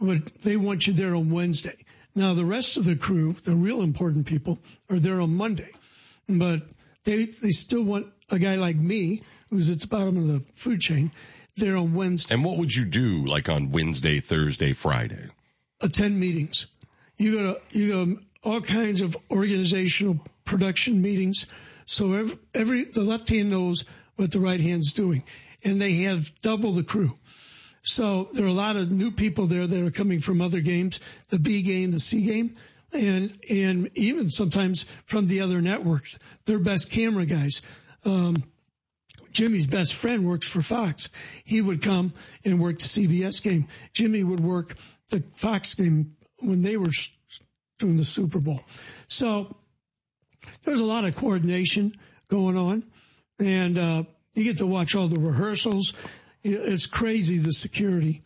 but 0.00 0.34
they 0.42 0.56
want 0.56 0.86
you 0.86 0.92
there 0.92 1.14
on 1.14 1.30
Wednesday. 1.30 1.76
Now, 2.14 2.34
the 2.34 2.44
rest 2.44 2.76
of 2.76 2.84
the 2.84 2.96
crew, 2.96 3.32
the 3.32 3.54
real 3.54 3.82
important 3.82 4.26
people, 4.26 4.58
are 4.90 4.98
there 4.98 5.20
on 5.20 5.34
Monday, 5.34 5.70
but 6.28 6.62
they 7.04 7.26
they 7.26 7.50
still 7.50 7.82
want 7.82 8.06
a 8.30 8.38
guy 8.38 8.56
like 8.56 8.76
me, 8.76 9.22
who's 9.50 9.70
at 9.70 9.80
the 9.80 9.86
bottom 9.86 10.16
of 10.16 10.26
the 10.26 10.40
food 10.54 10.80
chain, 10.80 11.12
there 11.56 11.76
on 11.76 11.94
Wednesday. 11.94 12.34
And 12.34 12.44
what 12.44 12.58
would 12.58 12.74
you 12.74 12.84
do 12.84 13.26
like 13.26 13.48
on 13.48 13.70
Wednesday, 13.70 14.20
Thursday, 14.20 14.72
Friday? 14.72 15.28
attend 15.80 16.18
meetings. 16.18 16.68
You 17.16 17.32
go 17.32 17.42
to 17.42 17.78
you 17.78 17.88
go 17.88 18.04
to 18.04 18.20
all 18.42 18.60
kinds 18.60 19.00
of 19.00 19.16
organizational 19.30 20.18
production 20.44 21.02
meetings. 21.02 21.46
So 21.86 22.12
every, 22.14 22.38
every 22.54 22.84
the 22.84 23.02
left 23.02 23.28
hand 23.28 23.50
knows 23.50 23.84
what 24.18 24.32
the 24.32 24.40
right 24.40 24.60
hand's 24.60 24.92
doing, 24.92 25.22
and 25.64 25.80
they 25.80 25.92
have 26.02 26.30
double 26.42 26.72
the 26.72 26.82
crew. 26.82 27.12
So 27.82 28.28
there 28.34 28.44
are 28.44 28.48
a 28.48 28.52
lot 28.52 28.76
of 28.76 28.90
new 28.90 29.12
people 29.12 29.46
there 29.46 29.66
that 29.66 29.86
are 29.86 29.90
coming 29.90 30.20
from 30.20 30.40
other 30.40 30.60
games, 30.60 31.00
the 31.28 31.38
B 31.38 31.62
game, 31.62 31.92
the 31.92 32.00
C 32.00 32.22
game, 32.22 32.56
and 32.92 33.38
and 33.48 33.90
even 33.94 34.28
sometimes 34.28 34.84
from 35.06 35.28
the 35.28 35.42
other 35.42 35.60
networks. 35.60 36.18
Their 36.46 36.58
best 36.58 36.90
camera 36.90 37.26
guys. 37.26 37.62
Um, 38.04 38.42
Jimmy's 39.32 39.66
best 39.66 39.94
friend 39.94 40.26
works 40.26 40.48
for 40.48 40.62
Fox. 40.62 41.10
He 41.44 41.62
would 41.62 41.82
come 41.82 42.12
and 42.44 42.60
work 42.60 42.78
the 42.78 42.84
CBS 42.84 43.42
game. 43.42 43.68
Jimmy 43.92 44.24
would 44.24 44.40
work 44.40 44.74
the 45.10 45.22
Fox 45.36 45.74
game 45.74 46.16
when 46.40 46.62
they 46.62 46.76
were 46.76 46.90
doing 47.78 47.96
the 47.96 48.04
Super 48.04 48.40
Bowl. 48.40 48.60
So 49.06 49.56
there's 50.64 50.80
a 50.80 50.84
lot 50.84 51.04
of 51.04 51.14
coordination 51.14 51.94
going 52.28 52.56
on, 52.56 52.82
and 53.38 53.78
uh, 53.78 54.02
you 54.34 54.44
get 54.44 54.58
to 54.58 54.66
watch 54.66 54.94
all 54.94 55.08
the 55.08 55.20
rehearsals. 55.20 55.92
It's 56.42 56.86
crazy 56.86 57.38
the 57.38 57.52
security. 57.52 58.22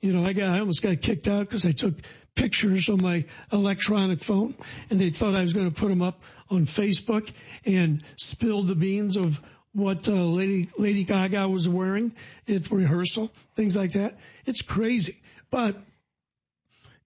You 0.00 0.12
know, 0.12 0.24
I 0.24 0.32
got 0.32 0.50
I 0.50 0.60
almost 0.60 0.82
got 0.82 1.00
kicked 1.00 1.28
out 1.28 1.48
because 1.48 1.64
I 1.64 1.72
took 1.72 1.94
pictures 2.34 2.88
on 2.88 3.02
my 3.02 3.24
electronic 3.52 4.20
phone, 4.20 4.54
and 4.90 4.98
they 4.98 5.10
thought 5.10 5.34
I 5.34 5.42
was 5.42 5.52
going 5.52 5.70
to 5.70 5.74
put 5.74 5.88
them 5.88 6.02
up 6.02 6.22
on 6.50 6.62
Facebook 6.66 7.30
and 7.64 8.02
spill 8.16 8.62
the 8.62 8.74
beans 8.74 9.16
of 9.16 9.40
what 9.72 10.08
uh, 10.08 10.12
Lady 10.12 10.68
Lady 10.78 11.04
Gaga 11.04 11.48
was 11.48 11.68
wearing 11.68 12.14
at 12.48 12.70
rehearsal, 12.70 13.32
things 13.54 13.76
like 13.76 13.92
that. 13.92 14.18
It's 14.44 14.62
crazy, 14.62 15.16
but 15.50 15.76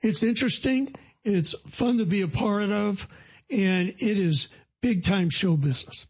it's 0.01 0.23
interesting. 0.23 0.93
It's 1.25 1.55
fun 1.69 1.99
to 1.99 2.07
be 2.07 2.23
a 2.23 2.29
part 2.29 2.71
of, 2.71 3.07
and 3.51 3.89
it 3.89 4.19
is 4.19 4.49
big 4.81 5.05
time 5.05 5.31
show 5.31 5.57
business. 5.57 6.07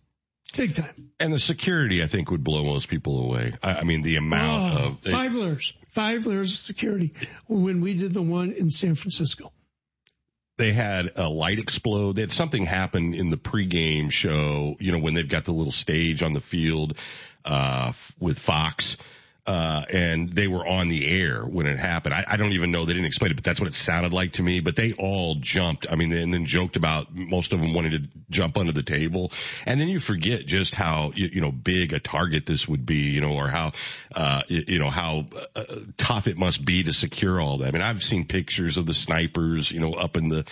Big 0.56 0.74
time. 0.74 1.10
And 1.20 1.32
the 1.32 1.38
security, 1.38 2.02
I 2.02 2.06
think, 2.06 2.30
would 2.30 2.42
blow 2.42 2.64
most 2.64 2.88
people 2.88 3.22
away. 3.24 3.52
I, 3.62 3.74
I 3.80 3.84
mean, 3.84 4.02
the 4.02 4.16
amount 4.16 4.78
Oh, 4.80 4.86
of 4.88 5.00
five 5.00 5.34
layers, 5.34 5.74
five 5.90 6.26
layers 6.26 6.52
of 6.52 6.58
security 6.58 7.12
when 7.46 7.80
we 7.80 7.94
did 7.94 8.14
the 8.14 8.22
one 8.22 8.52
in 8.52 8.70
San 8.70 8.94
Francisco. 8.94 9.52
they 10.56 10.72
had 10.72 11.10
a 11.16 11.28
light 11.28 11.58
explode. 11.58 12.16
They 12.16 12.22
had 12.22 12.32
something 12.32 12.64
happen 12.64 13.14
in 13.14 13.28
the 13.28 13.36
pregame 13.36 14.10
show, 14.10 14.76
you 14.80 14.90
know, 14.92 14.98
when 14.98 15.14
they've 15.14 15.28
got 15.28 15.44
the 15.44 15.52
little 15.52 15.72
stage 15.72 16.22
on 16.22 16.32
the 16.32 16.40
field, 16.40 16.96
uh, 17.44 17.92
with 18.18 18.38
Fox. 18.38 18.96
Uh, 19.48 19.82
and 19.90 20.28
they 20.28 20.46
were 20.46 20.66
on 20.66 20.88
the 20.88 21.08
air 21.08 21.42
when 21.42 21.66
it 21.66 21.78
happened. 21.78 22.14
I, 22.14 22.22
I 22.28 22.36
don't 22.36 22.52
even 22.52 22.70
know. 22.70 22.84
They 22.84 22.92
didn't 22.92 23.06
explain 23.06 23.30
it, 23.30 23.34
but 23.34 23.44
that's 23.44 23.58
what 23.58 23.66
it 23.66 23.72
sounded 23.72 24.12
like 24.12 24.32
to 24.32 24.42
me. 24.42 24.60
But 24.60 24.76
they 24.76 24.92
all 24.92 25.36
jumped. 25.36 25.86
I 25.90 25.94
mean, 25.94 26.12
and 26.12 26.34
then 26.34 26.44
joked 26.44 26.76
about 26.76 27.14
most 27.14 27.54
of 27.54 27.60
them 27.62 27.72
wanting 27.72 27.92
to 27.92 28.02
jump 28.28 28.58
under 28.58 28.72
the 28.72 28.82
table. 28.82 29.32
And 29.64 29.80
then 29.80 29.88
you 29.88 30.00
forget 30.00 30.44
just 30.44 30.74
how, 30.74 31.12
you, 31.14 31.30
you 31.32 31.40
know, 31.40 31.50
big 31.50 31.94
a 31.94 31.98
target 31.98 32.44
this 32.44 32.68
would 32.68 32.84
be, 32.84 33.08
you 33.08 33.22
know, 33.22 33.36
or 33.36 33.48
how, 33.48 33.72
uh, 34.14 34.42
you, 34.48 34.78
know, 34.78 34.90
how 34.90 35.24
uh, 35.56 35.64
tough 35.96 36.26
it 36.26 36.36
must 36.36 36.62
be 36.62 36.82
to 36.82 36.92
secure 36.92 37.40
all 37.40 37.56
that. 37.58 37.68
I 37.68 37.70
mean, 37.70 37.80
I've 37.80 38.04
seen 38.04 38.26
pictures 38.26 38.76
of 38.76 38.84
the 38.84 38.92
snipers, 38.92 39.72
you 39.72 39.80
know, 39.80 39.94
up 39.94 40.18
in 40.18 40.28
the, 40.28 40.44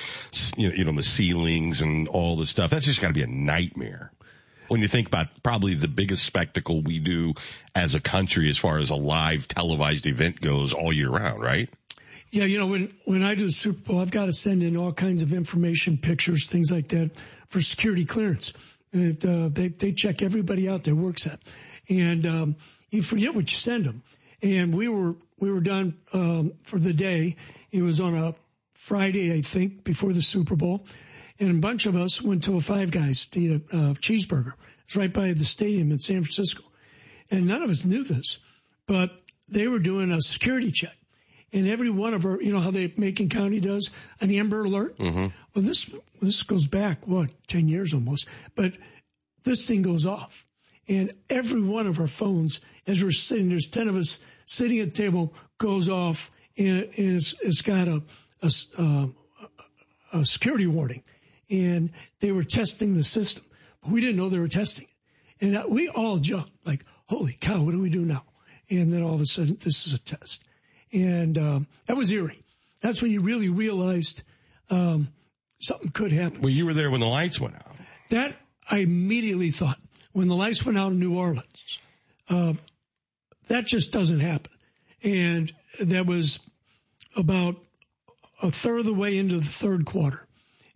you 0.57 0.71
know, 0.71 0.75
you 0.75 0.85
know, 0.87 0.93
the 0.93 1.03
ceilings 1.03 1.83
and 1.83 2.09
all 2.09 2.37
the 2.37 2.47
stuff. 2.47 2.71
That's 2.71 2.87
just 2.87 3.03
got 3.03 3.09
to 3.09 3.13
be 3.13 3.23
a 3.23 3.27
nightmare 3.27 4.11
when 4.69 4.81
you 4.81 4.89
think 4.89 5.09
about 5.09 5.43
probably 5.43 5.75
the 5.75 5.89
biggest 5.89 6.25
spectacle 6.25 6.83
we 6.83 6.99
do 6.99 7.35
as 7.75 7.95
a 7.95 8.01
country 8.01 8.51
as 8.51 8.59
far 8.59 8.79
as 8.79 8.91
a 8.91 8.97
live 8.97 9.49
televised 9.49 10.07
event 10.07 10.41
goes 10.41 10.73
all 10.73 10.93
year 10.93 11.11
round, 11.11 11.43
right? 11.43 11.69
Yeah, 12.31 12.45
you 12.45 12.59
know, 12.59 12.67
when, 12.67 12.93
when 13.05 13.23
I 13.23 13.35
do 13.35 13.47
the 13.47 13.53
Super 13.53 13.79
Bowl, 13.79 14.01
I've 14.01 14.11
got 14.11 14.27
to 14.27 14.33
send 14.33 14.63
in 14.63 14.77
all 14.77 14.93
kinds 14.93 15.23
of 15.23 15.33
information, 15.33 15.97
pictures, 15.97 16.49
things 16.49 16.71
like 16.73 16.89
that 16.89 17.13
for 17.49 17.61
security 17.61 18.05
clearance. 18.05 18.53
And, 18.93 19.25
uh, 19.25 19.49
they, 19.49 19.69
they 19.69 19.93
check 19.93 20.23
everybody 20.23 20.69
out 20.69 20.85
that 20.85 20.95
works 20.95 21.27
at. 21.27 21.39
And, 21.89 22.27
um, 22.27 22.57
you 22.91 23.03
forget 23.03 23.35
what 23.35 23.51
you 23.51 23.57
send 23.57 23.85
them. 23.85 24.03
And 24.43 24.75
we 24.75 24.89
were, 24.89 25.17
we 25.39 25.51
were 25.51 25.61
done, 25.61 25.97
um, 26.13 26.53
for 26.65 26.79
the 26.79 26.93
day. 26.93 27.37
It 27.71 27.83
was 27.83 28.01
on 28.01 28.15
a 28.15 28.35
Friday, 28.75 29.33
I 29.33 29.41
think, 29.41 29.85
before 29.85 30.13
the 30.13 30.23
Super 30.23 30.57
Bowl. 30.57 30.87
And 31.39 31.59
a 31.59 31.61
bunch 31.61 31.87
of 31.87 31.97
us 31.97 32.23
went 32.23 32.45
to 32.45 32.57
a 32.57 32.61
Five 32.61 32.91
Guys 32.91 33.27
to 33.29 33.41
eat 33.41 33.63
a 33.73 33.77
uh, 33.77 33.95
cheeseburger. 33.95 34.53
It's 34.85 34.97
right 34.97 35.13
by 35.13 35.33
the 35.33 35.45
stadium 35.45 35.91
in 35.93 35.99
San 35.99 36.23
Francisco. 36.23 36.63
And 37.31 37.47
none 37.47 37.63
of 37.63 37.71
us 37.71 37.85
knew 37.85 38.05
this, 38.05 38.39
but 38.87 39.11
they 39.49 39.67
were 39.69 39.81
doing 39.81 40.13
a 40.13 40.21
security 40.21 40.71
check. 40.71 40.97
And 41.53 41.69
every 41.69 41.91
one 41.91 42.15
of 42.15 42.25
our, 42.25 42.41
you 42.41 42.53
know 42.53 42.61
how 42.61 42.71
they 42.71 42.93
Macon 42.97 43.29
County 43.29 43.61
does 43.61 43.91
an 44.21 44.31
Amber 44.31 44.65
Alert. 44.65 44.99
Mm-hmm. 44.99 45.27
Well, 45.55 45.65
this 45.65 45.91
this 46.21 46.43
goes 46.43 46.67
back 46.67 47.07
what 47.07 47.33
ten 47.47 47.69
years 47.69 47.95
almost, 47.95 48.27
but 48.55 48.73
this 49.45 49.67
thing 49.67 49.83
goes 49.83 50.07
off, 50.07 50.45
and 50.89 51.13
every 51.31 51.63
one 51.63 51.87
of 51.87 52.01
our 52.01 52.09
phones 52.09 52.61
as 52.87 53.03
we're 53.03 53.11
sitting, 53.11 53.49
there's 53.49 53.69
10 53.69 53.89
of 53.89 53.97
us 53.97 54.19
sitting 54.47 54.81
at 54.81 54.91
the 54.91 55.03
table, 55.03 55.35
goes 55.59 55.89
off 55.89 56.31
and, 56.57 56.85
and 56.97 57.17
it's, 57.17 57.35
it's 57.41 57.63
got 57.63 57.89
a, 57.89 58.03
a, 58.43 58.51
um, 58.79 59.15
a 60.13 60.25
security 60.25 60.67
warning 60.67 61.03
and 61.51 61.91
they 62.21 62.33
were 62.33 62.45
testing 62.45 62.95
the 62.95 63.05
system. 63.05 63.45
But 63.83 63.93
we 63.93 64.01
didn't 64.01 64.17
know 64.17 64.29
they 64.29 64.39
were 64.39 64.49
testing 64.49 64.87
it. 65.41 65.47
And 65.47 65.75
we 65.75 65.89
all 65.89 66.19
jumped 66.19 66.53
like, 66.65 66.83
holy 67.07 67.37
cow, 67.39 67.63
what 67.63 67.73
do 67.73 67.81
we 67.81 67.91
do 67.91 68.05
now? 68.05 68.23
And 68.71 68.93
then 68.93 69.03
all 69.03 69.15
of 69.15 69.21
a 69.21 69.27
sudden, 69.27 69.59
this 69.61 69.87
is 69.87 69.93
a 69.93 69.99
test. 69.99 70.43
And 70.93 71.37
um, 71.39 71.67
that 71.87 71.97
was 71.97 72.11
eerie. 72.11 72.43
That's 72.81 73.03
when 73.03 73.11
you 73.11 73.21
really 73.21 73.49
realized 73.49 74.23
um, 74.71 75.09
something 75.61 75.91
could 75.91 76.13
happen. 76.13 76.41
Well, 76.41 76.51
you 76.51 76.67
were 76.67 76.75
there 76.75 76.91
when 76.91 77.01
the 77.01 77.07
lights 77.07 77.41
went 77.41 77.55
out. 77.55 77.77
That 78.11 78.37
I 78.69 78.79
immediately 78.79 79.51
thought 79.51 79.79
when 80.13 80.29
the 80.29 80.35
lights 80.35 80.65
went 80.65 80.79
out 80.79 80.93
in 80.93 80.99
New 80.99 81.19
Orleans, 81.19 81.81
uh, 82.29 82.55
that 83.49 83.67
just 83.67 83.93
doesn't 83.93 84.21
happen. 84.21 84.53
And 85.03 85.53
that 85.85 86.07
was 86.07 86.41
about 87.17 87.57
a 88.43 88.51
third 88.51 88.81
of 88.81 88.87
the 88.87 88.95
way 88.95 89.19
into 89.19 89.37
the 89.37 89.43
third 89.43 89.85
quarter. 89.85 90.27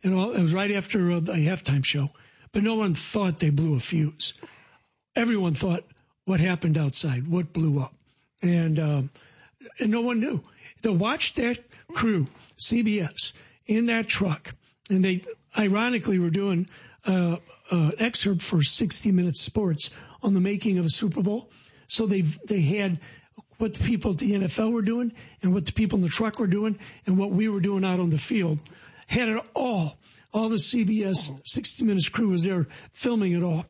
And 0.03 0.15
all, 0.15 0.33
it 0.33 0.41
was 0.41 0.55
right 0.55 0.71
after 0.71 1.13
uh, 1.13 1.21
the 1.21 1.33
halftime 1.33 1.85
show, 1.85 2.09
but 2.53 2.63
no 2.63 2.77
one 2.77 2.95
thought 2.95 3.39
they 3.39 3.51
blew 3.51 3.77
a 3.77 3.81
fuse. 3.81 4.35
Everyone 5.15 5.55
thought 5.55 5.85
what 6.25 6.41
happened 6.41 6.79
outside, 6.79 7.27
what 7.27 7.53
blew 7.53 7.81
up, 7.81 7.95
and 8.43 8.79
um, 8.79 9.11
and 9.79 9.91
no 9.91 10.01
one 10.01 10.21
knew. 10.21 10.43
To 10.83 10.93
watch 10.93 11.35
that 11.35 11.59
crew, 11.93 12.27
CBS, 12.59 13.33
in 13.67 13.87
that 13.87 14.09
truck, 14.09 14.55
and 14.89 15.05
they 15.05 15.23
ironically 15.57 16.19
were 16.19 16.31
doing 16.31 16.69
uh, 17.07 17.37
uh, 17.71 17.91
excerpt 17.99 18.43
for 18.43 18.63
60 18.63 19.13
Minutes 19.13 19.41
Sports 19.41 19.91
on 20.23 20.35
the 20.35 20.41
making 20.41 20.79
of 20.79 20.87
a 20.87 20.91
Super 20.91 21.23
Bowl. 21.23 21.51
So 21.89 22.07
they 22.07 22.23
they 22.23 22.63
had 22.63 23.01
what 23.59 23.75
the 23.75 23.85
people 23.85 24.13
at 24.13 24.19
the 24.19 24.33
NFL 24.33 24.73
were 24.73 24.83
doing 24.83 25.13
and 25.43 25.53
what 25.53 25.67
the 25.67 25.73
people 25.73 25.99
in 25.99 26.03
the 26.03 26.11
truck 26.11 26.39
were 26.39 26.47
doing 26.47 26.79
and 27.07 27.19
what 27.19 27.31
we 27.31 27.49
were 27.49 27.61
doing 27.61 27.85
out 27.85 28.01
on 28.01 28.09
the 28.11 28.19
field. 28.19 28.59
Had 29.11 29.29
it 29.29 29.43
all. 29.57 29.99
All 30.33 30.49
the 30.49 30.57
CBS 30.57 31.33
60 31.45 31.85
Minutes 31.85 32.09
crew 32.09 32.29
was 32.29 32.45
there 32.45 32.69
filming 32.93 33.33
it 33.33 33.43
all. 33.43 33.65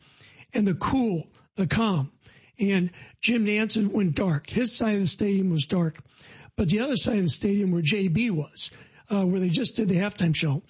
And 0.53 0.67
the 0.67 0.75
cool, 0.75 1.29
the 1.57 1.67
calm. 1.67 2.13
And 2.59 2.91
Jim 3.23 3.47
Nantz 3.47 3.83
went 3.91 4.15
dark. 4.15 4.51
His 4.51 4.77
side 4.77 4.97
of 4.97 5.01
the 5.01 5.07
stadium 5.07 5.49
was 5.49 5.65
dark. 5.65 5.99
But 6.57 6.69
the 6.69 6.81
other 6.81 6.97
side 6.97 7.17
of 7.17 7.23
the 7.23 7.31
stadium 7.31 7.73
where 7.73 7.81
JB 7.81 8.33
was, 8.33 8.71
uh, 9.09 9.25
where 9.25 9.41
they 9.41 9.49
just 9.49 9.77
did 9.77 9.89
the 9.89 9.95
halftime 9.95 10.37
show, 10.37 10.63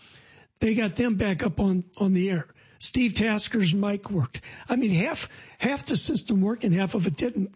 they 0.60 0.74
got 0.74 0.94
them 0.94 1.16
back 1.16 1.42
up 1.42 1.58
on, 1.58 1.82
on 1.98 2.12
the 2.12 2.30
air. 2.30 2.46
Steve 2.78 3.14
Tasker's 3.14 3.74
mic 3.74 4.08
worked. 4.08 4.40
I 4.68 4.76
mean, 4.76 4.92
half, 4.92 5.28
half 5.58 5.84
the 5.86 5.96
system 5.96 6.42
worked 6.42 6.62
and 6.62 6.72
half 6.72 6.94
of 6.94 7.08
it 7.08 7.16
didn't. 7.16 7.52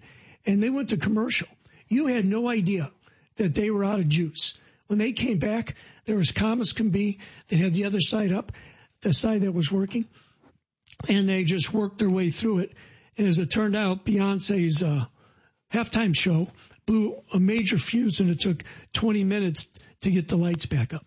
And 0.47 0.61
they 0.61 0.69
went 0.69 0.89
to 0.89 0.97
commercial. 0.97 1.49
You 1.87 2.09
had 2.09 2.25
no 2.25 2.49
idea 2.49 2.91
that 3.37 3.55
they 3.55 3.71
were 3.71 3.85
out 3.85 4.01
of 4.01 4.09
juice. 4.09 4.55
When 4.89 4.99
they 4.99 5.13
came 5.13 5.39
back, 5.39 5.77
there 6.05 6.17
was 6.17 6.33
calm 6.33 6.61
as 6.61 6.73
can 6.73 6.91
be. 6.91 7.19
They 7.49 7.57
had 7.57 7.75
the 7.75 7.85
other 7.85 8.01
side 8.01 8.33
up, 8.33 8.53
the 9.01 9.13
side 9.13 9.43
that 9.43 9.53
was 9.53 9.71
working, 9.71 10.07
and 11.09 11.29
they 11.29 11.45
just 11.45 11.73
worked 11.73 11.99
their 11.99 12.11
way 12.11 12.31
through 12.31 12.61
it. 12.61 12.73
And 13.17 13.27
as 13.27 13.39
it 13.39 13.51
turned 13.51 13.77
out, 13.77 14.05
Beyonce's 14.05 14.83
uh, 14.83 15.05
halftime 15.73 16.17
show 16.17 16.49
blew 16.87 17.15
a 17.33 17.39
major 17.39 17.79
fuse, 17.79 18.21
and 18.21 18.31
it 18.31 18.41
took 18.41 18.63
20 18.93 19.25
minutes 19.25 19.67
to 20.03 20.11
get 20.11 20.29
the 20.29 20.37
lights 20.37 20.67
back 20.67 20.93
up. 20.93 21.03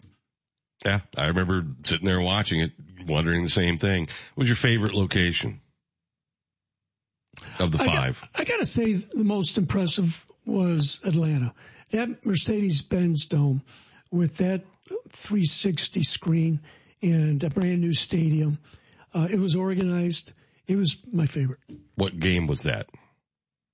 Yeah, 0.85 0.99
I 1.17 1.27
remember 1.27 1.65
sitting 1.85 2.05
there 2.05 2.21
watching 2.21 2.61
it, 2.61 2.71
wondering 3.05 3.43
the 3.43 3.49
same 3.49 3.77
thing. 3.77 4.03
What 4.35 4.43
was 4.43 4.47
your 4.47 4.55
favorite 4.55 4.93
location 4.93 5.59
of 7.59 7.71
the 7.71 7.79
five? 7.79 8.23
I, 8.35 8.43
got, 8.43 8.47
I 8.47 8.51
gotta 8.51 8.65
say, 8.65 8.93
the 8.93 9.23
most 9.23 9.57
impressive 9.57 10.25
was 10.45 10.99
Atlanta. 11.03 11.53
That 11.91 12.25
Mercedes-Benz 12.25 13.27
Dome 13.27 13.63
with 14.11 14.37
that 14.37 14.63
360 15.11 16.03
screen 16.03 16.61
and 17.01 17.43
a 17.43 17.49
brand 17.49 17.81
new 17.81 17.93
stadium. 17.93 18.57
Uh, 19.13 19.27
it 19.29 19.39
was 19.39 19.55
organized. 19.55 20.33
It 20.67 20.75
was 20.75 20.97
my 21.11 21.25
favorite. 21.25 21.59
What 21.95 22.17
game 22.19 22.47
was 22.47 22.63
that? 22.63 22.89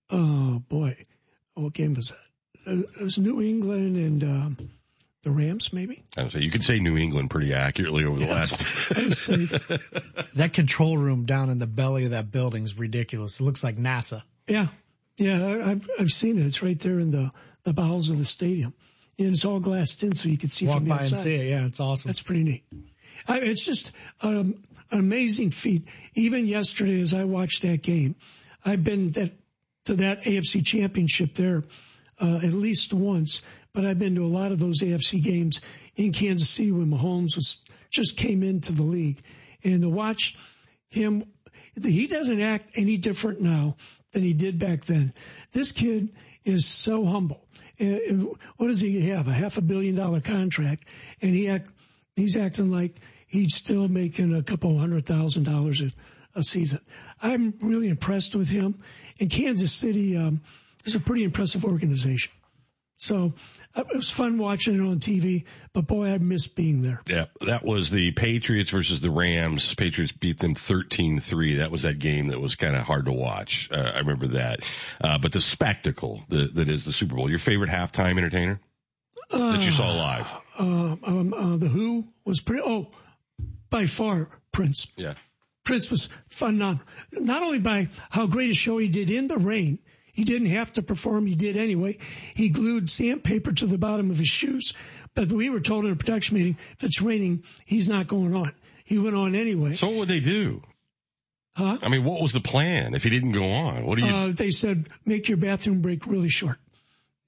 Oh 0.10 0.60
boy, 0.70 0.96
what 1.56 1.74
game 1.74 1.94
was 1.96 2.10
that? 2.10 2.18
It 3.00 3.04
was 3.04 3.18
New 3.18 3.42
England 3.42 3.98
and 3.98 4.24
um, 4.24 4.70
the 5.24 5.32
Rams, 5.32 5.74
maybe. 5.74 6.04
I 6.16 6.30
say 6.30 6.40
you 6.42 6.52
could 6.52 6.64
say 6.64 6.80
New 6.80 6.98
England 6.98 7.30
pretty 7.30 7.54
accurately 7.54 8.06
over 8.06 8.20
the 8.20 8.26
Yeah. 8.26 8.34
last. 8.34 8.62
That 10.36 10.54
control 10.54 10.98
room 10.98 11.26
down 11.26 11.50
in 11.50 11.60
the 11.60 11.68
belly 11.68 12.06
of 12.06 12.12
that 12.12 12.32
building 12.32 12.64
is 12.64 12.78
ridiculous. 12.78 13.40
It 13.40 13.44
looks 13.44 13.64
like 13.64 13.76
NASA. 13.76 14.24
Yeah, 14.48 14.68
yeah, 15.18 15.46
I- 15.46 15.72
I've 15.72 15.88
I've 16.00 16.12
seen 16.12 16.38
it. 16.40 16.46
It's 16.46 16.62
right 16.64 16.78
there 16.80 17.00
in 17.00 17.12
the 17.12 17.32
the 17.64 17.74
bowels 17.74 18.10
of 18.10 18.18
the 18.18 18.26
stadium, 18.26 18.74
and 19.20 19.30
it's 19.30 19.46
all 19.46 19.60
glassed 19.60 20.04
in, 20.04 20.16
so 20.16 20.30
you 20.30 20.38
can 20.38 20.50
see 20.50 20.66
Walk 20.66 20.78
from 20.78 20.86
the 20.86 20.90
by 20.90 21.00
and 21.00 21.08
see 21.10 21.36
it. 21.36 21.50
Yeah, 21.50 21.66
it's 21.66 21.80
awesome. 21.80 22.10
That's 22.10 22.22
pretty 22.22 22.44
neat. 22.44 22.64
I, 23.28 23.40
it's 23.40 23.66
just 23.66 23.92
um, 24.22 24.64
an 24.92 25.00
amazing 25.00 25.52
feat. 25.52 25.88
Even 26.16 26.46
yesterday, 26.48 27.02
as 27.02 27.14
I 27.14 27.26
watched 27.26 27.62
that 27.62 27.82
game, 27.82 28.16
I've 28.66 28.84
been 28.84 29.12
that 29.12 29.32
to 29.86 29.96
that 29.96 30.24
AFC 30.24 30.66
Championship 30.66 31.34
there 31.34 31.64
uh, 32.20 32.38
at 32.38 32.54
least 32.54 32.94
once, 32.94 33.42
but 33.74 33.86
I've 33.86 34.00
been 34.00 34.16
to 34.16 34.26
a 34.26 34.28
lot 34.28 34.52
of 34.52 34.60
those 34.60 34.82
AFC 34.82 35.22
games 35.22 35.62
in 35.96 36.14
Kansas 36.14 36.50
City 36.50 36.72
when 36.72 36.88
Mahomes 36.88 37.36
was 37.36 37.58
just 37.90 38.18
came 38.18 38.44
into 38.44 38.72
the 38.72 38.84
league, 38.84 39.22
and 39.64 39.82
to 39.82 39.90
watch 39.90 40.36
him, 40.90 41.24
he 41.82 42.08
doesn't 42.08 42.42
act 42.42 42.72
any 42.76 42.98
different 42.98 43.42
now 43.42 43.76
than 44.12 44.24
he 44.24 44.34
did 44.34 44.60
back 44.60 44.86
then. 44.86 45.14
This 45.52 45.72
kid 45.72 46.10
is 46.46 46.66
so 46.66 47.06
humble. 47.06 47.46
And 47.80 48.36
what 48.58 48.68
does 48.68 48.80
he 48.80 49.10
have? 49.10 49.28
A 49.28 49.34
half 49.34 49.58
a 49.58 49.62
billion 49.62 49.96
dollar 49.96 50.22
contract, 50.22 50.86
and 51.22 51.32
he 51.32 51.50
act, 51.50 51.70
he's 52.16 52.38
acting 52.38 52.72
like 52.72 52.96
he's 53.28 53.56
still 53.56 53.88
making 53.88 54.36
a 54.36 54.44
couple 54.44 54.78
hundred 54.78 55.06
thousand 55.06 55.44
dollars 55.44 55.82
a, 55.82 55.92
a 56.40 56.44
season. 56.44 56.80
I'm 57.22 57.54
really 57.62 57.90
impressed 57.90 58.36
with 58.36 58.50
him. 58.50 58.80
And 59.20 59.30
Kansas 59.30 59.74
City 59.74 60.18
um, 60.18 60.42
is 60.86 60.96
a 60.96 61.00
pretty 61.00 61.24
impressive 61.24 61.66
organization. 61.66 62.32
So 62.98 63.34
uh, 63.76 63.82
it 63.82 63.96
was 63.96 64.10
fun 64.10 64.38
watching 64.38 64.76
it 64.76 64.82
on 64.82 65.00
TV, 65.00 65.46
but 65.74 65.88
boy, 65.88 66.08
I 66.08 66.18
miss 66.20 66.48
being 66.48 66.82
there. 66.82 67.02
Yeah, 67.08 67.26
that 67.42 67.66
was 67.66 67.90
the 67.90 68.12
Patriots 68.12 68.70
versus 68.70 69.02
the 69.02 69.10
Rams. 69.10 69.74
Patriots 69.76 70.14
beat 70.14 70.40
them 70.40 70.54
13-3. 70.54 71.58
That 71.58 71.72
was 71.72 71.82
that 71.82 72.00
game 72.00 72.28
that 72.28 72.40
was 72.40 72.56
kind 72.56 72.76
of 72.76 72.84
hard 72.84 73.06
to 73.06 73.12
watch. 73.12 73.70
Uh, 73.72 73.92
I 73.96 74.00
remember 74.00 74.28
that. 74.28 74.62
Uh, 75.02 75.18
but 75.18 75.32
the 75.32 75.42
spectacle 75.42 76.24
that, 76.30 76.56
that 76.56 76.70
is 76.70 76.86
the 76.86 76.94
Super 76.94 77.16
Bowl. 77.16 77.30
Your 77.30 77.40
favorite 77.40 77.70
halftime 77.70 78.18
entertainer 78.18 78.60
that 79.32 79.66
you 79.66 79.72
saw 79.72 79.92
live? 79.92 80.44
Uh, 80.60 80.96
um, 81.04 81.34
uh, 81.34 81.58
the 81.58 81.68
Who 81.68 82.04
was 82.26 82.42
pretty. 82.42 82.62
Oh, 82.66 82.88
by 83.70 83.86
far 83.86 84.30
Prince. 84.52 84.88
Yeah. 84.96 85.16
Prince 85.64 85.90
was 85.90 86.10
phenomenal. 86.30 86.84
Not 87.12 87.42
only 87.42 87.60
by 87.60 87.90
how 88.10 88.28
great 88.28 88.52
a 88.52 88.54
show 88.54 88.78
he 88.78 88.90
did 88.90 89.10
in 89.10 89.28
the 89.28 89.38
rain, 89.38 89.80
he 90.14 90.24
didn't 90.24 90.50
have 90.50 90.72
to 90.74 90.82
perform, 90.82 91.26
he 91.26 91.36
did 91.36 91.58
anyway. 91.58 91.98
He 92.36 92.50
glued 92.50 92.90
sandpaper 92.90 93.52
to 93.52 93.66
the 93.66 93.78
bottom 93.78 94.12
of 94.12 94.18
his 94.18 94.30
shoes, 94.30 94.74
but 95.16 95.32
we 95.32 95.50
were 95.50 95.60
told 95.60 95.86
in 95.86 95.92
a 95.92 95.96
production 95.96 96.38
meeting, 96.38 96.58
if 96.78 96.84
it's 96.84 97.02
raining, 97.02 97.44
he's 97.66 97.90
not 97.90 98.08
going 98.08 98.36
on. 98.36 98.52
He 98.86 99.00
went 99.00 99.16
on 99.16 99.34
anyway. 99.36 99.76
So 99.76 99.88
what 99.88 99.98
would 99.98 100.08
they 100.08 100.20
do? 100.20 100.62
Huh? 101.56 101.78
I 101.82 101.90
mean, 101.90 102.04
what 102.04 102.22
was 102.22 102.34
the 102.34 102.42
plan 102.42 102.94
if 102.94 103.04
he 103.04 103.10
didn't 103.10 103.32
go 103.32 103.46
on? 103.46 103.86
What 103.86 104.00
do 104.00 104.06
you? 104.06 104.14
Uh, 104.14 104.32
they 104.32 104.52
said, 104.52 104.88
make 105.06 105.30
your 105.30 105.38
bathroom 105.38 105.82
break 105.82 106.06
really 106.08 106.30
short. 106.30 106.58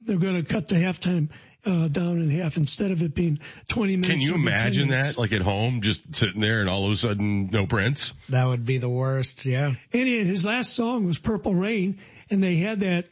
They're 0.01 0.17
going 0.17 0.43
to 0.43 0.43
cut 0.43 0.67
the 0.67 0.75
halftime 0.75 1.29
uh, 1.65 1.87
down 1.87 2.19
in 2.19 2.29
half 2.29 2.57
instead 2.57 2.91
of 2.91 3.01
it 3.01 3.15
being 3.15 3.39
20 3.69 3.97
minutes. 3.97 4.11
can 4.11 4.21
you 4.21 4.35
it'll 4.35 4.45
be 4.45 4.51
10 4.51 4.59
imagine 4.59 4.87
that, 4.89 5.17
like 5.17 5.31
at 5.31 5.41
home, 5.41 5.81
just 5.81 6.15
sitting 6.15 6.41
there 6.41 6.61
and 6.61 6.69
all 6.69 6.85
of 6.85 6.91
a 6.91 6.97
sudden 6.97 7.49
no 7.51 7.65
Prince? 7.65 8.13
That 8.29 8.45
would 8.45 8.65
be 8.65 8.77
the 8.77 8.89
worst. 8.89 9.45
Yeah. 9.45 9.73
And 9.93 10.07
his 10.07 10.45
last 10.45 10.73
song 10.73 11.05
was 11.05 11.19
Purple 11.19 11.55
Rain, 11.55 11.99
and 12.29 12.43
they 12.43 12.57
had 12.57 12.81
that 12.81 13.05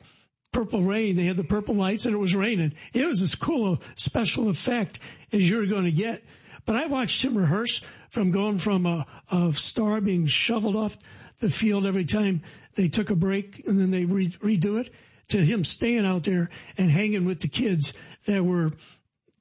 Purple 0.51 0.84
Rain. 0.84 1.16
They 1.16 1.26
had 1.26 1.36
the 1.38 1.43
purple 1.43 1.76
lights, 1.76 2.05
and 2.05 2.14
it 2.14 2.20
was 2.20 2.36
raining. 2.36 2.74
It 2.93 3.05
was 3.05 3.22
as 3.22 3.36
cool 3.36 3.74
a 3.74 3.80
special 3.95 4.49
effect 4.49 4.99
as 5.34 5.49
you're 5.49 5.66
going 5.66 5.86
to 5.86 5.91
get. 5.91 6.24
But 6.66 6.78
I 6.78 6.86
watched 6.86 7.24
him 7.24 7.38
rehearse 7.38 7.82
from 8.09 8.32
going 8.32 8.59
from 8.59 8.86
a, 8.86 9.05
a 9.32 9.51
star 9.53 9.99
being 9.99 10.28
shoveled 10.28 10.76
off 10.76 10.95
the 11.39 11.49
field 11.49 11.86
every 11.86 12.05
time 12.05 12.43
they 12.76 12.88
took 12.88 13.09
a 13.09 13.16
break, 13.16 13.68
and 13.68 13.80
then 13.80 13.91
they 13.91 14.05
re- 14.05 14.30
redo 14.30 14.80
it, 14.80 14.93
to 15.30 15.43
him 15.43 15.64
staying 15.64 16.05
out 16.05 16.24
there 16.24 16.49
and 16.78 16.89
hanging 16.89 17.26
with 17.26 17.39
the 17.39 17.47
kids 17.47 17.93
that 18.28 18.43
were 18.43 18.72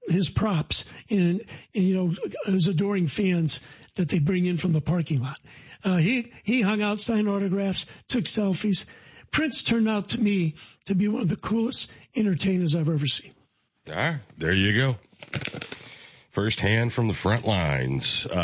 his 0.09 0.31
props 0.31 0.85
and, 1.11 1.43
and 1.75 1.85
you 1.85 1.95
know 1.95 2.15
his 2.47 2.67
adoring 2.67 3.07
fans 3.07 3.61
that 3.95 4.09
they 4.09 4.19
bring 4.19 4.47
in 4.47 4.57
from 4.57 4.73
the 4.73 4.81
parking 4.81 5.21
lot. 5.23 5.39
Uh, 5.85 5.97
he 5.97 6.33
he 6.43 6.61
hung 6.61 6.83
out, 6.83 7.01
signed 7.01 7.29
autographs, 7.29 7.87
took 8.09 8.25
selfies. 8.25 8.87
Prince 9.33 9.63
turned 9.63 9.89
out 9.89 10.11
to 10.11 10.21
me 10.21 10.55
to 10.85 10.95
be 10.95 11.09
one 11.09 11.23
of 11.23 11.29
the 11.29 11.37
coolest 11.37 11.91
entertainers 12.15 12.77
I've 12.77 12.89
ever 12.89 13.07
seen. 13.07 13.33
Ah, 13.91 14.19
there 14.39 14.53
you 14.53 14.77
go. 14.77 14.97
firsthand 16.31 16.93
from 16.93 17.09
the 17.09 17.15
front 17.15 17.47
lines. 17.47 18.27
Uh, 18.27 18.35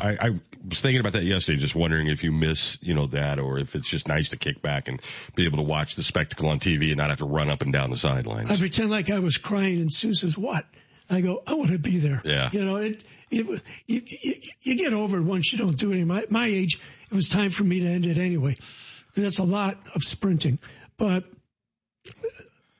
I, 0.00 0.18
I 0.20 0.30
was 0.68 0.80
thinking 0.80 1.00
about 1.00 1.14
that 1.14 1.24
yesterday, 1.24 1.58
just 1.58 1.74
wondering 1.74 2.08
if 2.08 2.22
you 2.22 2.32
miss, 2.32 2.78
you 2.82 2.94
know, 2.94 3.06
that 3.06 3.38
or 3.38 3.58
if 3.58 3.74
it's 3.74 3.88
just 3.88 4.08
nice 4.08 4.28
to 4.28 4.36
kick 4.36 4.60
back 4.60 4.88
and 4.88 5.00
be 5.34 5.46
able 5.46 5.56
to 5.56 5.64
watch 5.64 5.96
the 5.96 6.02
spectacle 6.02 6.50
on 6.50 6.60
TV 6.60 6.88
and 6.88 6.98
not 6.98 7.08
have 7.08 7.18
to 7.18 7.26
run 7.26 7.48
up 7.48 7.62
and 7.62 7.72
down 7.72 7.90
the 7.90 7.96
sidelines. 7.96 8.50
I 8.50 8.56
pretend 8.56 8.90
like 8.90 9.10
I 9.10 9.18
was 9.20 9.38
crying, 9.38 9.80
and 9.80 9.92
Sue 9.92 10.14
says, 10.14 10.36
"What?" 10.36 10.66
I 11.08 11.22
go, 11.22 11.42
"I 11.46 11.54
want 11.54 11.70
to 11.70 11.78
be 11.78 11.98
there." 11.98 12.20
Yeah. 12.24 12.50
You 12.52 12.64
know, 12.64 12.76
it. 12.76 13.02
it 13.30 13.62
you, 13.86 14.02
you, 14.06 14.34
you 14.62 14.76
get 14.76 14.92
over 14.92 15.18
it 15.18 15.22
once 15.22 15.52
you 15.52 15.58
don't 15.58 15.78
do 15.78 15.92
it. 15.92 16.04
My 16.04 16.26
my 16.30 16.46
age, 16.46 16.78
it 17.10 17.14
was 17.14 17.28
time 17.28 17.50
for 17.50 17.64
me 17.64 17.80
to 17.80 17.86
end 17.86 18.04
it 18.06 18.18
anyway. 18.18 18.56
That's 19.14 19.38
a 19.38 19.44
lot 19.44 19.76
of 19.94 20.02
sprinting, 20.02 20.58
but 20.96 21.24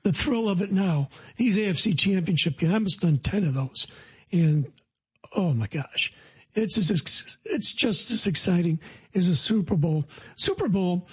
the 0.02 0.12
thrill 0.12 0.48
of 0.48 0.62
it 0.62 0.70
now. 0.70 1.08
These 1.36 1.58
AFC 1.58 1.98
Championship 1.98 2.58
games, 2.58 2.72
I 2.72 2.78
must 2.78 3.00
done 3.00 3.18
ten 3.18 3.44
of 3.44 3.54
those, 3.54 3.86
and 4.32 4.70
oh 5.34 5.52
my 5.52 5.66
gosh, 5.66 6.12
it's 6.54 6.78
as, 6.78 7.38
it's 7.44 7.72
just 7.72 8.10
as 8.10 8.26
exciting 8.26 8.80
as 9.14 9.28
a 9.28 9.36
Super 9.36 9.76
Bowl. 9.76 10.04
Super 10.36 10.68
Bowl, 10.68 11.08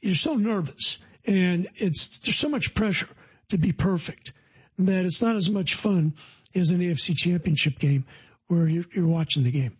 you're 0.00 0.14
so 0.14 0.34
nervous, 0.34 0.98
and 1.26 1.68
it's 1.74 2.18
there's 2.20 2.36
so 2.36 2.48
much 2.48 2.74
pressure 2.74 3.08
to 3.48 3.58
be 3.58 3.72
perfect 3.72 4.32
that 4.78 5.04
it's 5.04 5.22
not 5.22 5.36
as 5.36 5.48
much 5.48 5.74
fun 5.74 6.14
as 6.54 6.70
an 6.70 6.80
AFC 6.80 7.16
Championship 7.16 7.78
game 7.78 8.04
where 8.48 8.68
you're, 8.68 8.84
you're 8.94 9.06
watching 9.06 9.44
the 9.44 9.50
game. 9.50 9.76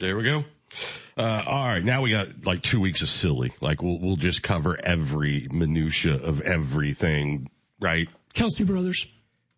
There 0.00 0.16
we 0.16 0.24
go. 0.24 0.44
Uh, 1.16 1.42
all 1.46 1.66
right, 1.66 1.84
now 1.84 2.02
we 2.02 2.10
got 2.10 2.44
like 2.44 2.62
two 2.62 2.80
weeks 2.80 3.02
of 3.02 3.08
silly. 3.08 3.52
Like 3.60 3.82
we'll 3.82 3.98
we'll 3.98 4.16
just 4.16 4.42
cover 4.42 4.76
every 4.82 5.48
minutia 5.50 6.14
of 6.14 6.40
everything, 6.40 7.48
right? 7.80 8.08
Kelce 8.34 8.66
brothers. 8.66 9.06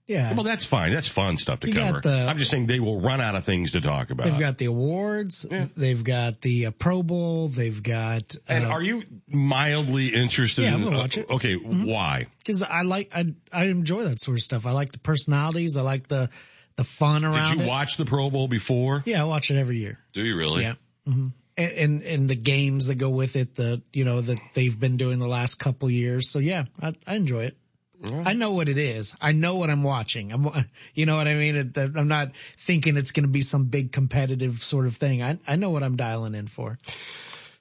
Yeah. 0.07 0.35
Well, 0.35 0.45
that's 0.45 0.65
fine. 0.65 0.93
That's 0.93 1.09
fun 1.09 1.37
stuff 1.37 1.61
to 1.61 1.69
You 1.69 1.75
cover. 1.75 2.01
the- 2.01 2.27
I'm 2.29 2.39
just 2.39 2.51
saying 2.53 2.67
they 2.67 2.79
will 2.79 3.01
run 3.01 3.21
out 3.21 3.35
of 3.35 3.45
things 3.45 3.73
to 3.73 3.81
talk 3.81 4.11
about. 4.11 4.27
They've 4.29 4.39
got 4.39 4.57
the 4.57 4.67
awards. 4.67 5.45
They've 5.77 6.05
got 6.05 6.41
the 6.41 6.67
uh, 6.67 6.71
Pro 6.71 7.03
Bowl. 7.03 7.49
They've 7.49 7.83
got. 7.83 8.37
Uh, 8.37 8.53
and 8.53 8.67
are 8.67 8.81
you 8.83 9.03
mildly 9.27 10.09
interested? 10.09 10.63
Yeah, 10.63 10.69
in, 10.69 10.75
I'm 10.75 10.85
gonna 10.85 10.97
uh, 10.97 11.01
watch 11.01 11.19
it. 11.19 11.27
Mm-hmm. 11.27 11.35
Okay, 11.35 11.55
why? 11.57 12.27
Because 12.39 12.63
I 12.63 12.83
like 12.83 13.11
I 13.17 13.35
I 13.53 13.65
enjoy 13.65 14.05
that 14.05 14.21
sort 14.21 14.37
of 14.37 14.43
stuff. 14.43 14.65
I 14.65 14.71
like 14.73 14.93
the 14.93 15.01
personalities. 15.01 15.77
I 15.77 15.83
like 15.83 16.07
the 16.07 16.31
the 16.77 16.85
fun 16.85 17.25
around 17.25 17.51
Did 17.51 17.59
you 17.59 17.65
it. 17.65 17.69
watch 17.69 17.97
the 17.97 18.05
Pro 18.05 18.31
Bowl 18.31 18.47
before? 18.47 19.03
Yeah, 19.07 19.23
I 19.23 19.25
watch 19.25 19.51
it 19.51 19.59
every 19.59 19.79
year. 19.79 19.99
Do 20.13 20.23
you 20.23 20.37
really? 20.37 20.63
Yeah. 20.63 20.75
Hmm 21.07 21.29
And, 21.57 21.73
and 21.73 22.03
and 22.03 22.29
the 22.29 22.37
games 22.37 22.89
that 22.89 22.97
go 22.97 23.11
with 23.11 23.37
it, 23.37 23.55
the 23.55 23.83
you 23.93 24.05
know 24.05 24.21
that 24.21 24.39
they've 24.55 24.79
been 24.79 24.97
doing 24.97 25.19
the 25.19 25.29
last 25.29 25.59
couple 25.59 25.91
years. 25.91 26.29
So 26.29 26.39
yeah, 26.39 26.65
I, 26.81 26.95
I 27.07 27.17
enjoy 27.17 27.45
it. 27.45 27.57
I 28.05 28.35
know 28.35 28.53
what 28.53 28.69
it 28.69 28.77
is. 28.77 29.17
I 29.21 29.33
know 29.33 29.57
what 29.57 29.71
I'm 29.71 29.83
watching. 29.83 30.31
I'm, 30.33 30.47
you 30.95 31.07
know 31.07 31.17
what 31.17 31.27
I 31.27 31.35
mean. 31.35 31.57
It, 31.57 31.79
I'm 31.79 32.09
not 32.09 32.37
thinking 32.37 32.97
it's 32.97 33.13
going 33.13 33.25
to 33.27 33.33
be 33.33 33.41
some 33.41 33.67
big 33.67 33.91
competitive 33.91 34.63
sort 34.63 34.87
of 34.87 34.95
thing. 34.97 35.23
I 35.23 35.39
I 35.47 35.57
know 35.57 35.71
what 35.71 35.83
I'm 35.83 35.97
dialing 35.97 36.35
in 36.35 36.47
for. 36.47 36.79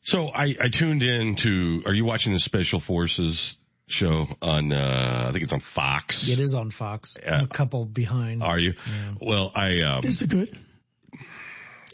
So 0.02 0.28
I, 0.28 0.56
I 0.62 0.70
tuned 0.70 1.02
in 1.02 1.36
to. 1.38 1.84
Are 1.86 1.94
you 1.94 2.06
watching 2.06 2.34
the 2.34 2.40
Special 2.40 2.80
Forces 2.80 3.58
show 3.88 4.28
on? 4.42 4.74
uh 4.74 5.26
I 5.30 5.32
think 5.32 5.44
it's 5.44 5.54
on 5.54 5.62
Fox. 5.62 6.28
It 6.28 6.40
is 6.40 6.54
on 6.54 6.70
Fox. 6.70 7.18
I'm 7.26 7.46
a 7.46 7.48
couple 7.48 7.86
behind. 7.86 8.44
Are 8.44 8.60
you? 8.60 8.74
Well, 9.20 9.52
I. 9.56 9.82
Um, 9.82 10.04
Is 10.04 10.22
it 10.22 10.30
good? 10.30 10.56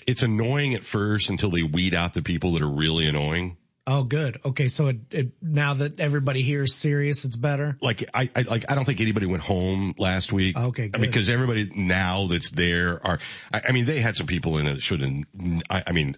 It's 0.08 0.24
annoying 0.24 0.76
at 0.76 0.84
first 0.84 1.30
until 1.30 1.52
they 1.52 1.64
weed 1.64 1.94
out 1.94 2.14
the 2.14 2.22
people 2.22 2.54
that 2.54 2.62
are 2.62 2.70
really 2.70 3.08
annoying. 3.08 3.58
Oh, 3.88 4.04
good. 4.04 4.40
Okay, 4.46 4.68
so 4.68 4.88
it, 4.88 4.98
it 5.10 5.32
now 5.42 5.74
that 5.74 6.00
everybody 6.00 6.44
here 6.44 6.64
is 6.64 6.76
serious, 6.76 7.26
it's 7.26 7.36
better. 7.36 7.78
Like 7.82 8.08
I, 8.14 8.30
I 8.36 8.42
like 8.44 8.66
I 8.70 8.76
don't 8.76 8.86
think 8.86 9.02
anybody 9.02 9.26
went 9.26 9.42
home 9.42 9.94
last 9.98 10.32
week. 10.32 10.56
Okay, 10.56 10.90
good. 10.90 11.02
because 11.02 11.30
everybody 11.30 11.70
now 11.76 12.28
that's 12.28 12.52
there 12.52 13.06
are. 13.06 13.20
I, 13.52 13.62
I 13.70 13.72
mean, 13.72 13.86
they 13.86 14.00
had 14.00 14.16
some 14.16 14.28
people 14.28 14.60
in 14.60 14.68
it 14.68 14.76
that 14.76 14.82
shouldn't. 14.82 15.26
I, 15.70 15.84
I 15.88 15.92
mean, 15.94 16.16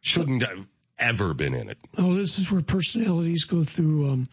shouldn't 0.00 0.44
have 0.44 0.66
ever 0.98 1.34
been 1.34 1.54
in 1.54 1.68
it. 1.68 1.78
Oh, 1.98 2.14
this 2.14 2.38
is 2.38 2.50
where 2.50 2.62
personalities 2.62 3.44
go 3.44 3.64
through 3.64 4.10
um, 4.10 4.26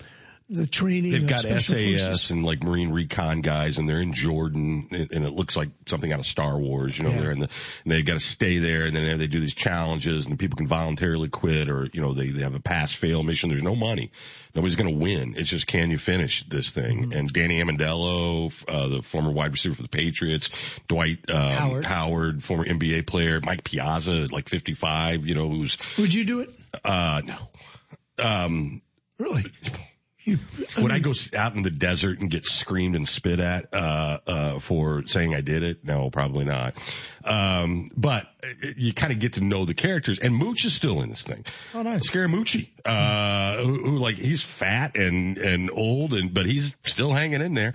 the 0.49 0.67
training. 0.67 1.11
They've 1.11 1.27
got 1.27 1.39
SAS 1.39 1.67
forces. 1.67 2.29
and 2.31 2.45
like 2.45 2.61
Marine 2.61 2.91
recon 2.91 3.41
guys, 3.41 3.77
and 3.79 3.89
they're 3.89 4.01
in 4.01 4.13
Jordan, 4.13 4.87
and 4.91 5.25
it 5.25 5.33
looks 5.33 5.55
like 5.55 5.69
something 5.87 6.11
out 6.13 6.19
of 6.19 6.25
Star 6.27 6.57
Wars. 6.57 6.97
You 6.97 7.03
know, 7.05 7.09
Yeah. 7.09 7.19
they're 7.21 7.31
in 7.31 7.39
the, 7.39 7.49
and 7.83 7.91
they've 7.91 8.05
got 8.05 8.13
to 8.13 8.19
stay 8.19 8.59
there, 8.59 8.83
and 8.85 8.95
then 8.95 9.17
they 9.17 9.27
do 9.27 9.39
these 9.39 9.55
challenges, 9.55 10.27
and 10.27 10.37
people 10.37 10.57
can 10.57 10.67
voluntarily 10.67 11.29
quit, 11.29 11.69
or 11.69 11.89
you 11.91 12.01
know, 12.01 12.13
they 12.13 12.27
they 12.29 12.43
have 12.43 12.53
a 12.55 12.59
pass 12.59 12.93
fail 12.93 13.23
mission. 13.23 13.49
There's 13.49 13.63
no 13.63 13.75
money, 13.75 14.11
nobody's 14.53 14.75
going 14.75 14.91
to 14.91 15.03
win. 15.03 15.33
It's 15.35 15.49
just 15.49 15.65
can 15.65 15.89
you 15.89 15.97
finish 15.97 16.43
this 16.43 16.69
thing? 16.69 17.13
And 17.15 17.27
Danny 17.33 17.59
Amendola, 17.63 18.63
uh, 18.69 18.87
the 18.89 19.01
former 19.01 19.31
wide 19.31 19.51
receiver 19.51 19.73
for 19.75 19.81
the 19.81 19.89
Patriots, 19.89 20.49
Dwight 20.87 21.27
um, 21.31 21.81
Howard. 21.83 22.43
former 22.43 22.65
NBA 22.65 23.07
player, 23.07 23.39
Mike 23.43 23.63
Piazza, 23.63 24.27
like 24.31 24.47
55, 24.47 25.25
you 25.25 25.33
know, 25.33 25.49
who's 25.49 25.77
Would 25.97 26.13
you 26.13 26.23
do 26.23 26.41
it? 26.41 26.49
uh 26.83 27.21
no. 27.25 27.37
Um, 28.23 28.81
Really? 29.17 29.43
would 30.77 30.91
I 30.91 30.99
go 30.99 31.13
out 31.35 31.55
in 31.55 31.61
the 31.61 31.69
desert 31.71 32.19
and 32.19 32.29
get 32.29 32.45
screamed 32.45 32.95
and 32.95 33.07
spit 33.07 33.39
at 33.39 33.73
uh, 33.73 34.17
uh, 34.25 34.59
for 34.59 35.05
saying 35.07 35.35
I 35.35 35.41
did 35.41 35.63
it? 35.63 35.83
No, 35.83 36.09
probably 36.09 36.45
not. 36.45 36.75
Um, 37.23 37.89
but 37.95 38.27
uh, 38.43 38.47
you 38.75 38.93
kind 38.93 39.13
of 39.13 39.19
get 39.19 39.33
to 39.33 39.41
know 39.41 39.65
the 39.65 39.73
characters, 39.73 40.19
and 40.19 40.35
Mooch 40.35 40.65
is 40.65 40.73
still 40.73 41.01
in 41.01 41.09
this 41.09 41.23
thing. 41.23 41.45
Oh, 41.73 41.83
nice. 41.83 42.09
Scaramucci, 42.09 42.69
uh, 42.85 43.57
who, 43.63 43.83
who 43.83 43.97
like 43.97 44.15
he's 44.15 44.41
fat 44.41 44.95
and 44.95 45.37
and 45.37 45.69
old, 45.71 46.13
and 46.13 46.33
but 46.33 46.45
he's 46.45 46.75
still 46.83 47.11
hanging 47.11 47.41
in 47.41 47.53
there. 47.53 47.73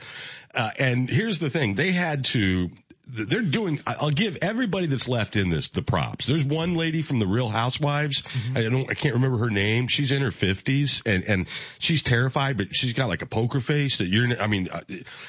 Uh, 0.54 0.70
and 0.78 1.08
here's 1.08 1.38
the 1.38 1.50
thing: 1.50 1.74
they 1.74 1.92
had 1.92 2.24
to. 2.26 2.70
They're 3.12 3.42
doing. 3.42 3.80
I'll 3.86 4.10
give 4.10 4.38
everybody 4.42 4.86
that's 4.86 5.08
left 5.08 5.36
in 5.36 5.48
this 5.50 5.70
the 5.70 5.82
props. 5.82 6.26
There's 6.26 6.44
one 6.44 6.74
lady 6.74 7.02
from 7.02 7.18
the 7.18 7.26
Real 7.26 7.48
Housewives. 7.48 8.22
I 8.54 8.62
don't. 8.62 8.88
I 8.90 8.94
can't 8.94 9.14
remember 9.14 9.38
her 9.38 9.50
name. 9.50 9.88
She's 9.88 10.12
in 10.12 10.22
her 10.22 10.30
fifties 10.30 11.02
and 11.04 11.24
and 11.24 11.48
she's 11.78 12.02
terrified, 12.02 12.56
but 12.56 12.74
she's 12.74 12.92
got 12.92 13.08
like 13.08 13.22
a 13.22 13.26
poker 13.26 13.60
face 13.60 13.98
that 13.98 14.06
you're. 14.06 14.40
I 14.40 14.46
mean, 14.46 14.68
uh, 14.70 14.80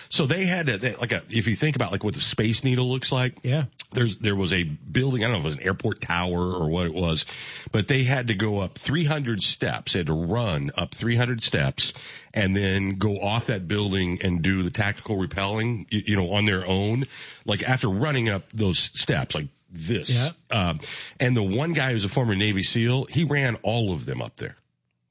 so 0.09 0.25
they 0.25 0.45
had 0.45 0.67
to, 0.67 0.77
they, 0.77 0.95
like 0.95 1.11
a. 1.11 1.21
If 1.29 1.47
you 1.47 1.55
think 1.55 1.75
about 1.75 1.91
like 1.91 2.03
what 2.03 2.13
the 2.13 2.21
Space 2.21 2.63
Needle 2.63 2.89
looks 2.89 3.11
like, 3.11 3.35
Yeah. 3.43 3.65
there's 3.91 4.17
there 4.19 4.35
was 4.35 4.53
a 4.53 4.63
building. 4.63 5.23
I 5.23 5.27
don't 5.27 5.33
know 5.33 5.39
if 5.39 5.45
it 5.45 5.47
was 5.47 5.57
an 5.57 5.63
airport 5.63 6.01
tower 6.01 6.53
or 6.53 6.69
what 6.69 6.85
it 6.85 6.93
was, 6.93 7.25
but 7.71 7.87
they 7.87 8.03
had 8.03 8.27
to 8.27 8.35
go 8.35 8.59
up 8.59 8.77
300 8.77 9.41
steps. 9.41 9.93
They 9.93 9.99
had 9.99 10.07
to 10.07 10.13
run 10.13 10.71
up 10.77 10.93
300 10.93 11.43
steps 11.43 11.93
and 12.33 12.55
then 12.55 12.95
go 12.95 13.17
off 13.17 13.47
that 13.47 13.67
building 13.67 14.19
and 14.23 14.41
do 14.41 14.63
the 14.63 14.71
tactical 14.71 15.17
repelling, 15.17 15.85
you, 15.89 16.01
you 16.07 16.15
know, 16.15 16.31
on 16.33 16.45
their 16.45 16.65
own. 16.65 17.05
Like 17.45 17.63
after 17.63 17.87
running 17.89 18.29
up 18.29 18.43
those 18.53 18.79
steps, 18.79 19.35
like 19.35 19.47
this. 19.69 20.09
Yeah. 20.09 20.29
Um, 20.49 20.79
and 21.19 21.35
the 21.35 21.43
one 21.43 21.73
guy 21.73 21.91
who's 21.93 22.05
a 22.05 22.09
former 22.09 22.35
Navy 22.35 22.63
SEAL, 22.63 23.05
he 23.05 23.23
ran 23.23 23.55
all 23.63 23.93
of 23.93 24.05
them 24.05 24.21
up 24.21 24.35
there, 24.37 24.55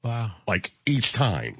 Wow. 0.03 0.31
like 0.47 0.71
each 0.85 1.13
time. 1.13 1.55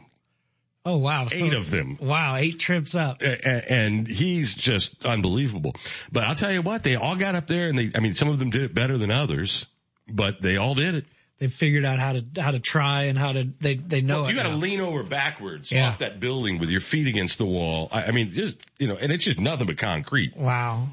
Oh 0.83 0.97
wow. 0.97 1.27
Eight 1.31 1.53
of 1.53 1.69
them. 1.69 1.97
Wow, 2.01 2.37
eight 2.37 2.57
trips 2.59 2.95
up. 2.95 3.21
A- 3.21 3.47
a- 3.47 3.71
and 3.71 4.07
he's 4.07 4.55
just 4.55 5.05
unbelievable. 5.05 5.75
But 6.11 6.23
I'll 6.25 6.35
tell 6.35 6.51
you 6.51 6.63
what, 6.63 6.81
they 6.81 6.95
all 6.95 7.15
got 7.15 7.35
up 7.35 7.45
there 7.45 7.67
and 7.69 7.77
they, 7.77 7.91
I 7.95 7.99
mean, 7.99 8.15
some 8.15 8.29
of 8.29 8.39
them 8.39 8.49
did 8.49 8.63
it 8.63 8.73
better 8.73 8.97
than 8.97 9.11
others, 9.11 9.67
but 10.07 10.41
they 10.41 10.57
all 10.57 10.73
did 10.73 10.95
it. 10.95 11.05
They 11.41 11.47
figured 11.47 11.85
out 11.85 11.97
how 11.97 12.13
to 12.13 12.23
how 12.39 12.51
to 12.51 12.59
try 12.59 13.05
and 13.05 13.17
how 13.17 13.31
to 13.31 13.49
they 13.59 13.73
they 13.73 14.01
know 14.01 14.21
Well, 14.21 14.25
it. 14.27 14.33
you 14.33 14.37
got 14.37 14.49
to 14.49 14.55
lean 14.57 14.79
over 14.79 15.01
backwards 15.01 15.71
Yeah. 15.71 15.87
off 15.87 15.97
that 15.97 16.19
building 16.19 16.59
with 16.59 16.69
your 16.69 16.81
feet 16.81 17.07
against 17.07 17.39
the 17.39 17.47
wall. 17.47 17.89
I, 17.91 18.03
I 18.03 18.11
mean, 18.11 18.31
just, 18.31 18.59
you 18.77 18.87
know, 18.87 18.95
and 18.95 19.11
it's 19.11 19.23
just 19.23 19.39
nothing 19.39 19.65
but 19.65 19.79
concrete. 19.79 20.37
Wow. 20.37 20.89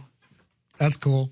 That's 0.78 0.96
cool. 0.96 1.30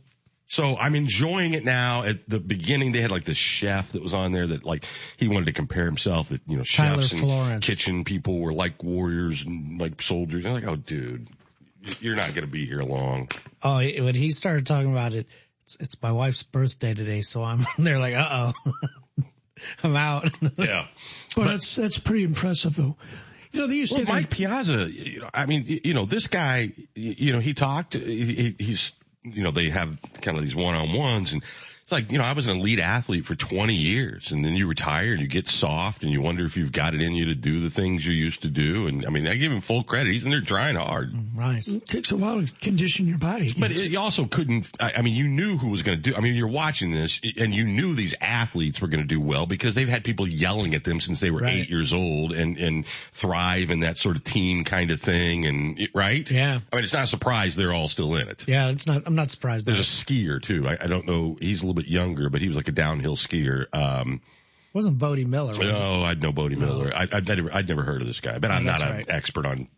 So 0.49 0.77
I'm 0.77 0.95
enjoying 0.95 1.55
it 1.55 1.65
now. 1.65 2.03
At 2.03 2.29
the 2.29 2.39
beginning, 2.39 2.93
they 2.93 3.01
had 3.01 3.11
like 3.11 3.25
the 3.25 3.33
chef 3.35 3.93
that 3.93 4.03
was 4.03 4.13
on 4.13 4.33
there 4.33 4.49
that 4.49 4.65
like 4.67 4.85
he 5.17 5.29
wanted 5.29 5.47
to 5.47 5.53
compare 5.55 5.87
himself 5.87 6.29
that 6.29 6.43
you 6.47 6.59
know 6.59 6.63
Tyler 6.65 6.99
chefs 7.01 7.13
and 7.13 7.21
Florence. 7.23 7.67
kitchen 7.67 8.05
people 8.05 8.39
were 8.39 8.53
like 8.53 8.83
warriors 8.85 9.47
and 9.47 9.81
like 9.81 10.03
soldiers. 10.03 10.45
And 10.45 10.49
I'm 10.49 10.63
like, 10.63 10.71
oh, 10.71 10.77
dude, 10.77 11.27
you're 12.01 12.17
not 12.17 12.27
going 12.35 12.45
to 12.45 12.53
be 12.53 12.67
here 12.67 12.83
long. 12.83 13.31
Oh, 13.63 13.79
when 13.79 14.15
he 14.15 14.31
started 14.31 14.67
talking 14.67 14.93
about 14.93 15.15
it, 15.15 15.27
it's, 15.65 15.77
it's 15.81 16.03
my 16.03 16.13
wife's 16.13 16.43
birthday 16.43 16.93
today, 16.93 17.23
so 17.23 17.43
I'm 17.43 17.61
they're 17.79 17.99
like, 17.99 18.15
uh 18.15 18.53
oh, 18.67 18.73
I'm 19.83 19.97
out. 19.97 20.31
Yeah. 20.59 20.87
But, 21.35 21.49
that's 21.49 21.75
that's 21.77 21.99
pretty 21.99 22.25
impressive, 22.25 22.75
though. 22.77 22.97
You 23.53 23.61
know, 23.61 23.67
they 23.69 23.77
used 23.77 23.93
Well, 23.93 24.05
to. 24.05 24.13
Mike 24.13 24.31
Piazza, 24.31 24.89
you 24.93 25.21
know, 25.21 25.31
I 25.33 25.47
mean, 25.47 25.65
you 25.67 25.81
you 25.85 25.95
know, 25.95 26.05
this 26.05 26.27
guy, 26.27 26.73
you 26.95 27.33
know, 27.33 27.39
he 27.39 27.55
talked, 27.55 27.95
he, 27.95 28.25
he- 28.35 28.57
he's, 28.65 28.93
you 29.23 29.43
know, 29.43 29.51
they 29.51 29.71
have 29.71 29.99
kind 30.21 30.37
of 30.37 30.45
these 30.45 30.55
one-on-ones 30.55 31.33
and 31.33 31.43
It's 31.87 31.93
like, 31.93 32.11
you 32.11 32.19
know, 32.19 32.25
I 32.25 32.33
was 32.33 32.49
an 32.49 32.57
elite 32.57 32.81
athlete 32.81 33.27
for 33.27 33.37
20 33.37 33.73
years 33.73 34.33
and 34.33 34.45
then 34.45 34.57
you 34.57 34.67
retire 34.67 35.13
and 35.13 35.21
you 35.21 35.29
get 35.29 35.47
soft 35.47 36.03
and 36.03 36.11
you 36.11 36.21
wonder 36.21 36.45
if 36.45 36.57
you've 36.57 36.73
got 36.73 36.95
it 36.95 37.01
in 37.01 37.13
you 37.13 37.27
to 37.27 37.37
do 37.37 37.61
the 37.61 37.71
things 37.71 38.05
you 38.05 38.13
used 38.13 38.43
to 38.43 38.49
do. 38.49 38.89
And 38.89 39.07
I 39.07 39.11
mean, 39.11 39.29
I 39.29 39.35
give 39.37 39.53
him 39.53 39.61
full 39.61 39.85
credit. 39.85 40.13
He's 40.13 40.25
in 40.25 40.33
there 40.33 40.41
trying 40.41 40.75
hard. 40.75 41.13
Mm, 41.13 41.37
right. 41.39 41.65
It 41.65 41.87
takes 41.87 42.11
a 42.11 42.17
while 42.17 42.45
to 42.45 42.53
condition 42.55 43.07
your 43.07 43.19
body. 43.19 43.55
But 43.57 43.71
it, 43.71 43.89
you 43.89 44.01
also 44.01 44.25
couldn't, 44.25 44.69
I, 44.81 44.95
I 44.97 45.03
mean, 45.03 45.15
you 45.15 45.29
knew 45.29 45.59
who 45.59 45.69
was 45.69 45.85
going 45.85 46.03
to 46.03 46.11
do, 46.11 46.17
I 46.17 46.21
mean, 46.23 46.35
you're 46.35 46.49
watching 46.49 46.91
this 46.91 47.21
and 47.39 47.55
you 47.55 47.63
knew 47.63 47.95
these 47.95 48.17
athletes 48.21 48.81
were 48.81 48.89
going 48.89 49.03
to 49.03 49.07
do 49.07 49.21
well 49.21 49.47
because 49.47 49.77
they've 49.77 49.89
had 49.89 50.03
people 50.03 50.27
yelling 50.27 50.75
at 50.75 50.83
them 50.83 50.99
since 50.99 51.21
they 51.21 51.31
were 51.31 51.43
Right. 51.43 51.55
eight 51.55 51.71
years 51.71 51.93
old 51.93 52.33
and, 52.33 52.59
and 52.59 52.85
thrive 53.13 53.71
in 53.71 53.81
that 53.81 53.97
sort 53.97 54.17
of 54.17 54.25
team 54.25 54.65
kind 54.65 54.91
of 54.91 55.01
thing. 55.01 55.47
And 55.47 55.89
right? 55.95 56.29
Yeah. 56.29 56.59
I 56.73 56.75
mean, 56.75 56.83
it's 56.83 56.93
not 56.95 57.05
a 57.05 57.07
surprise 57.07 57.55
they're 57.55 57.73
all 57.73 57.87
still 57.87 58.17
in 58.17 58.29
it. 58.29 58.49
Yeah, 58.49 58.71
it's 58.71 58.89
not. 58.89 59.05
I'm 59.07 59.15
not 59.15 59.31
surprised. 59.31 59.67
There's 59.67 59.79
a 59.79 59.83
skier 59.83 60.43
too. 60.43 60.67
I, 60.67 60.79
I 60.81 60.87
don't 60.89 61.07
know. 61.07 61.37
He's 61.41 61.63
a 61.63 61.67
little 61.67 61.76
bit 61.77 61.87
younger, 61.89 62.29
but 62.31 62.43
he 62.43 62.49
was 62.49 62.57
like 62.57 62.69
a 62.69 62.73
downhill 62.73 63.17
skier. 63.17 63.67
Um, 63.75 64.21
wasn't 64.73 64.99
Bode 64.99 65.27
Miller. 65.27 65.57
Was 65.57 65.79
it? 65.79 65.83
oh, 65.83 66.03
I'd 66.03 66.21
know 66.23 66.33
Bode 66.33 66.57
Miller. 66.59 66.93
I, 66.95 67.09
I'd, 67.11 67.27
never, 67.27 67.55
I'd 67.55 67.69
never 67.69 67.83
heard 67.83 68.01
of 68.03 68.07
this 68.07 68.21
guy, 68.21 68.39
but 68.39 68.51
Oh, 68.51 68.55
I'm 68.55 68.65
not 68.65 68.79
that's 68.79 68.91
an 68.91 68.97
right. 68.97 69.07
expert 69.09 69.47
on 69.47 69.69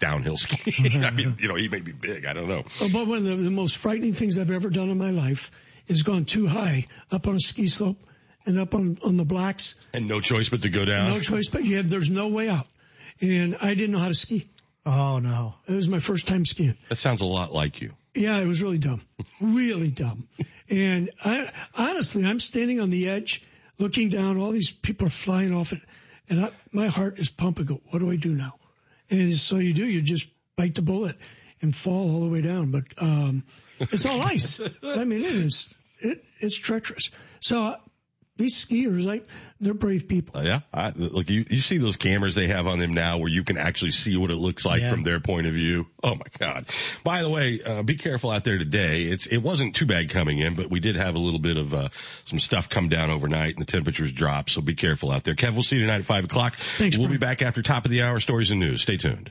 downhill 0.00 0.36
skiing. 0.38 1.04
I 1.04 1.10
mean, 1.10 1.36
you 1.38 1.46
know, 1.48 1.54
he 1.54 1.68
may 1.68 1.80
be 1.80 1.92
big. 1.92 2.26
I 2.26 2.32
don't 2.32 2.48
know. 2.48 2.64
Oh, 2.80 2.88
but 2.92 3.06
one 3.06 3.18
of 3.18 3.24
the, 3.24 3.36
the 3.36 3.50
most 3.50 3.76
frightening 3.76 4.12
things 4.12 4.38
I've 4.38 4.50
ever 4.50 4.70
done 4.70 4.88
in 4.88 4.98
my 4.98 5.10
life 5.10 5.50
is 5.86 6.02
gone 6.02 6.24
too 6.24 6.46
high 6.46 6.86
up 7.12 7.28
on 7.28 7.34
a 7.36 7.38
ski 7.38 7.68
slope 7.68 7.98
and 8.46 8.58
up 8.58 8.74
on, 8.74 8.98
on 9.04 9.16
the 9.16 9.24
blacks. 9.24 9.74
And 9.92 10.08
no 10.08 10.20
choice 10.20 10.48
but 10.48 10.62
to 10.62 10.68
go 10.70 10.84
down. 10.84 11.10
No 11.10 11.20
choice, 11.20 11.48
but 11.50 11.64
yeah, 11.64 11.82
there's 11.84 12.10
no 12.10 12.28
way 12.28 12.48
out. 12.48 12.66
And 13.20 13.54
I 13.60 13.74
didn't 13.74 13.92
know 13.92 13.98
how 13.98 14.08
to 14.08 14.14
ski. 14.14 14.46
Oh 14.86 15.18
no. 15.18 15.54
It 15.68 15.74
was 15.74 15.88
my 15.88 15.98
first 15.98 16.26
time 16.26 16.44
skiing. 16.46 16.76
That 16.88 16.96
sounds 16.96 17.20
a 17.20 17.26
lot 17.26 17.52
like 17.52 17.80
you. 17.82 17.92
Yeah, 18.14 18.38
it 18.38 18.46
was 18.46 18.62
really 18.62 18.78
dumb. 18.78 19.02
really 19.40 19.90
dumb. 19.90 20.28
And 20.68 21.10
I, 21.24 21.50
honestly, 21.76 22.24
I'm 22.24 22.40
standing 22.40 22.80
on 22.80 22.90
the 22.90 23.08
edge 23.08 23.42
looking 23.78 24.08
down. 24.08 24.36
All 24.36 24.50
these 24.50 24.70
people 24.70 25.06
are 25.06 25.10
flying 25.10 25.54
off 25.54 25.72
it. 25.72 25.80
And 26.28 26.44
I, 26.44 26.50
my 26.72 26.88
heart 26.88 27.18
is 27.18 27.30
pumping. 27.30 27.66
Go, 27.66 27.80
what 27.90 27.98
do 27.98 28.10
I 28.10 28.16
do 28.16 28.34
now? 28.34 28.54
And 29.10 29.36
so 29.36 29.56
you 29.56 29.72
do, 29.72 29.84
you 29.84 30.02
just 30.02 30.28
bite 30.56 30.74
the 30.74 30.82
bullet 30.82 31.16
and 31.60 31.74
fall 31.74 32.14
all 32.14 32.20
the 32.20 32.28
way 32.28 32.42
down. 32.42 32.70
But, 32.70 32.84
um, 32.98 33.44
it's 33.80 34.06
all 34.06 34.20
ice. 34.20 34.60
I 34.82 35.04
mean, 35.04 35.20
it 35.20 35.32
is, 35.32 35.74
it, 35.98 36.22
it's 36.40 36.56
treacherous. 36.56 37.10
So 37.40 37.74
these 38.40 38.56
skiers, 38.66 39.04
like, 39.04 39.28
they're 39.60 39.74
brave 39.74 40.08
people. 40.08 40.40
Uh, 40.40 40.42
yeah. 40.42 40.60
I, 40.72 40.92
look, 40.96 41.28
you, 41.30 41.44
you 41.48 41.60
see 41.60 41.78
those 41.78 41.96
cameras 41.96 42.34
they 42.34 42.48
have 42.48 42.66
on 42.66 42.78
them 42.78 42.94
now 42.94 43.18
where 43.18 43.28
you 43.28 43.44
can 43.44 43.58
actually 43.58 43.92
see 43.92 44.16
what 44.16 44.30
it 44.30 44.36
looks 44.36 44.64
like 44.64 44.80
Yeah. 44.80 44.90
from 44.90 45.02
their 45.02 45.20
point 45.20 45.46
of 45.46 45.52
view. 45.52 45.86
Oh 46.02 46.14
my 46.14 46.26
God. 46.38 46.64
By 47.04 47.22
the 47.22 47.28
way, 47.28 47.60
uh, 47.64 47.82
be 47.82 47.96
careful 47.96 48.30
out 48.30 48.42
there 48.44 48.58
today. 48.58 49.02
It's, 49.04 49.26
it 49.26 49.38
wasn't 49.38 49.76
too 49.76 49.86
bad 49.86 50.08
coming 50.10 50.38
in, 50.38 50.54
but 50.54 50.70
we 50.70 50.80
did 50.80 50.96
have 50.96 51.14
a 51.14 51.18
little 51.18 51.38
bit 51.40 51.56
of, 51.58 51.72
uh, 51.74 51.88
some 52.24 52.40
stuff 52.40 52.68
come 52.68 52.88
down 52.88 53.10
overnight 53.10 53.54
and 53.56 53.66
the 53.66 53.70
temperatures 53.70 54.12
dropped. 54.12 54.50
So 54.50 54.60
be 54.62 54.74
careful 54.74 55.10
out 55.12 55.22
there. 55.24 55.34
Kev, 55.34 55.52
we'll 55.52 55.62
see 55.62 55.76
you 55.76 55.82
tonight 55.82 55.98
at 55.98 56.04
five 56.04 56.24
o'clock. 56.24 56.56
Thanks, 56.56 56.96
we'll 56.96 57.06
Brian. 57.08 57.20
be 57.20 57.24
back 57.24 57.42
after 57.42 57.62
top 57.62 57.84
of 57.84 57.90
the 57.90 58.02
hour 58.02 58.18
stories 58.20 58.50
and 58.50 58.58
news. 58.60 58.82
Stay 58.82 58.96
tuned. 58.96 59.30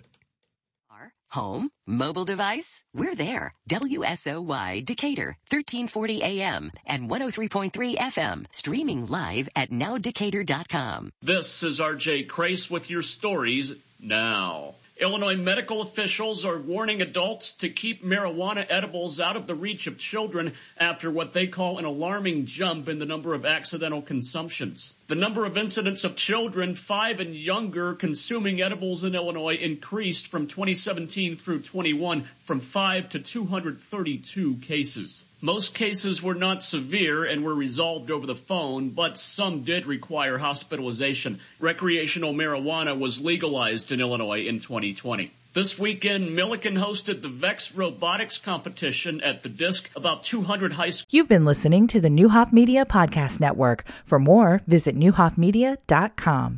Home, 1.31 1.69
mobile 1.85 2.25
device, 2.25 2.83
we're 2.93 3.13
there. 3.13 3.53
WSOY 3.69 4.83
Decatur, 4.83 5.37
1340 5.51 6.23
AM 6.23 6.71
and 6.87 7.07
103.3 7.07 7.97
FM, 7.97 8.45
streaming 8.51 9.05
live 9.05 9.47
at 9.55 9.69
nowdecatur.com. 9.69 11.11
This 11.21 11.61
is 11.61 11.79
RJ 11.79 12.27
Crace 12.27 12.71
with 12.71 12.89
your 12.89 13.03
stories 13.03 13.73
now. 13.99 14.73
Illinois 14.99 15.37
medical 15.37 15.81
officials 15.81 16.43
are 16.43 16.59
warning 16.59 17.01
adults 17.01 17.53
to 17.53 17.69
keep 17.69 18.03
marijuana 18.03 18.65
edibles 18.69 19.21
out 19.21 19.37
of 19.37 19.47
the 19.47 19.55
reach 19.55 19.87
of 19.87 19.97
children 19.97 20.51
after 20.77 21.09
what 21.09 21.31
they 21.31 21.47
call 21.47 21.77
an 21.77 21.85
alarming 21.85 22.47
jump 22.47 22.89
in 22.89 22.99
the 22.99 23.05
number 23.05 23.33
of 23.33 23.45
accidental 23.45 24.01
consumptions. 24.01 24.97
The 25.07 25.15
number 25.15 25.45
of 25.45 25.57
incidents 25.57 26.03
of 26.03 26.17
children 26.17 26.75
five 26.75 27.21
and 27.21 27.33
younger 27.33 27.93
consuming 27.93 28.61
edibles 28.61 29.05
in 29.05 29.15
Illinois 29.15 29.55
increased 29.55 30.27
from 30.27 30.47
2017 30.47 31.37
through 31.37 31.61
21 31.61 32.25
from 32.43 32.59
5 32.59 33.09
to 33.09 33.19
232 33.19 34.57
cases. 34.57 35.25
Most 35.41 35.73
cases 35.73 36.21
were 36.21 36.35
not 36.35 36.63
severe 36.63 37.23
and 37.23 37.45
were 37.45 37.55
resolved 37.55 38.11
over 38.11 38.27
the 38.27 38.35
phone, 38.35 38.89
but 38.89 39.17
some 39.17 39.63
did 39.63 39.85
require 39.85 40.37
hospitalization. 40.37 41.39
Recreational 41.61 42.33
marijuana 42.33 42.99
was 42.99 43.21
legalized 43.21 43.93
in 43.93 44.01
Illinois 44.01 44.47
in 44.47 44.59
2020. 44.59 45.31
This 45.53 45.79
weekend, 45.79 46.29
Millikin 46.37 46.77
hosted 46.77 47.21
the 47.21 47.29
VEX 47.29 47.73
robotics 47.73 48.37
competition 48.37 49.21
at 49.21 49.41
the 49.41 49.49
disc. 49.49 49.89
About 49.95 50.23
200 50.23 50.73
high 50.73 50.89
school 50.89 51.07
You've 51.09 51.29
been 51.29 51.45
listening 51.45 51.87
to 51.87 52.01
the 52.01 52.09
Neuhoff 52.09 52.51
Media 52.51 52.85
Podcast 52.85 53.39
Network. 53.39 53.85
For 54.03 54.19
more, 54.19 54.61
visit 54.67 54.97
neuhoffmedia.com. 54.97 56.57